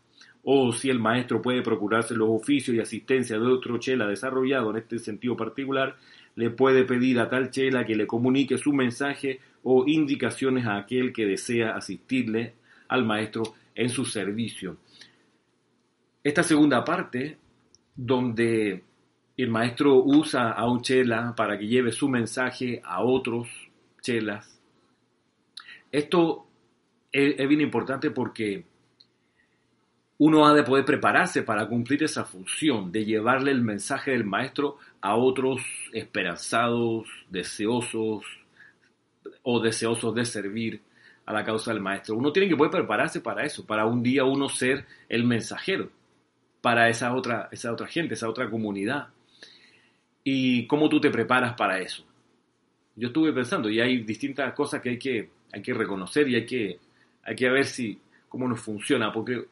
O 0.43 0.75
si 0.75 0.91
el 0.91 0.99
maestro 0.99 1.41
puede 1.41 1.63
procurarse 1.63 2.15
los 2.15 2.29
oficios 2.29 2.77
y 2.77 2.81
asistencia 2.81 3.39
de 3.39 3.47
otro 3.47 3.79
chela 3.79 4.07
desarrollado 4.07 4.71
en 4.73 4.77
este 4.77 4.99
sentido 4.99 5.35
particular, 5.35 5.97
le 6.37 6.51
puede 6.51 6.85
pedir 6.85 7.21
a 7.21 7.31
tal 7.31 7.51
chela 7.51 7.87
que 7.87 7.97
le 7.97 8.07
comunique 8.07 8.59
su 8.59 8.75
mensaje 8.75 9.41
o 9.63 9.85
indicaciones 9.87 10.67
a 10.67 10.77
aquel 10.77 11.13
que 11.13 11.27
desea 11.27 11.77
asistirle 11.77 12.55
al 12.89 13.05
maestro 13.05 13.43
en 13.75 13.89
su 13.89 14.05
servicio. 14.05 14.79
Esta 16.23 16.43
segunda 16.43 16.85
parte, 16.85 17.39
donde 17.95 18.83
el 19.37 19.51
maestro 19.51 20.03
usa 20.03 20.51
a 20.51 20.69
un 20.69 20.83
chela 20.83 21.35
para 21.37 21.59
que 21.59 21.67
lleve 21.67 21.93
su 21.93 22.09
mensaje 22.09 22.81
a 22.85 23.03
otros 23.03 23.49
chelas, 24.01 24.61
esto 25.91 26.47
es, 27.13 27.49
bien 27.49 27.61
importante 27.61 28.11
porque 28.11 28.65
uno 30.19 30.47
ha 30.47 30.55
de 30.55 30.65
poder 30.65 30.85
prepararse 30.85 31.43
para 31.43 31.69
cumplir 31.69 32.03
esa 32.03 32.25
función 32.25 32.91
de 32.91 33.05
llevarle 33.05 33.53
el 33.53 33.63
mensaje 33.63 34.11
del 34.11 34.25
maestro 34.25 34.79
a 35.01 35.15
otros 35.15 35.63
esperanzados, 35.93 37.07
deseosos 37.31 38.25
o 39.43 39.61
deseosos 39.61 40.15
de 40.15 40.25
servir 40.25 40.83
a 41.27 41.33
la 41.33 41.45
causa 41.45 41.73
del 41.73 41.83
maestro. 41.83 42.17
Uno 42.17 42.33
tiene 42.33 42.49
que 42.49 42.57
poder 42.57 42.73
prepararse 42.73 43.21
para 43.21 43.45
eso, 43.45 43.67
para 43.67 43.87
un 43.87 44.03
día 44.03 44.25
uno 44.25 44.49
ser 44.49 44.87
el 45.09 45.25
mensajero 45.25 45.91
para 46.61 46.89
esa 46.89 47.15
otra, 47.15 47.49
esa 47.53 47.73
otra 47.73 47.87
gente, 47.87 48.15
esa 48.15 48.29
otra 48.29 48.51
comunidad. 48.51 49.09
¿Y 50.25 50.67
cómo 50.67 50.89
tú 50.89 51.01
te 51.01 51.11
preparas 51.11 51.55
para 51.55 51.81
eso? 51.81 52.05
Yo 52.97 53.09
estuve 53.09 53.33
pensando 53.33 53.71
y 53.71 53.81
hay 53.81 54.03
distintas 54.03 54.53
cosas 54.55 54.83
que 54.83 54.91
hay 54.91 54.99
que, 54.99 55.31
hay 55.53 55.63
que 55.63 55.73
reconocer 55.73 56.29
y 56.29 56.35
hay 56.35 56.45
que, 56.45 56.79
hay 57.23 57.37
que 57.37 57.49
ver 57.49 57.65
si, 57.65 57.99
cómo 58.29 58.49
nos 58.49 58.61
funciona, 58.61 59.13
porque 59.13 59.47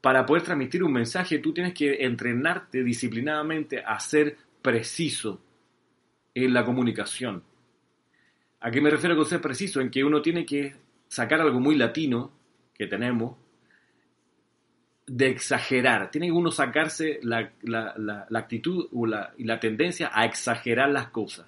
para 0.00 0.24
poder 0.26 0.42
transmitir 0.42 0.84
un 0.84 0.92
mensaje 0.92 1.38
tú 1.38 1.52
tienes 1.52 1.72
que 1.74 2.04
entrenarte 2.04 2.84
disciplinadamente 2.84 3.82
a 3.84 3.98
ser 3.98 4.36
preciso 4.60 5.40
en 6.34 6.52
la 6.52 6.64
comunicación. 6.64 7.42
¿A 8.60 8.70
qué 8.70 8.80
me 8.80 8.90
refiero 8.90 9.16
con 9.16 9.26
ser 9.26 9.40
preciso? 9.40 9.80
En 9.80 9.90
que 9.90 10.04
uno 10.04 10.22
tiene 10.22 10.44
que 10.44 10.74
sacar 11.08 11.40
algo 11.40 11.60
muy 11.60 11.76
latino 11.76 12.32
que 12.74 12.86
tenemos, 12.86 13.36
de 15.06 15.28
exagerar. 15.28 16.10
Tiene 16.10 16.26
que 16.26 16.32
uno 16.32 16.50
sacarse 16.50 17.20
la, 17.22 17.52
actitud 18.34 18.88
y 19.38 19.44
la 19.44 19.60
tendencia 19.60 20.10
a 20.12 20.24
exagerar 20.24 20.90
las 20.90 21.08
cosas. 21.08 21.46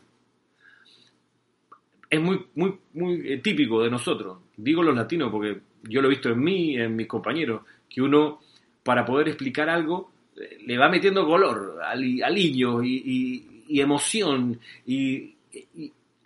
Es 2.10 2.20
muy, 2.20 2.46
muy, 2.54 2.78
muy 2.94 3.32
eh, 3.32 3.38
típico 3.38 3.82
de 3.82 3.90
nosotros. 3.90 4.38
Digo 4.56 4.82
los 4.82 4.96
latinos 4.96 5.30
porque 5.30 5.60
yo 5.82 6.00
lo 6.00 6.08
he 6.08 6.10
visto 6.10 6.30
en 6.30 6.40
mí, 6.40 6.76
en 6.76 6.96
mis 6.96 7.06
compañeros, 7.06 7.62
que 7.88 8.00
uno, 8.00 8.40
para 8.82 9.04
poder 9.04 9.28
explicar 9.28 9.68
algo, 9.68 10.12
le 10.64 10.78
va 10.78 10.88
metiendo 10.88 11.26
color, 11.26 11.80
al 11.82 12.02
y, 12.02 12.62
y, 13.68 13.80
emoción. 13.80 14.58
Y, 14.86 15.34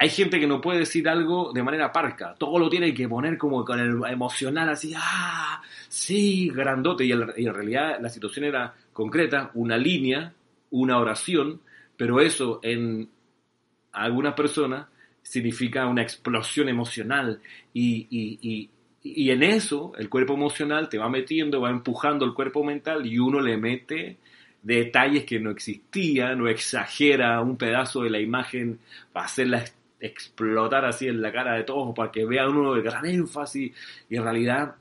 hay 0.03 0.09
gente 0.09 0.40
que 0.40 0.48
no 0.48 0.61
puede 0.61 0.80
decir 0.80 1.09
algo 1.09 1.53
de 1.53 1.62
manera 1.62 1.92
parca. 1.92 2.34
Todo 2.36 2.59
lo 2.59 2.68
tiene 2.68 2.92
que 2.92 3.09
poner 3.09 3.38
como 3.38 3.64
con 3.64 3.78
el 3.78 4.03
emocional, 4.11 4.68
así, 4.70 4.92
ah, 4.96 5.62
sí, 5.88 6.50
grandote. 6.53 7.05
Y, 7.05 7.12
en 7.12 7.55
realidad 7.55 8.00
la 8.00 8.09
situación 8.09 8.46
era 8.46 8.74
concreta, 8.92 9.53
una 9.55 9.78
línea, 9.78 10.34
una 10.72 10.98
oración, 10.98 11.61
pero 11.96 12.20
eso 12.20 12.59
en 12.64 13.09
algunas 13.92 14.34
personas 14.34 14.88
significa 15.22 15.86
una 15.86 16.03
explosión 16.03 16.68
emocional 16.68 17.40
y, 17.72 18.68
y 19.05 19.30
en 19.30 19.42
eso 19.44 19.92
el 19.96 20.09
cuerpo 20.09 20.34
emocional 20.34 20.88
te 20.88 20.98
va 20.98 21.09
metiendo, 21.09 21.61
va 21.61 21.70
empujando 21.70 22.24
el 22.24 22.34
cuerpo 22.34 22.64
mental 22.64 23.07
y 23.07 23.20
uno 23.20 23.40
le 23.40 23.57
mete 23.57 24.16
detalles 24.62 25.22
que 25.24 25.38
no 25.38 25.50
existían 25.50 26.40
o 26.40 26.48
exagera 26.48 27.40
un 27.40 27.57
pedazo 27.57 28.03
de 28.03 28.11
la 28.11 28.18
imagen 28.18 28.80
para 29.12 29.26
hacerla 29.26 29.64
explotar 30.03 30.84
así 30.84 31.07
en 31.07 31.22
la 31.22 31.32
cara 31.32 31.55
de 31.55 31.62
todos 31.62 31.94
para 31.94 32.11
que 32.11 32.26
vean 32.26 32.48
uno 32.48 32.74
de 32.74 32.82
gran 32.82 33.07
énfasis 33.07 33.72
y 34.11 34.16
en 34.16 34.24
realidad 34.24 34.74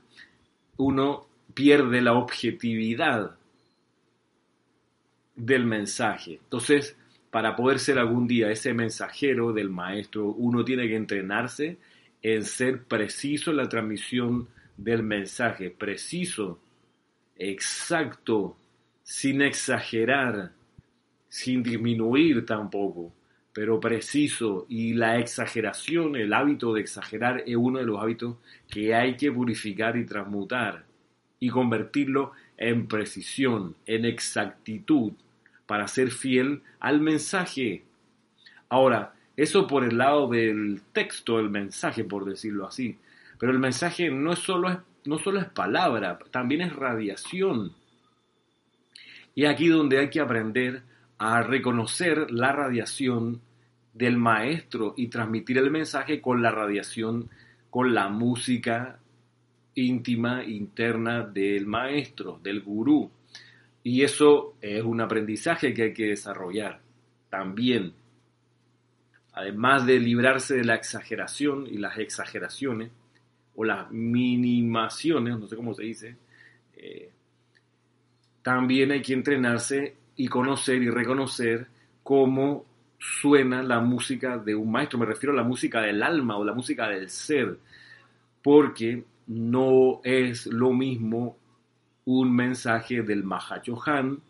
uno 0.76 1.28
pierde 1.54 2.02
la 2.02 2.14
objetividad 2.14 3.36
del 5.36 5.64
mensaje. 5.64 6.40
Entonces, 6.42 6.96
para 7.30 7.54
poder 7.54 7.78
ser 7.78 7.98
algún 7.98 8.26
día 8.26 8.50
ese 8.50 8.74
mensajero 8.74 9.52
del 9.52 9.70
maestro, 9.70 10.26
uno 10.26 10.64
tiene 10.64 10.88
que 10.88 10.96
entrenarse 10.96 11.78
en 12.20 12.44
ser 12.44 12.82
preciso 12.82 13.52
en 13.52 13.58
la 13.58 13.68
transmisión 13.68 14.48
del 14.76 15.02
mensaje, 15.04 15.70
preciso, 15.70 16.58
exacto, 17.36 18.56
sin 19.02 19.40
exagerar, 19.40 20.52
sin 21.28 21.62
disminuir 21.62 22.44
tampoco, 22.44 23.12
pero 23.52 23.80
preciso. 23.80 24.66
Y 24.68 24.94
la 24.94 25.18
exageración, 25.18 26.16
el 26.16 26.32
hábito 26.32 26.74
de 26.74 26.80
exagerar 26.80 27.42
es 27.46 27.56
uno 27.56 27.78
de 27.78 27.84
los 27.84 28.00
hábitos 28.00 28.36
que 28.68 28.94
hay 28.94 29.16
que 29.16 29.30
purificar 29.30 29.96
y 29.96 30.06
transmutar 30.06 30.84
y 31.38 31.48
convertirlo 31.48 32.32
en 32.56 32.86
precisión, 32.86 33.74
en 33.86 34.04
exactitud, 34.04 35.12
para 35.66 35.88
ser 35.88 36.10
fiel 36.10 36.62
al 36.78 37.00
mensaje. 37.00 37.82
Ahora, 38.68 39.14
eso 39.36 39.66
por 39.66 39.84
el 39.84 39.98
lado 39.98 40.28
del 40.28 40.82
texto, 40.92 41.40
el 41.40 41.50
mensaje, 41.50 42.04
por 42.04 42.24
decirlo 42.24 42.66
así. 42.66 42.98
Pero 43.38 43.52
el 43.52 43.58
mensaje 43.58 44.10
no, 44.10 44.32
es 44.32 44.38
solo, 44.38 44.82
no 45.04 45.18
solo 45.18 45.40
es 45.40 45.46
palabra, 45.46 46.18
también 46.30 46.60
es 46.60 46.76
radiación. 46.76 47.72
Y 49.34 49.46
aquí 49.46 49.68
donde 49.68 49.98
hay 49.98 50.10
que 50.10 50.20
aprender 50.20 50.82
a 51.24 51.40
reconocer 51.40 52.32
la 52.32 52.50
radiación 52.50 53.40
del 53.94 54.16
maestro 54.16 54.92
y 54.96 55.06
transmitir 55.06 55.56
el 55.56 55.70
mensaje 55.70 56.20
con 56.20 56.42
la 56.42 56.50
radiación, 56.50 57.30
con 57.70 57.94
la 57.94 58.08
música 58.08 58.98
íntima, 59.76 60.42
interna 60.42 61.22
del 61.22 61.64
maestro, 61.64 62.40
del 62.42 62.60
gurú. 62.60 63.08
Y 63.84 64.02
eso 64.02 64.56
es 64.60 64.82
un 64.82 65.00
aprendizaje 65.00 65.72
que 65.72 65.82
hay 65.84 65.94
que 65.94 66.06
desarrollar 66.06 66.80
también. 67.30 67.92
Además 69.32 69.86
de 69.86 70.00
librarse 70.00 70.56
de 70.56 70.64
la 70.64 70.74
exageración 70.74 71.68
y 71.68 71.78
las 71.78 71.98
exageraciones, 71.98 72.90
o 73.54 73.62
las 73.62 73.88
minimaciones, 73.92 75.38
no 75.38 75.46
sé 75.46 75.54
cómo 75.54 75.72
se 75.72 75.84
dice, 75.84 76.16
eh, 76.74 77.12
también 78.42 78.90
hay 78.90 79.02
que 79.02 79.12
entrenarse 79.12 80.01
y 80.16 80.28
conocer 80.28 80.82
y 80.82 80.90
reconocer 80.90 81.66
cómo 82.02 82.64
suena 82.98 83.62
la 83.62 83.80
música 83.80 84.38
de 84.38 84.54
un 84.54 84.70
maestro. 84.70 84.98
Me 84.98 85.06
refiero 85.06 85.32
a 85.32 85.36
la 85.36 85.44
música 85.44 85.80
del 85.80 86.02
alma 86.02 86.36
o 86.36 86.44
la 86.44 86.54
música 86.54 86.88
del 86.88 87.08
ser, 87.10 87.58
porque 88.42 89.04
no 89.26 90.00
es 90.04 90.46
lo 90.46 90.72
mismo 90.72 91.36
un 92.04 92.34
mensaje 92.34 93.02
del 93.02 93.24
Mahachohan 93.24 94.20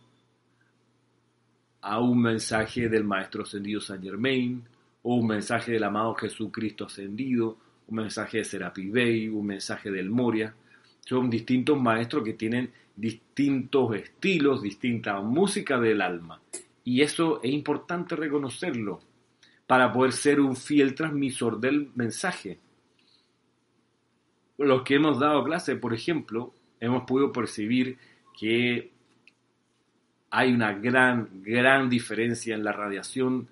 a 1.83 1.99
un 1.99 2.23
mensaje 2.23 2.89
del 2.89 3.05
Maestro 3.05 3.43
Ascendido 3.43 3.81
San 3.81 4.01
Germain, 4.01 4.63
o 5.03 5.17
un 5.17 5.27
mensaje 5.27 5.73
del 5.73 5.83
amado 5.83 6.15
Jesucristo 6.15 6.87
Ascendido, 6.87 7.59
un 7.89 7.97
mensaje 7.97 8.39
de 8.39 8.45
Serapi 8.45 8.89
Bey, 8.89 9.29
un 9.29 9.47
mensaje 9.47 9.91
del 9.91 10.09
Moria. 10.09 10.55
Son 11.01 11.29
distintos 11.29 11.81
maestros 11.81 12.23
que 12.23 12.35
tienen 12.35 12.71
distintos 12.97 13.95
estilos, 13.95 14.63
distinta 14.63 15.21
música 15.21 15.79
del 15.79 16.01
alma. 16.01 16.41
Y 16.85 17.03
eso 17.03 17.41
es 17.43 17.53
importante 17.53 18.17
reconocerlo 18.17 19.01
para 19.67 19.93
poder 19.93 20.13
ser 20.13 20.41
un 20.41 20.57
fiel 20.57 20.95
transmisor 20.95 21.61
del 21.61 21.91
mensaje. 21.95 22.59
Los 24.59 24.83
que 24.83 24.97
hemos 24.97 25.19
dado 25.19 25.45
clase, 25.45 25.77
por 25.77 25.95
ejemplo, 25.95 26.53
hemos 26.81 27.05
podido 27.05 27.33
percibir 27.33 27.97
que 28.39 28.91
hay 30.31 30.53
una 30.53 30.73
gran, 30.73 31.43
gran 31.43 31.89
diferencia 31.89 32.55
en 32.55 32.65
la 32.65 32.73
radiación 32.73 33.49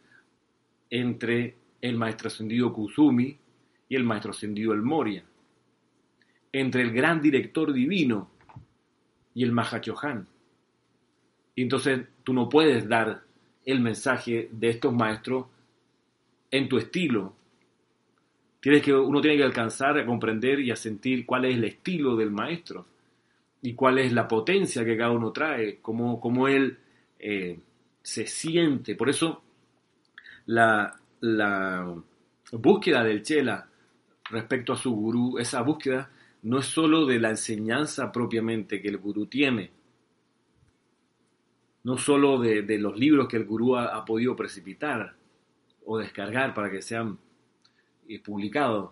entre 0.89 1.57
el 1.81 1.97
maestro 1.97 2.29
ascendido 2.29 2.73
Kusumi 2.73 3.39
y 3.89 3.97
el 3.97 4.05
maestro 4.05 4.33
ascendido 4.33 4.73
El 4.73 4.83
Moria, 4.83 5.25
entre 6.53 6.83
el 6.83 6.93
gran 6.93 7.21
director 7.21 7.73
divino 7.73 8.31
y 9.35 9.45
el 9.45 9.53
Mahachohan. 9.53 10.27
Y 11.55 11.63
entonces 11.63 12.07
tú 12.25 12.33
no 12.33 12.49
puedes 12.49 12.89
dar 12.89 13.23
el 13.65 13.81
mensaje 13.81 14.49
de 14.53 14.71
estos 14.71 14.95
maestros 14.95 15.47
en 16.51 16.69
tu 16.69 16.79
estilo. 16.79 17.35
Tienes 18.61 18.83
que, 18.83 18.95
uno 18.95 19.21
tiene 19.21 19.37
que 19.37 19.45
alcanzar 19.45 19.99
a 19.99 20.07
comprender 20.07 20.61
y 20.61 20.71
a 20.71 20.77
sentir 20.77 21.25
cuál 21.25 21.47
es 21.47 21.57
el 21.57 21.65
estilo 21.65 22.17
del 22.17 22.31
maestro 22.31 22.87
y 23.63 23.75
cuál 23.75 23.99
es 23.99 24.13
la 24.13 24.27
potencia 24.27 24.85
que 24.85 24.97
cada 24.97 25.13
uno 25.13 25.33
trae, 25.33 25.79
cómo, 25.81 26.21
cómo 26.21 26.49
él 26.49 26.79
eh, 27.19 27.59
se 28.03 28.27
siente. 28.27 28.95
Por 28.95 29.09
eso 29.09 29.43
la, 30.47 30.99
la 31.21 31.95
búsqueda 32.53 33.05
del 33.05 33.23
Chela 33.23 33.67
respecto 34.31 34.73
a 34.73 34.77
su 34.77 34.93
gurú, 34.93 35.39
esa 35.39 35.63
búsqueda 35.63 36.11
no 36.43 36.59
es 36.59 36.67
sólo 36.67 37.07
de 37.07 37.19
la 37.19 37.31
enseñanza 37.31 38.11
propiamente 38.13 38.81
que 38.81 38.89
el 38.89 38.99
gurú 38.99 39.27
tiene, 39.27 39.71
no 41.83 41.97
sólo 41.97 42.39
de, 42.39 42.79
los 42.79 42.99
libros 42.99 43.29
que 43.29 43.37
el 43.37 43.47
gurú 43.47 43.77
ha, 43.77 44.05
podido 44.05 44.37
precipitar 44.37 45.15
o 45.85 45.99
descargar 45.99 46.55
para 46.55 46.71
que 46.71 46.83
sean 46.83 47.19
eh, 48.09 48.21
publicados, 48.21 48.91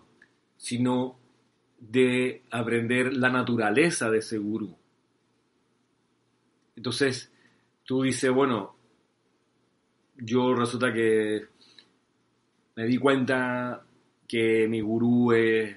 sino 0.57 1.17
de 1.79 2.43
aprender 2.49 3.13
la 3.13 3.29
naturaleza 3.29 4.09
de 4.09 4.19
ese 4.19 4.37
gurú. 4.37 4.75
Entonces, 6.75 7.31
tú 7.85 8.03
dices, 8.03 8.31
bueno, 8.31 8.75
yo 10.17 10.53
resulta 10.53 10.91
que 10.91 11.47
me 12.75 12.85
di 12.85 12.97
cuenta 12.97 13.85
que 14.27 14.67
mi 14.67 14.81
gurú 14.81 15.31
es, 15.33 15.75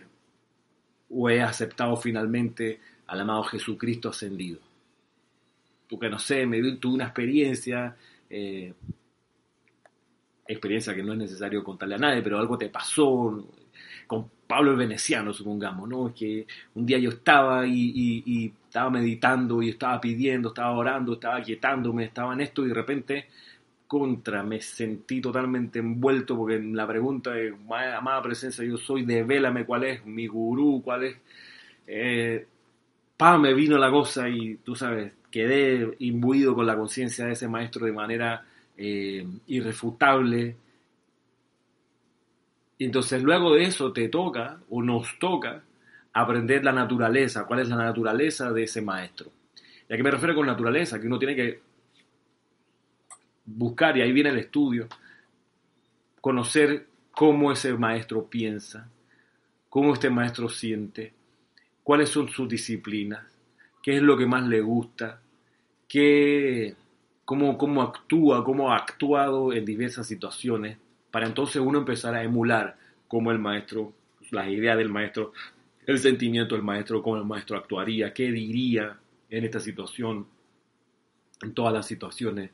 o 1.12 1.28
he 1.28 1.42
aceptado 1.42 1.96
finalmente 1.96 2.80
al 3.06 3.20
amado 3.20 3.44
Jesucristo 3.44 4.08
ascendido. 4.08 4.58
Tú 5.86 5.98
que 5.98 6.08
no 6.08 6.18
sé, 6.18 6.46
me 6.46 6.60
tuve 6.76 6.94
una 6.94 7.04
experiencia, 7.04 7.94
eh, 8.30 8.72
experiencia 10.46 10.94
que 10.94 11.02
no 11.02 11.12
es 11.12 11.18
necesario 11.18 11.62
contarle 11.62 11.96
a 11.96 11.98
nadie, 11.98 12.22
pero 12.22 12.38
algo 12.38 12.56
te 12.56 12.68
pasó 12.70 13.46
con 14.06 14.30
Pablo 14.46 14.72
el 14.72 14.76
Veneciano, 14.76 15.32
supongamos, 15.32 15.88
¿no? 15.88 16.08
Es 16.08 16.14
que 16.14 16.46
un 16.74 16.86
día 16.86 16.98
yo 16.98 17.10
estaba 17.10 17.66
y, 17.66 18.52
estaba 18.66 18.90
meditando 18.90 19.62
y 19.62 19.70
estaba 19.70 20.00
pidiendo, 20.00 20.48
estaba 20.48 20.72
orando, 20.72 21.14
estaba 21.14 21.42
quietándome, 21.42 22.04
estaba 22.04 22.32
en 22.32 22.40
esto 22.40 22.64
y 22.64 22.68
de 22.68 22.74
repente 22.74 23.28
contra, 23.92 24.42
me 24.42 24.58
sentí 24.62 25.20
totalmente 25.20 25.80
envuelto 25.80 26.34
porque 26.34 26.54
en 26.54 26.74
la 26.74 26.86
pregunta 26.86 27.32
de 27.32 27.54
amada 27.94 28.22
presencia 28.22 28.64
yo 28.64 28.78
soy, 28.78 29.04
devélame 29.04 29.66
cuál 29.66 29.84
es 29.84 30.06
mi 30.06 30.26
gurú, 30.26 30.80
cuál 30.82 31.04
es... 31.04 31.16
Eh, 31.86 32.46
pa, 33.18 33.36
me 33.36 33.52
vino 33.52 33.76
la 33.76 33.90
cosa 33.90 34.30
y 34.30 34.54
tú 34.64 34.74
sabes, 34.74 35.12
quedé 35.30 35.94
imbuido 35.98 36.54
con 36.54 36.64
la 36.64 36.74
conciencia 36.74 37.26
de 37.26 37.32
ese 37.32 37.48
maestro 37.48 37.84
de 37.84 37.92
manera 37.92 38.46
eh, 38.78 39.26
irrefutable. 39.48 40.56
Y 42.78 42.86
entonces 42.86 43.22
luego 43.22 43.54
de 43.54 43.64
eso 43.64 43.92
te 43.92 44.08
toca 44.08 44.58
o 44.70 44.82
nos 44.82 45.18
toca 45.18 45.64
aprender 46.14 46.64
la 46.64 46.72
naturaleza, 46.72 47.44
cuál 47.44 47.60
es 47.60 47.68
la 47.68 47.76
naturaleza 47.76 48.50
de 48.52 48.62
ese 48.62 48.80
maestro. 48.80 49.30
¿Y 49.86 49.92
a 49.92 49.98
qué 49.98 50.02
me 50.02 50.10
refiero 50.10 50.34
con 50.34 50.46
naturaleza? 50.46 50.98
Que 50.98 51.08
uno 51.08 51.18
tiene 51.18 51.36
que 51.36 51.71
buscar, 53.44 53.96
y 53.96 54.02
ahí 54.02 54.12
viene 54.12 54.30
el 54.30 54.38
estudio, 54.38 54.88
conocer 56.20 56.86
cómo 57.12 57.52
ese 57.52 57.74
maestro 57.74 58.26
piensa, 58.26 58.88
cómo 59.68 59.94
este 59.94 60.10
maestro 60.10 60.48
siente, 60.48 61.12
cuáles 61.82 62.08
son 62.08 62.28
sus 62.28 62.48
disciplinas, 62.48 63.24
qué 63.82 63.96
es 63.96 64.02
lo 64.02 64.16
que 64.16 64.26
más 64.26 64.46
le 64.46 64.60
gusta, 64.60 65.20
qué, 65.88 66.74
cómo, 67.24 67.58
cómo 67.58 67.82
actúa, 67.82 68.44
cómo 68.44 68.70
ha 68.70 68.76
actuado 68.76 69.52
en 69.52 69.64
diversas 69.64 70.06
situaciones, 70.06 70.78
para 71.10 71.26
entonces 71.26 71.60
uno 71.60 71.78
empezar 71.78 72.14
a 72.14 72.22
emular 72.22 72.76
cómo 73.08 73.30
el 73.30 73.38
maestro, 73.38 73.92
las 74.30 74.48
ideas 74.48 74.78
del 74.78 74.88
maestro, 74.88 75.32
el 75.86 75.98
sentimiento 75.98 76.54
del 76.54 76.64
maestro, 76.64 77.02
cómo 77.02 77.16
el 77.16 77.24
maestro 77.24 77.56
actuaría, 77.56 78.14
qué 78.14 78.30
diría 78.30 78.96
en 79.28 79.44
esta 79.44 79.60
situación, 79.60 80.26
en 81.42 81.52
todas 81.52 81.72
las 81.74 81.86
situaciones 81.86 82.50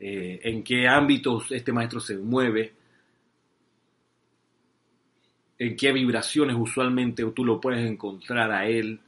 eh, 0.00 0.40
en 0.44 0.64
qué 0.64 0.88
ámbitos 0.88 1.52
este 1.52 1.72
maestro 1.72 2.00
se 2.00 2.16
mueve, 2.16 2.72
en 5.58 5.76
qué 5.76 5.92
vibraciones 5.92 6.56
usualmente 6.58 7.22
tú 7.34 7.44
lo 7.44 7.60
puedes 7.60 7.88
encontrar 7.88 8.50
a 8.50 8.66
él, 8.66 8.98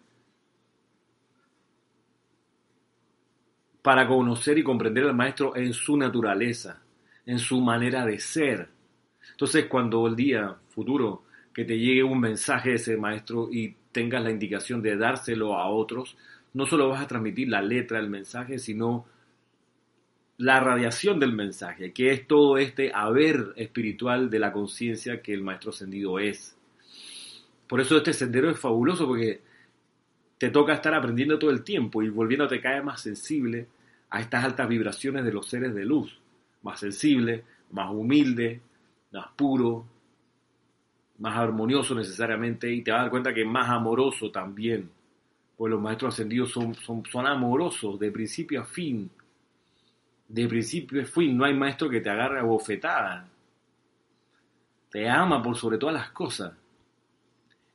para 3.80 4.06
conocer 4.06 4.58
y 4.58 4.62
comprender 4.62 5.04
al 5.04 5.14
maestro 5.14 5.56
en 5.56 5.72
su 5.72 5.96
naturaleza, 5.96 6.80
en 7.26 7.38
su 7.38 7.60
manera 7.60 8.06
de 8.06 8.18
ser. 8.20 8.68
Entonces, 9.32 9.66
cuando 9.66 10.06
el 10.06 10.14
día 10.14 10.56
futuro 10.68 11.24
que 11.52 11.64
te 11.64 11.78
llegue 11.78 12.04
un 12.04 12.20
mensaje 12.20 12.70
de 12.70 12.76
ese 12.76 12.96
maestro 12.96 13.48
y 13.50 13.74
tengas 13.90 14.22
la 14.22 14.30
indicación 14.30 14.80
de 14.82 14.96
dárselo 14.96 15.58
a 15.58 15.68
otros, 15.68 16.16
no 16.54 16.66
solo 16.66 16.88
vas 16.88 17.02
a 17.02 17.08
transmitir 17.08 17.48
la 17.48 17.60
letra 17.60 17.98
del 17.98 18.08
mensaje, 18.08 18.58
sino 18.58 19.06
la 20.42 20.58
radiación 20.58 21.20
del 21.20 21.32
mensaje, 21.32 21.92
que 21.92 22.10
es 22.10 22.26
todo 22.26 22.58
este 22.58 22.90
haber 22.92 23.52
espiritual 23.54 24.28
de 24.28 24.40
la 24.40 24.52
conciencia 24.52 25.22
que 25.22 25.32
el 25.32 25.40
maestro 25.40 25.70
ascendido 25.70 26.18
es. 26.18 26.56
Por 27.68 27.80
eso 27.80 27.96
este 27.96 28.12
sendero 28.12 28.50
es 28.50 28.58
fabuloso 28.58 29.06
porque 29.06 29.40
te 30.38 30.50
toca 30.50 30.74
estar 30.74 30.94
aprendiendo 30.94 31.38
todo 31.38 31.50
el 31.50 31.62
tiempo 31.62 32.02
y 32.02 32.08
volviéndote 32.08 32.60
cada 32.60 32.74
vez 32.74 32.84
más 32.84 33.00
sensible 33.00 33.68
a 34.10 34.20
estas 34.20 34.44
altas 34.44 34.68
vibraciones 34.68 35.24
de 35.24 35.32
los 35.32 35.46
seres 35.46 35.76
de 35.76 35.84
luz, 35.84 36.18
más 36.62 36.80
sensible, 36.80 37.44
más 37.70 37.92
humilde, 37.92 38.60
más 39.12 39.28
puro, 39.36 39.86
más 41.18 41.36
armonioso 41.36 41.94
necesariamente 41.94 42.68
y 42.68 42.82
te 42.82 42.90
vas 42.90 42.98
a 42.98 43.02
dar 43.02 43.10
cuenta 43.12 43.32
que 43.32 43.44
más 43.44 43.70
amoroso 43.70 44.32
también, 44.32 44.90
Pues 45.56 45.70
los 45.70 45.80
maestros 45.80 46.14
ascendidos 46.14 46.50
son, 46.50 46.74
son, 46.74 47.04
son 47.06 47.28
amorosos 47.28 47.96
de 48.00 48.10
principio 48.10 48.62
a 48.62 48.64
fin. 48.64 49.08
De 50.32 50.48
principio 50.48 51.02
a 51.02 51.04
fin, 51.04 51.36
no 51.36 51.44
hay 51.44 51.52
maestro 51.52 51.90
que 51.90 52.00
te 52.00 52.08
agarre 52.08 52.40
a 52.40 52.42
bofetada. 52.42 53.28
Te 54.90 55.06
ama 55.06 55.42
por 55.42 55.58
sobre 55.58 55.76
todas 55.76 55.94
las 55.94 56.10
cosas. 56.12 56.54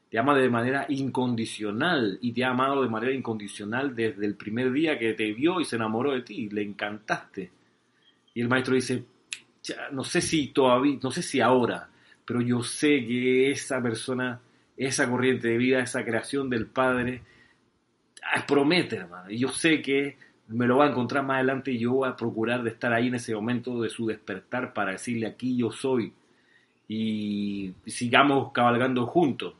Te 0.09 0.17
ama 0.17 0.35
de 0.35 0.49
manera 0.49 0.87
incondicional 0.89 2.17
y 2.19 2.31
te 2.31 2.43
ha 2.43 2.49
amado 2.49 2.81
de 2.81 2.89
manera 2.89 3.13
incondicional 3.13 3.95
desde 3.95 4.25
el 4.25 4.33
primer 4.33 4.71
día 4.71 4.97
que 4.97 5.13
te 5.13 5.33
vio 5.33 5.61
y 5.61 5.65
se 5.65 5.75
enamoró 5.75 6.13
de 6.13 6.23
ti, 6.23 6.49
le 6.49 6.63
encantaste. 6.63 7.51
Y 8.33 8.41
el 8.41 8.47
maestro 8.47 8.73
dice, 8.73 9.05
no 9.91 10.03
sé 10.03 10.19
si 10.21 10.47
todavía, 10.47 10.97
no 11.03 11.11
sé 11.11 11.21
si 11.21 11.39
ahora, 11.39 11.87
pero 12.25 12.41
yo 12.41 12.63
sé 12.63 13.05
que 13.05 13.51
esa 13.51 13.79
persona, 13.83 14.41
esa 14.75 15.07
corriente 15.07 15.49
de 15.49 15.57
vida, 15.57 15.83
esa 15.83 16.03
creación 16.03 16.49
del 16.49 16.65
Padre, 16.65 17.21
ah, 18.23 18.43
promete, 18.47 18.95
hermano. 18.95 19.29
Y 19.29 19.37
yo 19.37 19.49
sé 19.49 19.79
que 19.79 20.17
me 20.47 20.67
lo 20.67 20.77
va 20.77 20.85
a 20.85 20.89
encontrar 20.89 21.23
más 21.23 21.35
adelante 21.35 21.71
y 21.71 21.79
yo 21.79 21.93
voy 21.93 22.09
a 22.09 22.15
procurar 22.15 22.63
de 22.63 22.69
estar 22.69 22.93
ahí 22.93 23.07
en 23.07 23.15
ese 23.15 23.35
momento 23.35 23.81
de 23.81 23.89
su 23.89 24.07
despertar 24.07 24.73
para 24.73 24.91
decirle 24.91 25.27
aquí 25.27 25.57
yo 25.57 25.71
soy 25.71 26.13
y 26.87 27.73
sigamos 27.85 28.51
cabalgando 28.53 29.05
juntos 29.05 29.55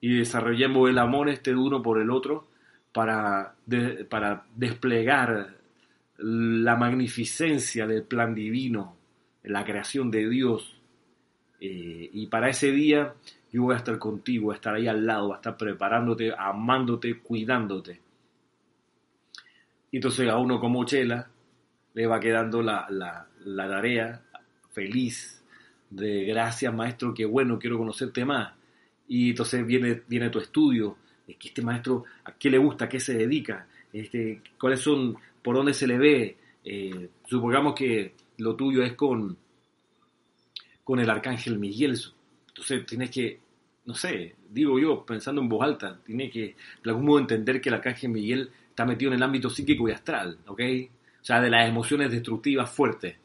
y 0.00 0.18
desarrollemos 0.18 0.90
el 0.90 0.98
amor 0.98 1.30
este 1.30 1.56
uno 1.56 1.82
por 1.82 1.98
el 1.98 2.10
otro 2.10 2.46
para, 2.92 3.54
para 4.10 4.44
desplegar 4.54 5.56
la 6.18 6.76
magnificencia 6.76 7.86
del 7.86 8.02
plan 8.02 8.34
divino, 8.34 8.96
la 9.42 9.64
creación 9.64 10.10
de 10.10 10.28
Dios. 10.28 10.78
Eh, 11.60 12.10
y 12.12 12.26
para 12.26 12.50
ese 12.50 12.70
día 12.70 13.14
yo 13.50 13.62
voy 13.62 13.74
a 13.74 13.78
estar 13.78 13.98
contigo, 13.98 14.52
a 14.52 14.56
estar 14.56 14.74
ahí 14.74 14.86
al 14.86 15.06
lado, 15.06 15.32
a 15.32 15.36
estar 15.36 15.56
preparándote, 15.56 16.34
amándote, 16.36 17.18
cuidándote. 17.20 18.03
Y 19.94 19.98
entonces 19.98 20.28
a 20.28 20.38
uno 20.38 20.58
como 20.58 20.84
Chela 20.84 21.30
le 21.92 22.06
va 22.08 22.18
quedando 22.18 22.60
la, 22.60 22.88
la, 22.90 23.68
tarea 23.68 24.20
feliz 24.72 25.40
de 25.88 26.24
gracias 26.24 26.74
maestro, 26.74 27.14
qué 27.14 27.24
bueno, 27.24 27.60
quiero 27.60 27.78
conocerte 27.78 28.24
más 28.24 28.54
y 29.06 29.30
entonces 29.30 29.64
viene, 29.64 30.02
viene 30.08 30.30
tu 30.30 30.40
estudio, 30.40 30.96
es 31.28 31.36
que 31.36 31.46
este 31.46 31.62
maestro, 31.62 32.06
¿a 32.24 32.32
qué 32.32 32.50
le 32.50 32.58
gusta? 32.58 32.86
¿A 32.86 32.88
qué 32.88 32.98
se 32.98 33.14
dedica? 33.16 33.68
Este, 33.92 34.42
¿Cuáles 34.58 34.80
son, 34.80 35.16
por 35.40 35.54
dónde 35.54 35.72
se 35.72 35.86
le 35.86 35.96
ve? 35.96 36.36
Eh, 36.64 37.10
supongamos 37.28 37.76
que 37.76 38.14
lo 38.38 38.56
tuyo 38.56 38.82
es 38.82 38.94
con, 38.94 39.36
con 40.82 40.98
el 40.98 41.08
arcángel 41.08 41.56
Miguel. 41.56 41.96
Entonces 42.48 42.84
tienes 42.84 43.12
que, 43.12 43.38
no 43.84 43.94
sé, 43.94 44.34
digo 44.50 44.76
yo, 44.80 45.06
pensando 45.06 45.40
en 45.40 45.48
voz 45.48 45.62
alta, 45.62 46.00
tienes 46.04 46.32
que 46.32 46.56
de 46.82 46.90
algún 46.90 47.04
modo 47.04 47.20
entender 47.20 47.60
que 47.60 47.68
el 47.68 47.76
arcángel 47.76 48.10
Miguel 48.10 48.50
está 48.74 48.84
metido 48.84 49.12
en 49.12 49.16
el 49.16 49.22
ámbito 49.22 49.48
psíquico 49.48 49.88
y 49.88 49.92
astral, 49.92 50.38
¿ok? 50.46 50.60
O 51.20 51.24
sea, 51.24 51.40
de 51.40 51.48
las 51.48 51.68
emociones 51.68 52.10
destructivas 52.10 52.70
fuertes. 52.70 53.16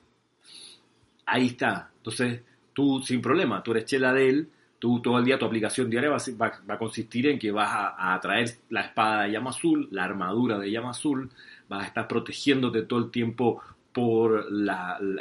Ahí 1.26 1.48
está. 1.48 1.92
Entonces, 1.98 2.42
tú 2.72 3.02
sin 3.04 3.22
problema, 3.22 3.62
tú 3.62 3.72
eres 3.72 3.86
chela 3.86 4.14
de 4.14 4.30
él, 4.30 4.50
Tú 4.80 5.02
todo 5.02 5.20
el 5.20 5.26
día, 5.26 5.38
tu 5.38 5.46
aplicación 5.46 5.90
diaria 5.90 6.10
va, 6.10 6.54
a 6.70 6.78
consistir 6.78 7.28
en 7.28 7.38
que 7.38 7.52
vas 7.52 7.70
a, 7.70 8.14
atraer 8.14 8.50
la 8.70 8.82
espada 8.82 9.24
de 9.24 9.32
llama 9.32 9.50
azul, 9.50 9.90
la 9.92 10.06
armadura 10.06 10.58
de 10.58 10.72
llama 10.72 10.92
azul, 10.92 11.30
vas 11.68 11.84
a 11.84 11.88
estar 11.88 12.08
protegiéndote 12.08 12.84
todo 12.84 13.00
el 13.00 13.12
tiempo 13.12 13.62
por 13.92 14.46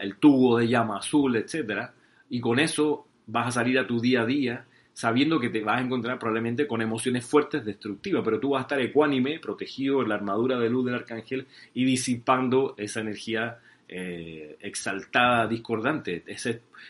el 0.01 0.17
tubo 0.17 0.59
de 0.59 0.69
llama 0.69 0.99
azul, 0.99 1.35
etc. 1.35 1.91
Y 2.31 2.41
con 2.41 2.61
eso 2.61 3.09
vas 3.27 3.49
a 3.49 3.51
salir 3.51 3.81
a 3.81 3.87
tu 3.87 4.01
día 4.01 4.23
a 4.23 4.27
día 4.27 4.65
sabiendo 4.99 5.39
que 5.39 5.49
te 5.49 5.63
vas 5.63 5.79
a 5.79 5.85
encontrar 5.85 6.19
probablemente 6.19 6.67
con 6.67 6.83
emociones 6.83 7.25
fuertes 7.25 7.65
destructivas, 7.65 8.21
pero 8.25 8.41
tú 8.41 8.51
vas 8.51 8.59
a 8.59 8.63
estar 8.63 8.81
ecuánime, 8.81 9.39
protegido 9.39 10.03
en 10.03 10.09
la 10.09 10.17
armadura 10.17 10.59
de 10.59 10.69
luz 10.69 10.87
del 10.87 10.97
arcángel 10.97 11.47
y 11.73 11.85
disipando 11.85 12.75
esa 12.77 12.99
energía 12.99 13.61
eh, 13.87 14.57
exaltada, 14.61 15.47
discordante, 15.47 16.25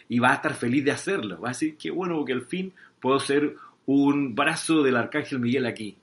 y 0.09 0.19
va 0.21 0.31
a 0.31 0.35
estar 0.37 0.55
feliz 0.55 0.87
de 0.87 0.91
hacerlo, 0.91 1.39
va 1.39 1.49
a 1.49 1.53
decir 1.53 1.77
que 1.77 1.91
bueno, 1.91 2.25
que 2.25 2.33
al 2.33 2.47
fin 2.47 2.73
puedo 2.99 3.21
ser 3.21 3.57
un 3.85 4.35
brazo 4.35 4.83
del 4.83 4.97
arcángel 4.97 5.41
Miguel 5.41 5.67
aquí. 5.67 5.95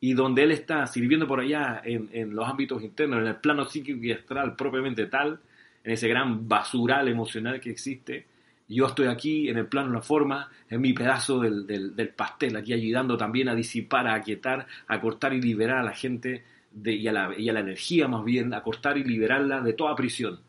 Y 0.00 0.14
donde 0.14 0.42
él 0.42 0.50
está 0.50 0.88
sirviendo 0.88 1.28
por 1.28 1.38
allá 1.38 1.80
en, 1.84 2.08
en 2.14 2.34
los 2.34 2.48
ámbitos 2.48 2.82
internos, 2.82 3.20
en 3.20 3.28
el 3.28 3.36
plano 3.36 3.64
psíquico 3.64 4.04
y 4.04 4.10
astral 4.10 4.56
propiamente 4.56 5.06
tal, 5.06 5.38
en 5.84 5.92
ese 5.92 6.08
gran 6.08 6.48
basural 6.48 7.06
emocional 7.06 7.60
que 7.60 7.70
existe, 7.70 8.26
yo 8.68 8.86
estoy 8.86 9.06
aquí 9.06 9.48
en 9.48 9.56
el 9.56 9.66
plano 9.66 9.88
de 9.88 9.94
la 9.94 10.02
forma, 10.02 10.50
en 10.68 10.80
mi 10.80 10.92
pedazo 10.92 11.40
del, 11.40 11.66
del, 11.66 11.96
del, 11.96 12.10
pastel, 12.10 12.56
aquí 12.56 12.74
ayudando 12.74 13.16
también 13.16 13.48
a 13.48 13.54
disipar, 13.54 14.06
a 14.06 14.14
aquietar, 14.14 14.66
a 14.86 15.00
cortar 15.00 15.32
y 15.32 15.40
liberar 15.40 15.78
a 15.78 15.82
la 15.82 15.94
gente 15.94 16.44
y, 16.84 17.06
a 17.08 17.12
la, 17.12 17.28
la 17.28 17.60
energía 17.60 18.08
más 18.08 18.24
bien, 18.24 18.52
a 18.52 18.62
cortar 18.62 18.98
y 18.98 19.04
liberarla 19.04 19.62
de 19.62 19.72
toda 19.72 19.96
prisión. 19.96 20.40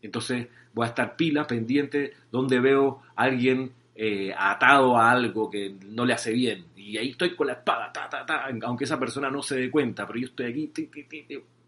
Entonces 0.00 0.48
voy 0.72 0.86
a 0.86 0.88
estar 0.88 1.16
pila, 1.16 1.46
pendiente, 1.46 2.14
donde 2.32 2.60
veo 2.60 3.02
a 3.14 3.24
alguien 3.24 3.72
eh, 3.94 4.32
atado 4.36 4.96
a 4.96 5.10
algo 5.10 5.50
que 5.50 5.76
no 5.86 6.06
le 6.06 6.14
hace 6.14 6.32
bien. 6.32 6.64
Y 6.76 6.96
ahí 6.96 7.10
estoy 7.10 7.36
con 7.36 7.48
la 7.48 7.54
espada, 7.54 7.92
ta, 7.92 8.08
ta, 8.08 8.24
ta, 8.24 8.46
aunque 8.62 8.84
esa 8.84 8.98
persona 8.98 9.30
no 9.30 9.42
se 9.42 9.56
dé 9.56 9.70
cuenta, 9.70 10.06
pero 10.06 10.18
yo 10.18 10.26
estoy 10.26 10.46
aquí 10.46 10.72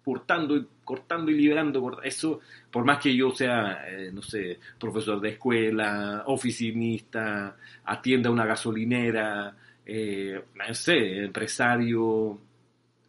cortando 0.04 0.56
y 0.56 0.66
cortando 0.84 1.30
y 1.30 1.34
liberando. 1.34 2.00
Eso, 2.02 2.40
por 2.70 2.84
más 2.84 2.98
que 2.98 3.14
yo 3.14 3.30
sea, 3.30 3.84
eh, 3.88 4.10
no 4.12 4.22
sé, 4.22 4.58
profesor 4.78 5.20
de 5.20 5.30
escuela, 5.30 6.24
oficinista, 6.26 7.56
atienda 7.84 8.30
una 8.30 8.46
gasolinera, 8.46 9.54
eh, 9.86 10.42
no 10.54 10.74
sé, 10.74 11.24
empresario, 11.24 12.38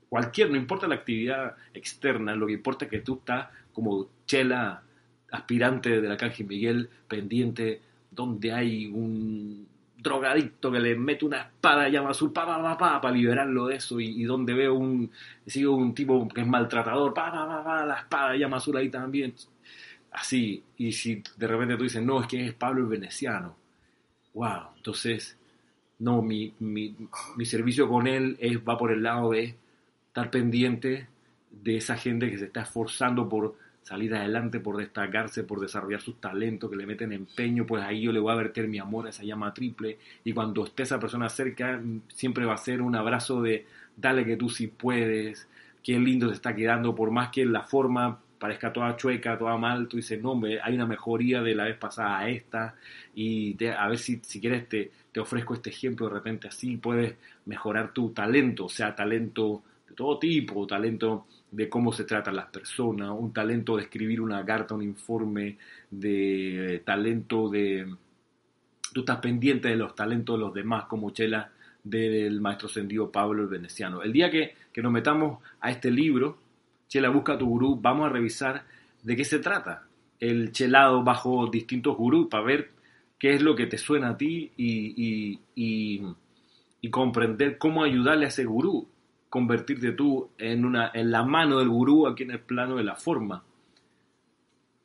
cualquier, 0.10 0.52
no 0.52 0.58
importa 0.58 0.88
la 0.88 0.96
actividad 0.96 1.56
externa, 1.74 2.36
lo 2.36 2.48
que 2.48 2.54
importa 2.54 2.86
es 2.86 2.92
que 2.92 3.00
tú 3.00 3.16
estás 3.16 3.48
como 3.72 4.08
chela 4.26 4.84
aspirante 5.32 6.02
de 6.02 6.08
la 6.08 6.14
Arcángel 6.14 6.48
Miguel, 6.48 6.90
pendiente, 7.08 7.82
donde 8.12 8.52
hay 8.52 8.86
un 8.86 9.68
drogadicto 10.04 10.70
que 10.72 10.80
le 10.80 10.96
mete 10.96 11.26
una 11.26 11.42
espada 11.42 11.88
llama 11.88 12.10
azul 12.10 12.34
pa, 12.34 12.46
pa, 12.46 12.78
pa, 12.78 13.02
para 13.02 13.16
liberarlo 13.16 13.68
de 13.68 13.78
eso. 13.78 14.00
Y, 14.00 14.24
donde 14.26 14.54
veo 14.54 14.76
un 14.76 15.10
sigo 15.46 15.76
un 15.76 15.96
tipo 15.96 16.28
que 16.28 16.42
es 16.42 16.48
maltratador 16.48 17.14
pa, 17.14 17.32
pa, 17.32 17.64
pa, 17.64 17.86
la 17.86 17.96
espada 17.96 18.36
llama 18.36 18.58
azul 18.58 18.78
ahí 18.78 18.90
también. 18.90 19.34
Así 20.12 20.64
y 20.78 20.92
si 20.92 21.24
de 21.38 21.48
repente 21.48 21.78
tú 21.78 21.84
dices 21.84 22.04
no 22.04 22.22
es 22.22 22.28
que 22.28 22.46
es 22.46 22.54
Pablo 22.54 22.82
el 22.82 22.88
veneciano. 22.88 23.56
Wow 24.34 24.76
entonces 24.76 25.38
no 26.00 26.22
mi, 26.22 26.54
mi, 26.60 26.96
mi 27.38 27.46
servicio 27.46 27.88
con 27.88 28.08
él 28.08 28.36
es 28.40 28.58
va 28.58 28.78
por 28.78 28.92
el 28.92 29.02
lado 29.02 29.32
de 29.32 29.56
estar 30.08 30.30
pendiente 30.30 31.08
de 31.50 31.78
esa 31.78 31.96
gente 31.96 32.30
que 32.30 32.38
se 32.38 32.46
está 32.46 32.62
esforzando 32.62 33.30
por 33.30 33.56
salir 33.84 34.16
adelante, 34.16 34.60
por 34.60 34.78
destacarse, 34.78 35.44
por 35.44 35.60
desarrollar 35.60 36.02
sus 36.02 36.20
talentos, 36.20 36.70
que 36.70 36.76
le 36.76 36.86
meten 36.86 37.12
empeño, 37.12 37.66
pues 37.66 37.84
ahí 37.84 38.02
yo 38.02 38.12
le 38.12 38.20
voy 38.20 38.32
a 38.32 38.36
verter 38.36 38.68
mi 38.68 38.80
amor 38.80 39.06
a 39.06 39.10
esa 39.10 39.24
llama 39.24 39.54
triple. 39.54 39.98
Y 40.24 40.34
cuando 40.34 40.66
esté 40.66 40.84
esa 40.84 41.00
persona 41.00 41.30
cerca 41.30 41.82
siempre 42.08 42.46
va 42.46 42.54
a 42.54 42.58
ser 42.58 42.82
un 42.82 42.96
abrazo 42.96 43.42
de 43.42 43.66
dale 43.96 44.26
que 44.26 44.38
tú 44.38 44.50
sí 44.50 44.68
puedes, 44.68 45.48
qué 45.84 46.00
lindo 46.00 46.28
te 46.28 46.34
está 46.34 46.56
quedando, 46.56 46.96
por 46.96 47.12
más 47.12 47.30
que 47.30 47.46
la 47.46 47.64
forma 47.64 48.20
parezca 48.40 48.74
toda 48.74 48.98
chueca, 48.98 49.38
toda 49.38 49.58
mal, 49.58 49.88
tú 49.88 49.98
dices, 49.98 50.22
no, 50.22 50.40
hay 50.64 50.76
una 50.76 50.86
mejoría 50.86 51.42
de 51.42 51.56
la 51.56 51.66
vez 51.66 51.78
pasada 51.78 52.20
a 52.20 52.30
esta 52.30 52.76
y 53.16 53.56
a 53.66 53.88
ver 53.88 53.98
si, 53.98 54.20
si 54.22 54.42
quieres 54.42 54.68
te, 54.68 54.92
te 55.12 55.20
ofrezco 55.20 55.54
este 55.54 55.70
ejemplo, 55.70 56.08
de 56.08 56.16
repente 56.16 56.48
así 56.50 56.76
puedes 56.76 57.16
mejorar 57.46 57.94
tu 57.94 58.10
talento, 58.10 58.68
sea, 58.68 58.96
talento 58.96 59.64
todo 59.94 60.20
tipo, 60.20 60.68
talento 60.68 61.26
de 61.52 61.70
cómo 61.70 61.92
se 61.92 62.04
tratan 62.04 62.36
las 62.36 62.48
personas, 62.48 63.12
un 63.18 63.32
talento 63.32 63.78
de 63.78 63.84
escribir 63.84 64.22
una 64.22 64.44
carta, 64.46 64.76
un 64.76 64.84
informe, 64.84 65.58
de 65.90 66.82
talento 66.86 67.50
de... 67.50 67.88
Tú 68.94 69.00
estás 69.02 69.18
pendiente 69.18 69.70
de 69.70 69.76
los 69.76 69.96
talentos 69.96 70.38
de 70.38 70.46
los 70.46 70.54
demás, 70.54 70.86
como 70.86 71.12
Chela 71.12 71.52
del 71.84 72.40
maestro 72.42 72.68
sendido 72.68 73.12
Pablo 73.12 73.44
el 73.44 73.50
Veneciano. 73.50 74.02
El 74.02 74.14
día 74.14 74.30
que, 74.30 74.56
que 74.72 74.82
nos 74.82 74.92
metamos 74.92 75.40
a 75.60 75.72
este 75.72 75.92
libro, 75.92 76.38
Chela 76.88 77.10
Busca 77.10 77.38
tu 77.38 77.48
Gurú, 77.48 77.80
vamos 77.82 78.08
a 78.08 78.10
revisar 78.10 78.64
de 79.02 79.16
qué 79.16 79.26
se 79.26 79.40
trata 79.40 79.88
el 80.20 80.52
chelado 80.54 81.04
bajo 81.04 81.48
distintos 81.48 81.98
gurús 81.98 82.28
para 82.30 82.46
ver 82.46 82.72
qué 83.20 83.34
es 83.34 83.42
lo 83.42 83.56
que 83.56 83.66
te 83.66 83.78
suena 83.78 84.12
a 84.12 84.18
ti 84.18 84.52
y, 84.56 85.40
y, 85.56 86.02
y 86.82 86.90
comprender 86.90 87.58
cómo 87.58 87.84
ayudarle 87.84 88.26
a 88.26 88.30
ese 88.30 88.46
gurú 88.46 88.88
convertirte 89.34 89.94
tú 89.94 90.30
en, 90.38 90.64
una, 90.64 90.92
en 90.94 91.10
la 91.10 91.24
mano 91.24 91.58
del 91.58 91.68
gurú 91.68 92.06
aquí 92.06 92.22
en 92.22 92.30
el 92.30 92.40
plano 92.40 92.76
de 92.76 92.84
la 92.84 92.96
forma. 92.96 93.44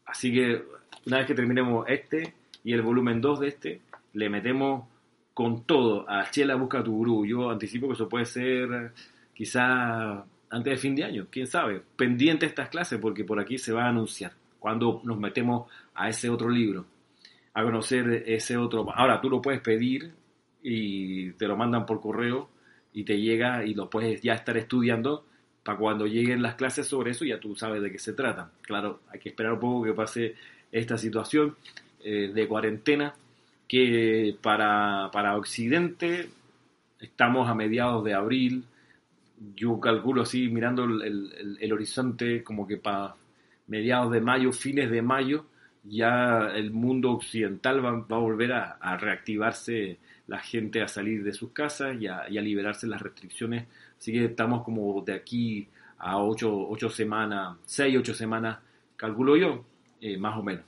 Así 0.07 0.32
que 0.32 0.64
una 1.05 1.18
vez 1.18 1.26
que 1.26 1.34
terminemos 1.34 1.84
este 1.86 2.32
y 2.64 2.72
el 2.72 2.80
volumen 2.80 3.20
2 3.20 3.40
de 3.40 3.49
este, 3.49 3.82
le 4.14 4.30
metemos 4.30 4.88
con 5.34 5.64
todo 5.64 6.09
a 6.09 6.30
Chela 6.30 6.55
Busca 6.55 6.82
tu 6.82 6.92
Gurú. 6.92 7.26
Yo 7.26 7.51
anticipo 7.51 7.88
que 7.88 7.92
eso 7.92 8.09
puede 8.09 8.24
ser 8.24 8.94
quizá 9.34 10.24
antes 10.49 10.72
de 10.72 10.76
fin 10.78 10.94
de 10.94 11.05
año, 11.05 11.26
quién 11.30 11.46
sabe. 11.46 11.82
Pendiente 11.94 12.46
estas 12.46 12.70
clases 12.70 12.99
porque 12.99 13.24
por 13.24 13.38
aquí 13.38 13.59
se 13.59 13.74
va 13.74 13.84
a 13.84 13.90
anunciar 13.90 14.32
cuando 14.59 15.03
nos 15.05 15.18
metemos 15.18 15.70
a 15.94 16.09
ese 16.09 16.30
otro 16.30 16.49
libro, 16.49 16.86
a 17.53 17.62
conocer 17.62 18.24
ese 18.26 18.57
otro. 18.57 18.90
Ahora 18.94 19.20
tú 19.20 19.28
lo 19.28 19.42
puedes 19.42 19.61
pedir 19.61 20.11
y 20.62 21.32
te 21.32 21.46
lo 21.46 21.55
mandan 21.55 21.84
por 21.84 22.01
correo 22.01 22.49
y 22.99 23.05
te 23.05 23.20
llega 23.20 23.64
y 23.64 23.74
lo 23.74 23.88
puedes 23.88 24.20
ya 24.22 24.34
estar 24.34 24.57
estudiando 24.57 25.24
para 25.62 25.78
cuando 25.78 26.07
lleguen 26.07 26.42
las 26.42 26.57
clases 26.57 26.88
sobre 26.88 27.12
eso 27.12 27.24
ya 27.24 27.38
tú 27.38 27.55
sabes 27.55 27.80
de 27.80 27.92
qué 27.92 27.99
se 28.01 28.12
trata. 28.12 28.51
Claro, 28.62 29.03
hay 29.09 29.20
que 29.20 29.28
esperar 29.28 29.53
un 29.53 29.61
poco 29.61 29.84
que 29.84 29.92
pase 29.92 30.34
esta 30.72 30.99
situación 30.99 31.55
eh, 32.03 32.32
de 32.34 32.49
cuarentena 32.49 33.14
que 33.68 34.36
para, 34.42 35.11
para 35.12 35.36
Occidente 35.36 36.28
estamos 36.99 37.49
a 37.49 37.55
mediados 37.55 38.03
de 38.03 38.14
abril, 38.14 38.64
yo 39.55 39.78
calculo 39.78 40.22
así 40.22 40.49
mirando 40.49 40.82
el, 40.82 41.57
el 41.61 41.72
horizonte 41.72 42.42
como 42.42 42.66
que 42.66 42.78
para 42.78 43.14
mediados 43.68 44.11
de 44.11 44.20
mayo, 44.20 44.51
fines 44.51 44.90
de 44.90 45.03
mayo, 45.03 45.44
ya 45.84 46.51
el 46.53 46.72
mundo 46.72 47.12
occidental 47.12 47.84
va, 47.84 47.90
a 47.90 48.18
volver 48.18 48.53
a, 48.53 48.96
reactivarse 48.96 49.99
la 50.29 50.39
gente 50.39 50.83
a 50.83 50.89
salir 50.89 51.24
de 51.24 51.33
sus 51.33 51.51
casas 51.51 51.97
y 52.01 52.07
a, 52.07 52.29
liberarse 52.29 52.87
las 52.87 53.03
restricciones. 53.03 53.66
Así 53.99 54.12
que 54.12 54.26
estamos 54.26 54.62
como 54.62 55.03
de 55.03 55.14
aquí 55.14 55.66
a 55.99 56.18
ocho, 56.18 56.68
ocho 56.68 56.89
semanas, 56.91 57.57
seis, 57.64 57.97
ocho 57.99 58.14
semanas, 58.14 58.59
calculo 58.97 59.37
yo, 59.37 59.64
eh, 60.01 60.16
más 60.16 60.39
o 60.39 60.43
menos. 60.43 60.64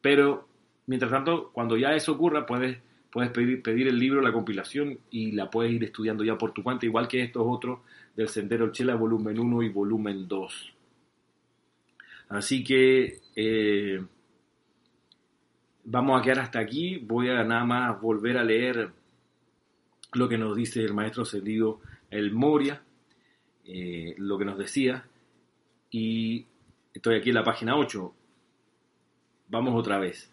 Pero, 0.00 0.48
mientras 0.86 1.10
tanto, 1.10 1.50
cuando 1.52 1.76
ya 1.76 1.94
eso 1.94 2.12
ocurra, 2.12 2.44
puedes, 2.44 2.78
puedes 3.10 3.30
pedir, 3.30 3.62
pedir 3.62 3.86
el 3.86 3.98
libro, 3.98 4.20
la 4.20 4.32
compilación, 4.32 4.98
y 5.10 5.30
la 5.32 5.48
puedes 5.48 5.72
ir 5.72 5.84
estudiando 5.84 6.24
ya 6.24 6.36
por 6.36 6.52
tu 6.52 6.62
cuenta, 6.62 6.84
igual 6.84 7.06
que 7.06 7.22
estos 7.22 7.44
otros 7.46 7.78
del 8.16 8.28
Sendero 8.28 8.72
Chela, 8.72 8.96
volumen 8.96 9.38
1 9.38 9.62
y 9.62 9.68
volumen 9.68 10.26
2. 10.26 10.74
Así 12.30 12.64
que 12.64 13.20
eh, 13.36 14.02
vamos 15.84 16.20
a 16.20 16.22
quedar 16.22 16.40
hasta 16.40 16.58
aquí. 16.58 16.98
Voy 16.98 17.28
a 17.28 17.44
nada 17.44 17.64
más 17.64 18.00
volver 18.00 18.38
a 18.38 18.44
leer 18.44 18.90
lo 20.12 20.28
que 20.28 20.38
nos 20.38 20.56
dice 20.56 20.82
el 20.82 20.94
maestro 20.94 21.22
ascendido 21.22 21.80
El 22.10 22.32
Moria, 22.32 22.82
eh, 23.64 24.14
lo 24.18 24.38
que 24.38 24.44
nos 24.44 24.58
decía. 24.58 25.06
Y 25.90 26.46
estoy 26.92 27.16
aquí 27.16 27.30
en 27.30 27.36
la 27.36 27.44
página 27.44 27.76
8. 27.76 28.14
Vamos 29.48 29.74
otra 29.78 29.98
vez. 29.98 30.30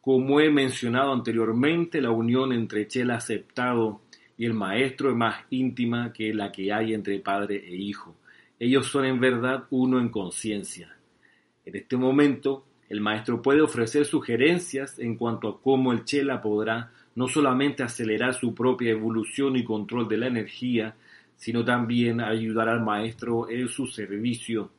Como 0.00 0.40
he 0.40 0.50
mencionado 0.50 1.12
anteriormente, 1.12 2.00
la 2.00 2.10
unión 2.10 2.52
entre 2.52 2.88
Chela 2.88 3.16
aceptado 3.16 4.00
y 4.36 4.46
el 4.46 4.54
maestro 4.54 5.10
es 5.10 5.16
más 5.16 5.44
íntima 5.50 6.12
que 6.14 6.32
la 6.32 6.50
que 6.50 6.72
hay 6.72 6.94
entre 6.94 7.20
padre 7.20 7.56
e 7.56 7.76
hijo. 7.76 8.16
Ellos 8.58 8.86
son 8.86 9.04
en 9.04 9.20
verdad 9.20 9.64
uno 9.70 10.00
en 10.00 10.08
conciencia. 10.08 10.96
En 11.70 11.76
este 11.76 11.96
momento, 11.96 12.64
el 12.88 13.00
maestro 13.00 13.40
puede 13.42 13.60
ofrecer 13.60 14.04
sugerencias 14.04 14.98
en 14.98 15.14
cuanto 15.14 15.48
a 15.48 15.62
cómo 15.62 15.92
el 15.92 16.04
Chela 16.04 16.42
podrá 16.42 16.90
no 17.14 17.28
solamente 17.28 17.84
acelerar 17.84 18.34
su 18.34 18.56
propia 18.56 18.90
evolución 18.90 19.54
y 19.54 19.62
control 19.62 20.08
de 20.08 20.16
la 20.16 20.26
energía, 20.26 20.96
sino 21.36 21.64
también 21.64 22.20
ayudar 22.20 22.68
al 22.68 22.82
maestro 22.82 23.48
en 23.48 23.68
su 23.68 23.86
servicio. 23.86 24.72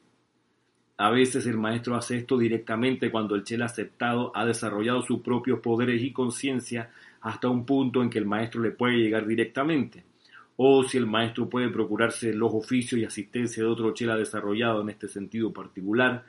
A 0.97 1.11
veces 1.11 1.47
el 1.47 1.57
maestro 1.57 1.95
hace 1.95 2.17
esto 2.17 2.37
directamente 2.37 3.09
cuando 3.09 3.35
el 3.35 3.45
Chela 3.45 3.67
aceptado 3.67 4.33
ha 4.35 4.45
desarrollado 4.45 5.01
sus 5.01 5.21
propios 5.21 5.61
poderes 5.61 6.01
y 6.01 6.11
conciencia 6.11 6.89
hasta 7.21 7.47
un 7.47 7.65
punto 7.65 8.03
en 8.03 8.09
que 8.09 8.19
el 8.19 8.25
maestro 8.25 8.61
le 8.61 8.71
puede 8.71 8.97
llegar 8.97 9.25
directamente. 9.25 10.03
O 10.57 10.83
si 10.83 10.97
el 10.97 11.07
maestro 11.07 11.49
puede 11.49 11.69
procurarse 11.69 12.33
los 12.33 12.53
oficios 12.53 12.99
y 12.99 13.05
asistencia 13.05 13.63
de 13.63 13.69
otro 13.69 13.93
Chela 13.93 14.17
desarrollado 14.17 14.81
en 14.81 14.89
este 14.89 15.07
sentido 15.07 15.53
particular, 15.53 16.25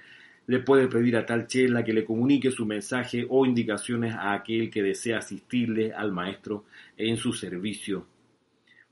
le 0.52 0.58
puede 0.58 0.86
pedir 0.86 1.16
a 1.16 1.24
tal 1.24 1.46
chela 1.46 1.82
que 1.82 1.94
le 1.94 2.04
comunique 2.04 2.50
su 2.50 2.66
mensaje 2.66 3.26
o 3.30 3.46
indicaciones 3.46 4.14
a 4.14 4.34
aquel 4.34 4.68
que 4.68 4.82
desea 4.82 5.16
asistirle 5.16 5.94
al 5.94 6.12
maestro 6.12 6.64
en 6.98 7.16
su 7.16 7.32
servicio. 7.32 8.04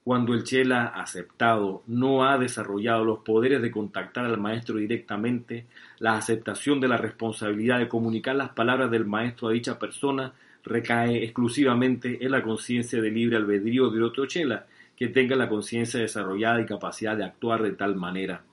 Cuando 0.02 0.32
el 0.32 0.44
chela 0.44 0.86
aceptado 0.86 1.82
no 1.86 2.24
ha 2.24 2.38
desarrollado 2.38 3.04
los 3.04 3.18
poderes 3.18 3.60
de 3.60 3.70
contactar 3.70 4.24
al 4.24 4.40
maestro 4.40 4.78
directamente, 4.78 5.66
la 5.98 6.16
aceptación 6.16 6.80
de 6.80 6.88
la 6.88 6.96
responsabilidad 6.96 7.78
de 7.78 7.88
comunicar 7.88 8.36
las 8.36 8.52
palabras 8.52 8.90
del 8.90 9.04
maestro 9.04 9.48
a 9.48 9.52
dicha 9.52 9.78
persona 9.78 10.32
recae 10.64 11.22
exclusivamente 11.22 12.24
en 12.24 12.30
la 12.30 12.42
conciencia 12.42 13.02
de 13.02 13.10
libre 13.10 13.36
albedrío 13.36 13.90
de 13.90 14.02
otro 14.02 14.24
chela, 14.24 14.64
que 14.96 15.08
tenga 15.08 15.36
la 15.36 15.50
conciencia 15.50 16.00
desarrollada 16.00 16.62
y 16.62 16.64
capacidad 16.64 17.18
de 17.18 17.24
actuar 17.24 17.62
de 17.62 17.72
tal 17.72 17.96
manera. 17.96 18.44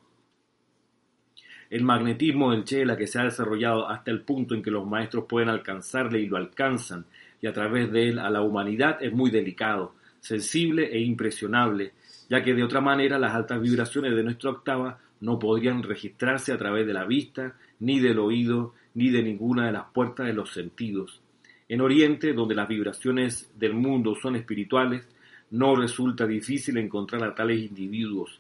El 1.69 1.83
magnetismo 1.83 2.51
del 2.51 2.63
Chela 2.63 2.95
que 2.95 3.07
se 3.07 3.19
ha 3.19 3.25
desarrollado 3.25 3.89
hasta 3.89 4.09
el 4.09 4.21
punto 4.21 4.55
en 4.55 4.63
que 4.63 4.71
los 4.71 4.87
maestros 4.87 5.25
pueden 5.27 5.49
alcanzarle 5.49 6.21
y 6.21 6.27
lo 6.27 6.37
alcanzan, 6.37 7.05
y 7.41 7.47
a 7.47 7.53
través 7.53 7.91
de 7.91 8.09
él 8.09 8.19
a 8.19 8.29
la 8.29 8.41
humanidad 8.41 9.03
es 9.03 9.11
muy 9.11 9.31
delicado, 9.31 9.93
sensible 10.21 10.89
e 10.91 10.99
impresionable, 11.01 11.91
ya 12.29 12.41
que 12.43 12.53
de 12.53 12.63
otra 12.63 12.81
manera 12.81 13.19
las 13.19 13.35
altas 13.35 13.61
vibraciones 13.61 14.15
de 14.15 14.23
nuestra 14.23 14.51
octava 14.51 14.99
no 15.19 15.39
podrían 15.39 15.83
registrarse 15.83 16.53
a 16.53 16.57
través 16.57 16.87
de 16.87 16.93
la 16.93 17.05
vista, 17.05 17.55
ni 17.79 17.99
del 17.99 18.19
oído, 18.19 18.73
ni 18.93 19.09
de 19.09 19.23
ninguna 19.23 19.65
de 19.65 19.73
las 19.73 19.85
puertas 19.93 20.25
de 20.25 20.33
los 20.33 20.53
sentidos. 20.53 21.21
En 21.69 21.81
Oriente, 21.81 22.33
donde 22.33 22.55
las 22.55 22.67
vibraciones 22.67 23.51
del 23.59 23.73
mundo 23.73 24.15
son 24.15 24.35
espirituales, 24.37 25.07
no 25.51 25.75
resulta 25.75 26.25
difícil 26.25 26.77
encontrar 26.77 27.23
a 27.23 27.35
tales 27.35 27.59
individuos, 27.59 28.39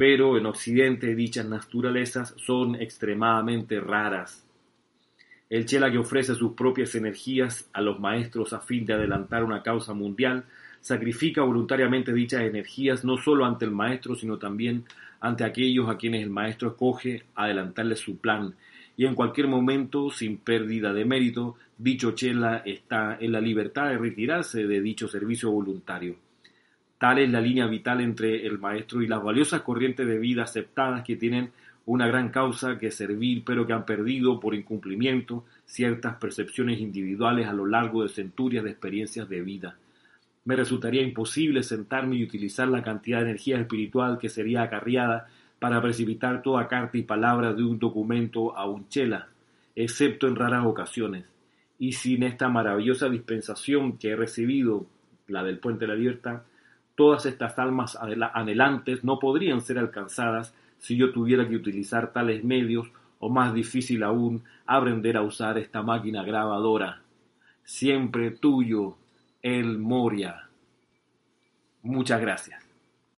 pero 0.00 0.38
en 0.38 0.46
Occidente 0.46 1.14
dichas 1.14 1.44
naturalezas 1.44 2.34
son 2.38 2.74
extremadamente 2.74 3.78
raras. 3.80 4.48
El 5.50 5.66
Chela 5.66 5.92
que 5.92 5.98
ofrece 5.98 6.34
sus 6.34 6.54
propias 6.54 6.94
energías 6.94 7.68
a 7.74 7.82
los 7.82 8.00
maestros 8.00 8.54
a 8.54 8.60
fin 8.60 8.86
de 8.86 8.94
adelantar 8.94 9.44
una 9.44 9.62
causa 9.62 9.92
mundial, 9.92 10.46
sacrifica 10.80 11.42
voluntariamente 11.42 12.14
dichas 12.14 12.40
energías 12.40 13.04
no 13.04 13.18
solo 13.18 13.44
ante 13.44 13.66
el 13.66 13.72
maestro, 13.72 14.14
sino 14.14 14.38
también 14.38 14.84
ante 15.20 15.44
aquellos 15.44 15.90
a 15.90 15.98
quienes 15.98 16.22
el 16.22 16.30
maestro 16.30 16.70
escoge 16.70 17.24
adelantarles 17.34 17.98
su 17.98 18.16
plan, 18.16 18.54
y 18.96 19.04
en 19.04 19.14
cualquier 19.14 19.48
momento, 19.48 20.08
sin 20.08 20.38
pérdida 20.38 20.94
de 20.94 21.04
mérito, 21.04 21.56
dicho 21.76 22.12
Chela 22.12 22.62
está 22.64 23.18
en 23.20 23.32
la 23.32 23.40
libertad 23.42 23.90
de 23.90 23.98
retirarse 23.98 24.66
de 24.66 24.80
dicho 24.80 25.08
servicio 25.08 25.50
voluntario. 25.50 26.29
Tal 27.00 27.18
es 27.18 27.30
la 27.30 27.40
línea 27.40 27.66
vital 27.66 28.02
entre 28.02 28.46
el 28.46 28.58
maestro 28.58 29.00
y 29.00 29.06
las 29.06 29.22
valiosas 29.22 29.62
corrientes 29.62 30.06
de 30.06 30.18
vida 30.18 30.42
aceptadas 30.42 31.02
que 31.02 31.16
tienen 31.16 31.50
una 31.86 32.06
gran 32.06 32.28
causa 32.28 32.76
que 32.76 32.90
servir, 32.90 33.42
pero 33.42 33.66
que 33.66 33.72
han 33.72 33.86
perdido 33.86 34.38
por 34.38 34.54
incumplimiento 34.54 35.46
ciertas 35.64 36.16
percepciones 36.16 36.78
individuales 36.78 37.48
a 37.48 37.54
lo 37.54 37.64
largo 37.64 38.02
de 38.02 38.10
centurias 38.10 38.64
de 38.64 38.72
experiencias 38.72 39.30
de 39.30 39.40
vida. 39.40 39.78
Me 40.44 40.56
resultaría 40.56 41.00
imposible 41.00 41.62
sentarme 41.62 42.16
y 42.16 42.24
utilizar 42.24 42.68
la 42.68 42.82
cantidad 42.82 43.20
de 43.20 43.30
energía 43.30 43.58
espiritual 43.58 44.18
que 44.18 44.28
sería 44.28 44.60
acarreada 44.60 45.26
para 45.58 45.80
precipitar 45.80 46.42
toda 46.42 46.68
carta 46.68 46.98
y 46.98 47.02
palabra 47.02 47.54
de 47.54 47.62
un 47.62 47.78
documento 47.78 48.54
a 48.54 48.68
un 48.68 48.90
chela, 48.90 49.28
excepto 49.74 50.28
en 50.28 50.36
raras 50.36 50.66
ocasiones. 50.66 51.24
Y 51.78 51.92
sin 51.92 52.24
esta 52.24 52.50
maravillosa 52.50 53.08
dispensación 53.08 53.96
que 53.96 54.10
he 54.10 54.16
recibido, 54.16 54.84
la 55.28 55.42
del 55.42 55.60
Puente 55.60 55.86
de 55.86 55.88
la 55.88 55.98
Libertad, 55.98 56.42
Todas 56.94 57.26
estas 57.26 57.58
almas 57.58 57.96
anhelantes 57.96 59.04
no 59.04 59.18
podrían 59.18 59.60
ser 59.60 59.78
alcanzadas 59.78 60.54
si 60.78 60.96
yo 60.96 61.12
tuviera 61.12 61.48
que 61.48 61.56
utilizar 61.56 62.12
tales 62.12 62.44
medios 62.44 62.90
o 63.18 63.28
más 63.28 63.52
difícil 63.52 64.02
aún, 64.02 64.44
aprender 64.66 65.16
a 65.16 65.22
usar 65.22 65.58
esta 65.58 65.82
máquina 65.82 66.22
grabadora. 66.24 67.02
Siempre 67.64 68.30
tuyo, 68.30 68.96
El 69.42 69.78
Moria. 69.78 70.48
Muchas 71.82 72.20
gracias. 72.20 72.69